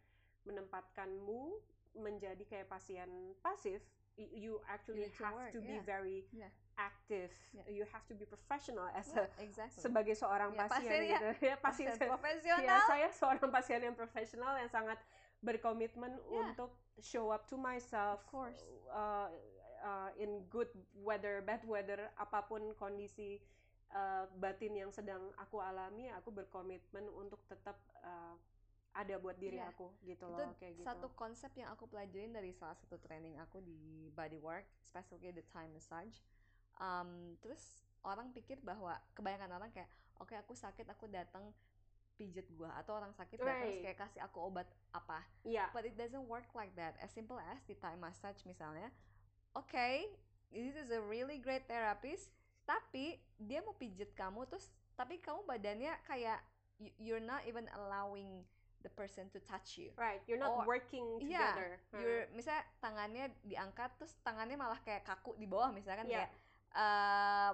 menempatkanmu 0.46 1.58
menjadi 1.98 2.46
kayak 2.46 2.70
pasien 2.70 3.10
pasif 3.42 3.82
you 4.16 4.60
actually 4.68 5.12
to 5.12 5.24
have 5.24 5.34
work, 5.36 5.52
to 5.52 5.60
be 5.60 5.76
yeah. 5.76 5.84
very 5.84 6.24
Yeah. 6.32 6.48
active 6.76 7.32
Yeah. 7.52 7.68
you 7.68 7.84
have 7.92 8.04
to 8.08 8.14
be 8.16 8.24
professional 8.24 8.88
as 8.92 9.08
Yeah, 9.12 9.24
a 9.24 9.44
exactly 9.44 9.80
sebagai 9.80 10.14
seorang 10.16 10.52
Ya, 10.52 10.64
pasien, 10.68 10.88
pasien 10.88 11.00
ya. 11.04 11.18
gitu 11.20 11.28
ya 11.52 11.54
pasien 11.60 11.88
Pasien 11.92 12.08
profesional 12.08 12.64
ya 12.64 12.76
saya 12.88 13.08
seorang 13.12 13.48
pasien 13.48 13.80
yang 13.80 13.96
profesional 13.96 14.52
yang 14.56 14.70
sangat 14.72 14.98
berkomitmen 15.40 16.16
Yeah. 16.28 16.52
untuk 16.52 16.72
show 16.96 17.28
up 17.28 17.44
to 17.48 17.60
myself 17.60 18.24
Of 18.24 18.32
course. 18.32 18.60
uh, 18.88 19.28
uh, 19.84 20.10
in 20.16 20.44
good 20.48 20.68
weather 20.96 21.44
bad 21.44 21.60
weather 21.68 22.08
apa 22.16 22.40
pun 22.44 22.72
kondisi 22.76 23.36
uh, 23.92 24.24
batin 24.40 24.72
yang 24.76 24.88
sedang 24.88 25.28
aku 25.36 25.60
alami 25.60 26.08
aku 26.12 26.32
berkomitmen 26.32 27.04
untuk 27.12 27.40
tetap 27.48 27.76
uh, 28.00 28.32
ada 28.96 29.20
buat 29.20 29.36
diri 29.36 29.60
Yeah. 29.60 29.68
aku 29.68 29.92
gitu 30.08 30.24
itu 30.24 30.32
loh 30.32 30.56
kayak 30.56 30.72
gitu 30.80 30.86
satu 30.88 31.12
konsep 31.12 31.52
yang 31.52 31.68
aku 31.68 31.84
pelajarin 31.84 32.32
dari 32.32 32.56
salah 32.56 32.72
satu 32.80 32.96
training 32.96 33.36
aku 33.36 33.60
di 33.60 34.08
bodywork, 34.10 34.64
especially 34.80 35.28
the 35.30 35.44
Thai 35.52 35.68
massage. 35.68 36.16
Um, 36.76 37.36
terus 37.44 37.60
orang 38.00 38.32
pikir 38.32 38.56
bahwa 38.64 38.96
kebanyakan 39.12 39.52
orang 39.52 39.70
kayak, 39.72 39.88
oke 40.16 40.32
aku 40.32 40.56
sakit 40.56 40.88
aku 40.88 41.08
datang 41.08 41.52
pijet 42.16 42.48
gua 42.56 42.72
atau 42.80 42.96
orang 42.96 43.12
sakit 43.12 43.36
datang 43.36 43.68
terus 43.68 43.76
Right. 43.76 43.84
kayak 43.84 43.98
kasih 44.00 44.20
aku 44.24 44.38
obat 44.40 44.64
apa. 44.90 45.20
Iya 45.44 45.68
But 45.76 45.84
it 45.84 46.00
doesn't 46.00 46.24
work 46.24 46.48
like 46.56 46.72
that. 46.80 46.96
As 47.04 47.12
simple 47.12 47.36
as 47.36 47.60
di 47.68 47.76
Thai 47.76 48.00
massage 48.00 48.40
misalnya, 48.48 48.88
oke, 49.52 49.88
this 50.48 50.72
is 50.72 50.88
a 50.88 51.00
really 51.04 51.36
great 51.36 51.68
therapist, 51.68 52.32
tapi 52.64 53.20
dia 53.36 53.60
mau 53.60 53.76
pijet 53.76 54.16
kamu 54.16 54.48
terus, 54.48 54.72
tapi 54.96 55.20
kamu 55.20 55.44
badannya 55.44 55.92
kayak 56.08 56.40
you- 56.80 56.96
you're 56.96 57.24
not 57.24 57.44
even 57.44 57.68
allowing 57.76 58.40
the 58.82 58.90
person 58.92 59.28
to 59.32 59.40
touch 59.44 59.78
you. 59.78 59.90
right 59.96 60.20
you're 60.26 60.40
not 60.40 60.52
Or- 60.52 60.66
working 60.66 61.18
together 61.18 61.80
You're, 61.92 62.28
misalnya 62.32 62.64
tangannya 62.78 63.24
diangkat 63.42 63.96
terus 63.96 64.14
tangannya 64.20 64.56
malah 64.56 64.78
kayak 64.82 65.04
kaku 65.04 65.34
di 65.36 65.46
bawah 65.46 65.72
misalkan 65.72 66.06
Iya. 66.06 66.26
kayak 66.26 66.30
uh, 66.76 67.50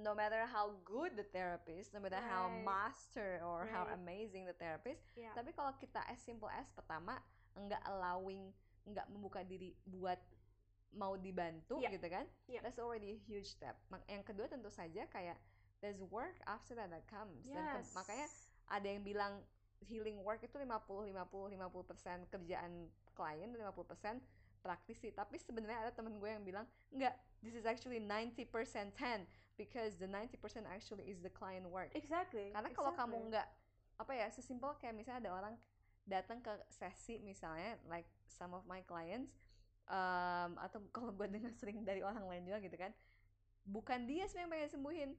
no 0.00 0.14
matter 0.14 0.46
how 0.46 0.70
good 0.86 1.18
the 1.18 1.26
therapist, 1.26 1.90
no 1.90 1.98
matter 1.98 2.22
how 2.22 2.46
Right. 2.46 2.62
master 2.62 3.42
or 3.42 3.66
how 3.66 3.82
Right. 3.84 3.98
amazing 3.98 4.46
the 4.46 4.54
therapist, 4.54 5.02
Iya. 5.18 5.34
tapi 5.34 5.50
kalau 5.52 5.74
kita 5.76 5.98
as 6.06 6.22
simple 6.22 6.46
as 6.48 6.70
pertama 6.70 7.18
enggak 7.58 7.82
allowing, 7.84 8.54
enggak 8.86 9.04
membuka 9.10 9.42
diri 9.42 9.74
buat 9.84 10.16
mau 10.94 11.18
dibantu 11.18 11.82
Iya. 11.82 11.98
gitu 11.98 12.08
kan, 12.08 12.24
Iya. 12.46 12.62
that's 12.62 12.78
already 12.78 13.12
a 13.12 13.18
huge 13.18 13.50
step. 13.50 13.74
Yang 14.06 14.22
kedua 14.32 14.46
tentu 14.46 14.70
saja 14.70 15.02
kayak 15.10 15.36
there's 15.82 15.98
work 16.14 16.38
after 16.46 16.78
that 16.78 16.86
that 16.88 17.02
comes. 17.10 17.42
Dan 17.42 17.82
Yes. 17.82 17.90
makanya 17.92 18.26
ada 18.70 18.86
yang 18.86 19.02
bilang 19.02 19.42
healing 19.86 20.18
work 20.22 20.42
itu 20.42 20.54
50 20.54 21.10
50 21.10 21.54
50% 21.58 22.32
kerjaan 22.32 22.72
klien 23.12 23.48
dan 23.50 23.58
50% 23.70 24.62
praktisi. 24.62 25.10
Tapi 25.10 25.36
sebenarnya 25.42 25.88
ada 25.88 25.92
temen 25.92 26.16
gue 26.22 26.30
yang 26.30 26.44
bilang, 26.46 26.66
"Enggak, 26.94 27.18
this 27.42 27.52
is 27.58 27.66
actually 27.66 27.98
90% 27.98 28.94
10 28.94 29.26
because 29.58 29.98
the 29.98 30.06
90% 30.06 30.64
actually 30.70 31.10
is 31.10 31.18
the 31.20 31.32
client 31.32 31.66
work." 31.66 31.90
exactly 31.98 32.54
Karena 32.54 32.70
kalau 32.70 32.94
kamu 32.94 33.16
exactly. 33.18 33.30
nggak 33.34 33.48
apa 34.02 34.12
ya, 34.16 34.26
sesimpel 34.30 34.70
kayak 34.78 34.94
misalnya 34.96 35.28
ada 35.28 35.32
orang 35.34 35.54
datang 36.06 36.42
ke 36.42 36.50
sesi 36.70 37.22
misalnya 37.22 37.78
like 37.86 38.06
some 38.26 38.50
of 38.54 38.66
my 38.66 38.82
clients 38.82 39.30
um, 39.86 40.58
atau 40.58 40.82
kalau 40.96 41.14
gue 41.14 41.26
dengar 41.30 41.52
sering 41.54 41.82
dari 41.86 42.02
orang 42.02 42.26
lain 42.26 42.42
juga 42.46 42.58
gitu 42.62 42.76
kan 42.78 42.90
bukan 43.62 44.10
dia 44.10 44.26
sebenarnya 44.26 44.42
yang 44.42 44.50
pengen 44.50 44.70
sembuhin 44.74 45.10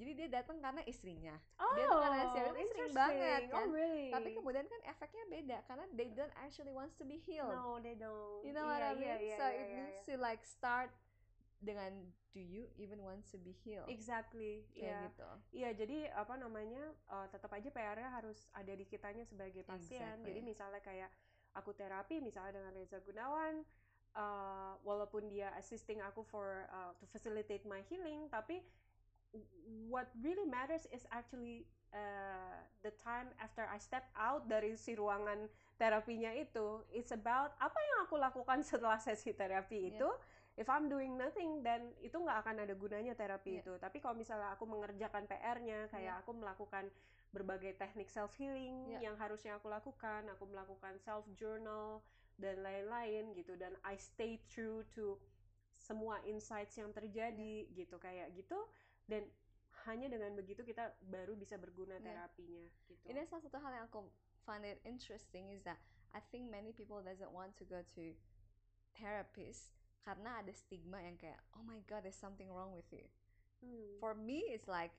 jadi 0.00 0.12
dia 0.16 0.28
datang 0.40 0.56
karena 0.64 0.80
istrinya 0.88 1.36
oh, 1.60 1.76
dia 1.76 1.84
tuh 1.84 2.00
karena 2.00 2.24
siapa 2.32 2.56
itu 2.56 2.72
sering 2.72 2.94
banget 2.96 3.20
interesting. 3.20 3.52
kan. 3.52 3.60
oh, 3.60 3.72
really? 3.76 4.08
tapi 4.08 4.28
kemudian 4.32 4.64
kan 4.64 4.80
efeknya 4.88 5.24
beda 5.28 5.58
karena 5.68 5.84
they 5.92 6.08
don't 6.16 6.34
actually 6.40 6.72
wants 6.72 6.96
to 6.96 7.04
be 7.04 7.20
healed 7.20 7.52
no 7.52 7.76
they 7.84 7.92
don't 7.92 8.40
you 8.40 8.56
know 8.56 8.64
what 8.64 8.80
Iya, 8.80 8.90
I 8.90 8.94
mean 8.96 9.04
iya, 9.04 9.16
iya, 9.20 9.36
so 9.36 9.44
iya, 9.44 9.60
it 9.60 9.66
iya, 9.68 9.76
needs 9.76 10.00
iya. 10.00 10.06
to 10.08 10.12
like 10.16 10.42
start 10.48 10.90
dengan 11.60 11.92
do 12.32 12.40
you 12.40 12.64
even 12.80 13.04
want 13.04 13.20
to 13.28 13.36
be 13.36 13.52
healed 13.52 13.84
exactly 13.92 14.64
kayak 14.72 14.80
iya 14.80 14.98
gitu 15.12 15.28
Iya, 15.52 15.70
jadi 15.76 15.98
apa 16.16 16.34
namanya 16.40 16.96
uh, 17.12 17.28
tetap 17.28 17.52
aja 17.52 17.68
PR-nya 17.68 18.08
harus 18.08 18.48
ada 18.56 18.72
di 18.72 18.88
kitanya 18.88 19.28
sebagai 19.28 19.60
pasien. 19.66 20.00
Exactly. 20.00 20.26
Jadi 20.30 20.40
misalnya 20.40 20.80
kayak 20.80 21.10
aku 21.52 21.74
terapi 21.74 22.22
misalnya 22.22 22.62
dengan 22.62 22.72
Reza 22.78 23.02
Gunawan, 23.02 23.66
uh, 24.14 24.72
walaupun 24.86 25.26
dia 25.28 25.50
assisting 25.58 26.00
aku 26.00 26.22
for 26.22 26.64
uh, 26.70 26.94
to 26.96 27.04
facilitate 27.10 27.66
my 27.66 27.82
healing, 27.90 28.30
tapi 28.30 28.62
what 29.90 30.10
really 30.22 30.46
matters 30.46 30.86
is 30.94 31.06
actually 31.10 31.66
uh, 31.94 32.58
the 32.82 32.94
time 32.98 33.30
after 33.42 33.66
I 33.66 33.78
step 33.78 34.06
out 34.14 34.46
dari 34.46 34.74
si 34.78 34.94
ruangan 34.94 35.50
terapinya 35.78 36.30
itu 36.34 36.82
it's 36.94 37.10
about 37.14 37.54
apa 37.58 37.78
yang 37.78 37.98
aku 38.06 38.14
lakukan 38.18 38.62
setelah 38.68 38.98
sesi 38.98 39.34
terapi 39.34 39.90
Yeah. 39.90 39.92
itu 39.96 40.08
if 40.58 40.66
I'm 40.68 40.90
doing 40.90 41.16
nothing 41.16 41.62
dan 41.64 41.94
itu 42.02 42.18
nggak 42.18 42.46
akan 42.46 42.56
ada 42.66 42.74
gunanya 42.74 43.14
terapi 43.14 43.58
Yeah. 43.58 43.62
itu 43.64 43.72
tapi 43.80 43.98
kalau 43.98 44.14
misalnya 44.18 44.54
aku 44.54 44.66
mengerjakan 44.66 45.26
PR-nya 45.26 45.90
kayak 45.90 46.18
Yeah. 46.18 46.22
aku 46.22 46.30
melakukan 46.36 46.90
berbagai 47.30 47.78
teknik 47.78 48.10
self 48.10 48.34
healing 48.38 48.90
Yeah. 48.90 49.10
yang 49.10 49.16
harusnya 49.18 49.58
aku 49.58 49.70
lakukan 49.70 50.26
aku 50.30 50.46
melakukan 50.50 50.98
self 51.02 51.26
journal 51.38 52.02
dan 52.40 52.62
lain-lain 52.64 53.36
gitu 53.36 53.54
dan 53.58 53.76
I 53.84 54.00
stay 54.00 54.40
true 54.48 54.86
to 54.96 55.20
semua 55.80 56.20
insights 56.28 56.76
yang 56.76 56.92
terjadi 56.92 57.68
gitu 57.72 57.96
kayak 57.96 58.32
gitu 58.36 58.56
dan 59.10 59.26
hanya 59.88 60.06
dengan 60.06 60.36
begitu 60.38 60.62
kita 60.62 60.94
baru 61.10 61.34
bisa 61.34 61.58
berguna 61.58 61.98
Yeah. 61.98 62.14
terapinya 62.14 62.64
gitu. 62.86 63.02
Ini 63.10 63.26
salah 63.26 63.42
satu 63.42 63.58
hal 63.58 63.72
yang 63.74 63.86
aku 63.90 64.06
find 64.46 64.62
it 64.62 64.78
interesting 64.86 65.50
is 65.50 65.64
that 65.66 65.82
I 66.14 66.22
think 66.30 66.46
many 66.46 66.70
people 66.70 67.02
doesn't 67.02 67.34
want 67.34 67.58
to 67.58 67.64
go 67.66 67.82
to 67.98 68.04
therapist 68.94 69.74
karena 70.06 70.40
ada 70.40 70.52
stigma 70.54 70.98
yang 71.02 71.16
kayak 71.20 71.38
oh 71.54 71.62
my 71.66 71.82
god 71.90 72.06
there's 72.06 72.18
something 72.18 72.48
wrong 72.48 72.72
with 72.72 72.88
you. 72.94 73.04
Hmm. 73.60 73.98
For 73.98 74.14
me 74.14 74.54
it's 74.54 74.70
like 74.70 74.94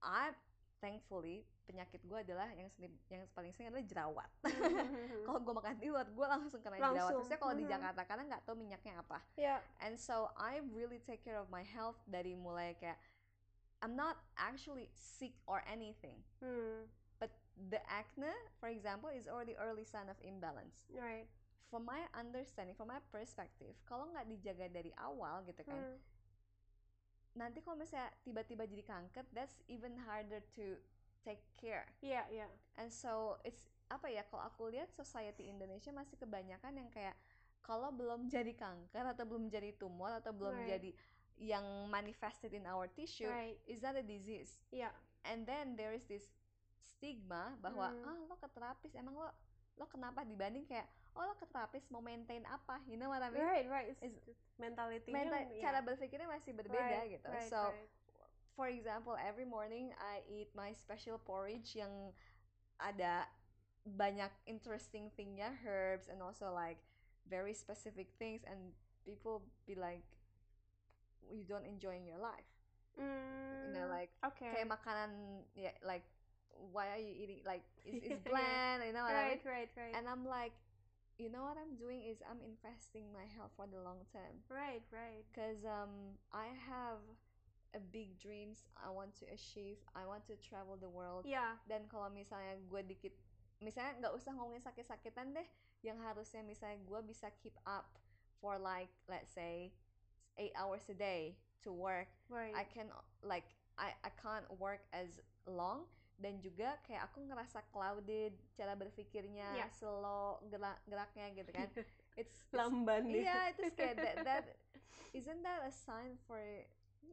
I 0.00 0.32
thankfully 0.80 1.44
penyakit 1.70 2.02
gue 2.02 2.18
adalah 2.18 2.50
yang 2.52 2.66
seni- 2.74 2.98
yang 3.06 3.22
paling 3.30 3.54
sering 3.54 3.70
adalah 3.70 3.86
jerawat. 3.86 4.30
kalau 5.26 5.38
gue 5.38 5.54
makan 5.54 5.78
di 5.78 5.86
luar 5.86 6.10
gue 6.10 6.26
langsung 6.26 6.58
kena 6.58 6.76
jerawat. 6.76 6.98
Langsung, 6.98 7.22
Terusnya 7.22 7.38
kalau 7.38 7.54
di 7.54 7.64
mhm. 7.64 7.70
Jakarta 7.70 8.02
karena 8.02 8.22
nggak 8.26 8.42
tahu 8.42 8.56
minyaknya 8.58 8.92
apa. 8.98 9.18
ya, 9.38 9.62
And 9.78 9.94
so 9.94 10.34
I 10.34 10.58
really 10.74 10.98
take 10.98 11.22
care 11.22 11.38
of 11.38 11.46
my 11.46 11.62
health 11.62 12.02
dari 12.04 12.34
mulai 12.34 12.74
kayak 12.74 12.98
I'm 13.80 13.94
not 13.94 14.18
actually 14.34 14.90
sick 14.92 15.38
or 15.46 15.62
anything. 15.64 16.20
hmm. 16.42 16.90
But 17.16 17.30
the 17.56 17.78
acne, 17.86 18.32
for 18.58 18.68
example, 18.68 19.08
is 19.08 19.30
already 19.30 19.54
early 19.56 19.86
sign 19.86 20.10
of 20.10 20.18
imbalance. 20.20 20.90
right. 20.90 21.30
From 21.70 21.86
my 21.86 22.02
understanding, 22.12 22.74
from 22.74 22.90
my 22.90 22.98
perspective, 23.08 23.78
kalau 23.86 24.10
nggak 24.10 24.26
dijaga 24.26 24.66
dari 24.66 24.90
awal 24.98 25.46
gitu 25.46 25.62
kan, 25.62 25.78
Hmm. 25.78 25.96
nanti 27.30 27.62
kalau 27.62 27.78
misalnya 27.78 28.10
tiba-tiba 28.20 28.66
jadi 28.66 28.82
kanker, 28.82 29.22
that's 29.30 29.62
even 29.70 29.94
harder 30.02 30.42
to 30.50 30.74
take 31.20 31.42
care. 31.54 31.84
Iya, 32.00 32.24
iya. 32.28 32.46
And 32.76 32.88
so 32.88 33.36
it's 33.42 33.64
apa 33.86 34.06
ya? 34.06 34.22
Kalau 34.24 34.44
aku 34.44 34.68
lihat 34.68 34.88
society 34.90 35.46
Indonesia 35.46 35.90
masih 35.90 36.16
kebanyakan 36.16 36.76
yang 36.76 36.88
kayak 36.88 37.14
kalau 37.60 37.90
belum 37.90 38.26
jadi 38.26 38.52
kanker 38.52 39.04
atau 39.06 39.24
belum 39.24 39.46
jadi 39.46 39.74
tumor 39.74 40.10
atau 40.14 40.32
belum 40.32 40.56
Right. 40.56 40.70
jadi 40.70 40.90
yang 41.36 41.64
manifested 41.86 42.52
in 42.52 42.64
our 42.64 42.84
tissue, 42.86 43.24
Right. 43.24 43.56
is 43.64 43.80
that 43.80 43.94
a 43.94 44.02
disease? 44.02 44.60
Iya. 44.70 44.90
and 45.22 45.44
then 45.44 45.76
there 45.76 45.92
is 45.92 46.08
this 46.08 46.24
stigma 46.80 47.52
bahwa 47.60 47.92
Hmm. 47.92 48.08
ah 48.08 48.18
lo 48.24 48.36
ke 48.36 48.48
terapis 48.50 48.92
emang 48.94 49.12
lo 49.12 49.28
lo 49.76 49.84
kenapa 49.84 50.20
dibanding 50.22 50.64
kayak 50.64 50.84
oh 51.12 51.20
lo 51.22 51.36
ke 51.36 51.44
terapis 51.44 51.84
mau 51.88 52.00
maintain 52.00 52.40
apa 52.44 52.80
you 52.84 52.96
know 52.96 53.08
what 53.08 53.20
I 53.20 53.28
mean 53.28 53.40
Right, 53.40 53.68
right. 53.68 53.92
It's 53.92 54.00
Is- 54.00 54.40
mentality 54.56 55.12
Mental- 55.12 55.52
cara 55.58 55.80
berpikirnya 55.80 56.24
masih 56.26 56.52
berbeda 56.52 57.04
gitu 57.06 57.28
so 57.48 57.68
for 58.60 58.68
example 58.68 59.16
every 59.16 59.48
morning 59.48 59.88
I 59.96 60.20
eat 60.28 60.52
my 60.52 60.76
special 60.76 61.16
porridge 61.16 61.72
yang 61.72 62.12
ada 62.76 63.24
banyak 63.88 64.28
interesting 64.44 65.08
thingnya 65.16 65.56
herbs 65.64 66.12
and 66.12 66.20
also 66.20 66.52
like 66.52 66.76
very 67.24 67.56
specific 67.56 68.12
things 68.20 68.44
and 68.44 68.76
people 69.08 69.48
be 69.64 69.72
like 69.72 70.04
you 71.32 71.40
don't 71.48 71.64
enjoying 71.64 72.04
your 72.04 72.20
life 72.20 72.44
you 73.64 73.72
know 73.72 73.88
like 73.88 74.12
Hmm, 74.12 74.28
okay. 74.28 74.52
kayak 74.52 74.68
makanan 74.68 75.10
ya 75.56 75.72
like 75.80 76.04
why 76.72 76.92
are 76.92 77.00
you 77.00 77.16
eating 77.16 77.40
like 77.48 77.64
it's, 77.88 78.04
it's 78.04 78.20
Yeah. 78.20 78.28
bland 78.28 78.84
you 78.84 78.92
know 78.92 79.08
what 79.08 79.16
I 79.16 79.24
right, 79.24 79.40
mean 79.40 79.48
right, 79.48 79.70
right. 79.72 79.94
and 79.96 80.04
I'm 80.04 80.28
like 80.28 80.52
you 81.16 81.32
know 81.32 81.44
what 81.48 81.56
I'm 81.56 81.76
doing 81.80 82.04
is 82.04 82.20
I'm 82.28 82.40
investing 82.44 83.08
my 83.12 83.24
health 83.36 83.52
for 83.56 83.64
the 83.64 83.80
long 83.80 84.04
term 84.12 84.44
right, 84.52 84.84
right. 84.92 85.24
because 85.32 85.64
um 85.64 86.18
I 86.32 86.52
have 86.68 87.00
a 87.72 87.80
big 87.80 88.18
dreams 88.18 88.66
I 88.76 88.90
want 88.90 89.14
to 89.22 89.28
achieve 89.30 89.78
I 89.94 90.02
want 90.04 90.26
to 90.26 90.34
travel 90.38 90.74
the 90.74 90.90
world 90.90 91.22
Iya. 91.24 91.58
dan 91.66 91.86
kalau 91.86 92.10
misalnya 92.10 92.58
gue 92.66 92.82
dikit 92.82 93.14
misalnya 93.58 93.94
nggak 94.00 94.14
usah 94.16 94.32
ngomongin 94.34 94.64
sakit-sakitan 94.64 95.30
deh 95.32 95.46
yang 95.80 96.00
harusnya 96.00 96.40
misalnya 96.40 96.80
gue 96.82 97.00
bisa 97.04 97.30
keep 97.38 97.54
up 97.64 97.86
for 98.40 98.56
like 98.56 98.90
let's 99.06 99.30
say 99.30 99.70
eight 100.36 100.52
hours 100.56 100.82
a 100.88 100.96
day 100.96 101.36
to 101.60 101.70
work 101.70 102.08
Right. 102.32 102.56
I 102.56 102.64
can 102.64 102.88
like 103.20 103.44
I 103.76 103.92
I 104.00 104.10
can't 104.16 104.48
work 104.56 104.80
as 104.90 105.20
long 105.44 105.84
dan 106.20 106.36
juga 106.44 106.76
kayak 106.84 107.08
aku 107.08 107.24
ngerasa 107.24 107.64
clouded 107.72 108.36
cara 108.52 108.76
berpikirnya 108.76 109.56
Yeah. 109.56 109.70
slow 109.72 110.40
gerak 110.52 110.76
geraknya 110.84 111.32
gitu 111.32 111.48
kan 111.52 111.68
it's, 111.80 111.96
it's 112.16 112.36
lamban 112.52 113.08
iya 113.08 113.52
itu 113.52 113.72
kayak 113.72 113.96
that, 113.96 114.16
that 114.24 114.44
isn't 115.16 115.40
that 115.40 115.64
a 115.64 115.72
sign 115.72 116.16
for 116.28 116.40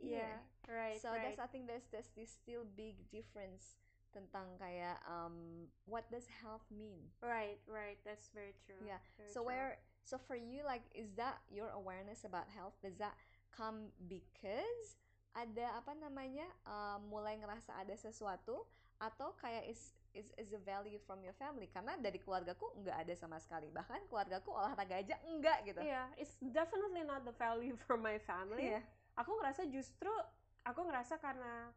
Yeah, 0.02 0.42
right, 0.70 1.00
so 1.02 1.10
right. 1.12 1.24
that's 1.24 1.42
I 1.42 1.48
think 1.50 1.68
there's 1.68 1.86
there's 1.90 2.12
this 2.14 2.32
still 2.32 2.66
big 2.76 2.98
difference 3.10 3.78
tentang 4.16 4.56
kayak 4.58 4.98
um 5.06 5.68
what 5.86 6.08
does 6.10 6.26
health 6.42 6.66
mean 6.74 7.12
Right, 7.22 7.60
right. 7.68 8.00
That's 8.08 8.32
very 8.34 8.56
true. 8.66 8.80
Yeah. 8.82 8.98
very 9.20 9.30
so 9.30 9.44
true. 9.44 9.54
where 9.54 9.70
so 10.08 10.16
for 10.18 10.40
you 10.40 10.64
like 10.64 10.82
is 10.96 11.12
that 11.20 11.44
your 11.52 11.70
awareness 11.76 12.24
about 12.24 12.48
health 12.50 12.74
does 12.80 12.96
that 12.98 13.14
come 13.52 13.92
because 14.08 14.98
ada 15.38 15.78
apa 15.78 15.94
namanya 15.94 16.48
uh, 16.66 16.98
mulai 16.98 17.38
ngerasa 17.38 17.78
ada 17.78 17.94
sesuatu 17.94 18.66
atau 18.98 19.38
kayak 19.38 19.70
is 19.70 19.94
is 20.18 20.34
is 20.42 20.50
a 20.50 20.62
value 20.66 20.98
from 21.06 21.22
your 21.22 21.36
family 21.38 21.70
karena 21.70 21.94
dari 22.02 22.18
keluargaku 22.18 22.74
nggak 22.82 23.06
ada 23.06 23.14
sama 23.14 23.38
sekali 23.38 23.70
bahkan 23.70 24.02
keluargaku 24.10 24.50
olahraga 24.50 24.98
aja 24.98 25.14
enggak 25.30 25.62
gitu 25.70 25.78
Yeah, 25.86 26.10
it's 26.18 26.34
definitely 26.42 27.06
not 27.06 27.22
the 27.22 27.36
value 27.38 27.78
for 27.86 28.02
my 28.02 28.18
family. 28.18 28.74
Iya. 28.74 28.82
Aku 29.18 29.34
ngerasa 29.42 29.66
justru 29.68 30.14
aku 30.62 30.86
ngerasa 30.86 31.18
karena 31.18 31.74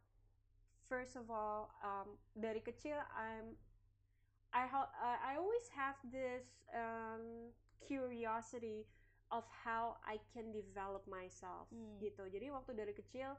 first 0.91 1.17
of 1.17 1.27
all 1.33 1.73
um, 1.81 2.19
dari 2.37 2.61
kecil 2.61 2.99
I'm 3.17 3.57
I 4.51 4.67
uh, 4.67 5.19
I 5.23 5.39
always 5.39 5.71
have 5.79 5.95
this 6.11 6.45
um, 6.75 7.55
curiosity 7.79 8.85
of 9.31 9.47
how 9.63 10.03
I 10.03 10.19
can 10.35 10.51
develop 10.51 11.07
myself 11.07 11.71
Hmm. 11.71 12.03
gitu. 12.03 12.27
Jadi 12.27 12.51
waktu 12.51 12.75
dari 12.75 12.91
kecil 12.93 13.39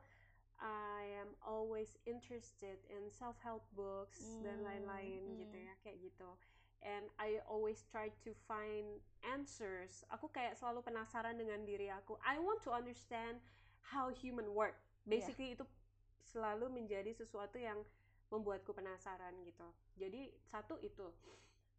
I 0.62 1.20
am 1.20 1.34
always 1.44 1.98
interested 2.06 2.80
in 2.88 3.10
self 3.12 3.36
help 3.44 3.66
books 3.76 4.40
dan 4.46 4.62
Hmm, 4.62 4.68
lain-lain 4.72 5.22
gitu 5.42 5.58
hmm. 5.58 5.68
ya 5.68 5.74
kayak 5.84 6.00
gitu. 6.00 6.30
And 6.82 7.12
I 7.22 7.44
always 7.46 7.86
try 7.86 8.10
to 8.26 8.32
find 8.50 9.04
answers. 9.22 10.02
Aku 10.10 10.34
kayak 10.34 10.58
selalu 10.58 10.82
penasaran 10.82 11.38
dengan 11.38 11.62
diri 11.62 11.94
aku. 11.94 12.18
I 12.26 12.42
want 12.42 12.66
to 12.66 12.74
understand 12.74 13.38
how 13.90 14.14
human 14.14 14.54
work. 14.54 14.78
Iya. 15.06 15.18
Basically 15.18 15.58
itu 15.58 15.66
selalu 16.22 16.70
menjadi 16.70 17.12
sesuatu 17.12 17.58
yang 17.58 17.82
membuatku 18.32 18.72
penasaran 18.72 19.36
gitu. 19.44 19.68
Jadi 20.00 20.32
satu 20.48 20.80
itu. 20.80 21.12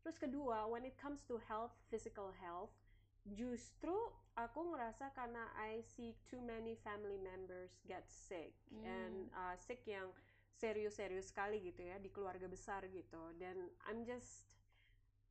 Terus 0.03 0.19
kedua, 0.19 0.67
when 0.67 0.85
it 0.85 0.99
comes 0.99 1.23
to 1.25 1.39
health, 1.47 1.73
physical 1.89 2.35
health, 2.43 2.75
justru 3.23 3.95
aku 4.35 4.75
ngerasa 4.75 5.15
karena 5.15 5.47
I 5.55 5.81
see 5.95 6.19
too 6.27 6.43
many 6.43 6.75
family 6.83 7.17
members 7.23 7.71
get 7.87 8.03
sick 8.11 8.51
and 8.83 9.31
uh, 9.31 9.55
sick 9.55 9.87
yang 9.87 10.11
serius-serius 10.59 11.31
sekali 11.31 11.63
gitu 11.63 11.87
ya 11.87 12.03
di 12.03 12.11
keluarga 12.11 12.51
besar 12.51 12.83
gitu. 12.91 13.31
Dan 13.39 13.71
I'm 13.87 14.03
just 14.03 14.51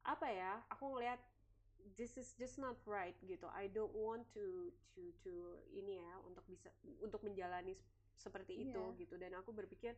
apa 0.07 0.25
ya? 0.31 0.63
Aku 0.71 0.95
ngelihat 0.95 1.19
this 1.95 2.17
is 2.17 2.33
just 2.35 2.57
not 2.57 2.77
right 2.85 3.15
gitu. 3.23 3.45
I 3.51 3.67
don't 3.67 3.93
want 3.93 4.25
to 4.33 4.69
to 4.93 5.01
to 5.23 5.31
ini 5.71 6.01
ya 6.01 6.13
untuk 6.23 6.43
bisa 6.47 6.69
untuk 6.99 7.21
menjalani 7.21 7.75
seperti 8.13 8.69
itu 8.69 8.81
Iya. 8.93 8.99
gitu. 9.01 9.15
Dan 9.17 9.33
aku 9.33 9.51
berpikir 9.51 9.97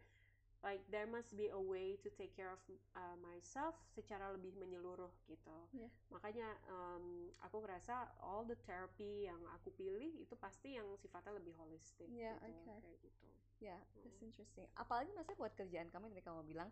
like 0.63 0.79
there 0.87 1.03
must 1.03 1.35
be 1.35 1.51
a 1.51 1.59
way 1.59 1.99
to 1.99 2.07
take 2.15 2.31
care 2.31 2.47
of 2.47 2.61
uh, 2.95 3.19
myself 3.19 3.75
secara 3.91 4.31
lebih 4.31 4.55
menyeluruh 4.55 5.11
gitu. 5.27 5.57
Iya. 5.75 5.91
Makanya 6.07 6.47
um, 6.71 7.27
aku 7.43 7.59
ngerasa 7.59 8.15
all 8.23 8.47
the 8.47 8.55
therapy 8.63 9.27
yang 9.27 9.39
aku 9.51 9.75
pilih 9.75 10.23
itu 10.23 10.35
pasti 10.39 10.79
yang 10.79 10.87
sifatnya 10.95 11.35
lebih 11.35 11.51
holistik 11.59 12.07
Iya, 12.07 12.39
gitu, 12.39 12.63
oke. 12.63 12.79
kayak 12.79 12.99
gitu. 13.03 13.25
Ya, 13.59 13.79
that's 14.03 14.19
interesting. 14.19 14.67
Apalagi 14.75 15.11
maksudnya 15.15 15.39
buat 15.39 15.55
kerjaan 15.55 15.87
kamu 15.87 16.11
yang 16.11 16.15
tadi 16.19 16.27
kamu 16.27 16.43
bilang, 16.43 16.67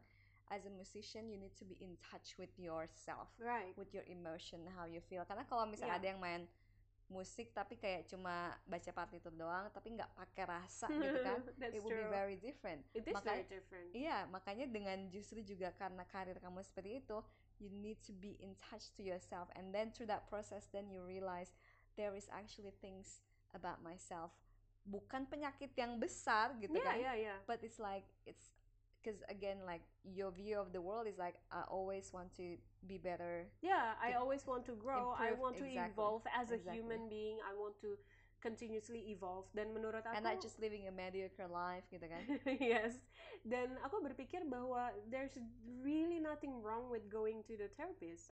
as 0.52 0.68
a 0.68 0.74
musician 0.76 1.32
you 1.32 1.40
need 1.40 1.56
to 1.56 1.64
be 1.64 1.80
in 1.80 1.96
touch 2.04 2.36
with 2.36 2.52
yourself, 2.60 3.32
Right. 3.40 3.72
with 3.80 3.96
your 3.96 4.04
emotion, 4.06 4.68
how 4.76 4.84
you 4.84 5.00
feel. 5.00 5.24
Karena 5.24 5.48
kalau 5.48 5.64
misalnya 5.64 5.96
Yeah. 5.96 6.04
ada 6.04 6.08
yang 6.12 6.20
main 6.20 6.44
musik 7.08 7.52
tapi 7.52 7.76
kayak 7.76 8.08
cuma 8.08 8.56
baca 8.64 8.92
partitur 8.92 9.32
doang, 9.36 9.68
tapi 9.72 9.96
nggak 9.96 10.12
pakai 10.16 10.44
rasa 10.48 10.88
gitu 10.88 11.20
kan, 11.24 11.40
That's 11.60 11.76
it 11.76 11.84
will 11.84 11.92
be 11.92 12.08
very 12.08 12.40
different. 12.40 12.88
It 12.96 13.04
is 13.04 13.12
Makanya- 13.16 13.44
very 13.44 13.52
different. 13.52 13.88
Iya, 13.92 14.18
makanya 14.28 14.66
dengan 14.68 15.12
justru 15.12 15.44
juga 15.44 15.76
karena 15.76 16.08
karir 16.08 16.40
kamu 16.40 16.64
seperti 16.64 17.04
itu, 17.04 17.20
you 17.60 17.68
need 17.68 18.00
to 18.08 18.16
be 18.16 18.40
in 18.40 18.56
touch 18.56 18.96
to 18.96 19.04
yourself, 19.04 19.52
and 19.60 19.76
then 19.76 19.92
through 19.92 20.08
that 20.08 20.24
process, 20.32 20.72
then 20.72 20.88
you 20.88 21.04
realize 21.04 21.52
there 22.00 22.16
is 22.16 22.32
actually 22.32 22.72
things 22.80 23.20
about 23.52 23.84
myself 23.84 24.32
bukan 24.82 25.30
penyakit 25.30 25.70
yang 25.78 26.02
besar 26.02 26.58
gitu 26.58 26.74
yeah 26.74 26.88
kan 26.90 26.96
yeah 26.98 27.14
yeah 27.14 27.38
but 27.46 27.62
it's 27.62 27.78
like 27.78 28.02
it's 28.26 28.50
because 29.02 29.20
again 29.30 29.58
like 29.66 29.82
your 30.06 30.32
view 30.32 30.60
of 30.60 30.72
the 30.74 30.82
world 30.82 31.08
is 31.08 31.18
like 31.18 31.36
I 31.52 31.64
always 31.68 32.14
want 32.14 32.34
to 32.38 32.56
be 32.88 32.98
better. 32.98 33.50
Yeah 33.62 33.98
i 34.02 34.14
always 34.14 34.46
want 34.46 34.66
to 34.66 34.74
grow. 34.78 35.14
I 35.18 35.34
improve, 35.34 35.40
want 35.40 35.56
to 35.58 35.66
exactly, 35.66 35.92
evolve 35.92 36.24
as 36.30 36.52
a 36.54 36.60
human 36.72 37.10
being. 37.10 37.38
I 37.42 37.58
want 37.58 37.76
to 37.82 37.98
continuously 38.42 39.06
evolve. 39.14 39.46
Dan 39.54 39.70
menurut 39.70 40.02
aku 40.02 40.18
and 40.18 40.26
not 40.26 40.42
just 40.42 40.58
living 40.58 40.90
a 40.90 40.94
mediocre 40.94 41.46
life 41.46 41.86
gitu 41.94 42.10
kan? 42.10 42.24
Yes. 42.58 42.98
Dan 43.46 43.78
aku 43.86 44.02
berpikir 44.02 44.44
bahwa 44.50 44.90
there's 45.14 45.38
really 45.86 46.18
nothing 46.18 46.58
wrong 46.66 46.90
with 46.90 47.06
going 47.08 47.46
to 47.46 47.54
the 47.54 47.70
therapist 47.78 48.34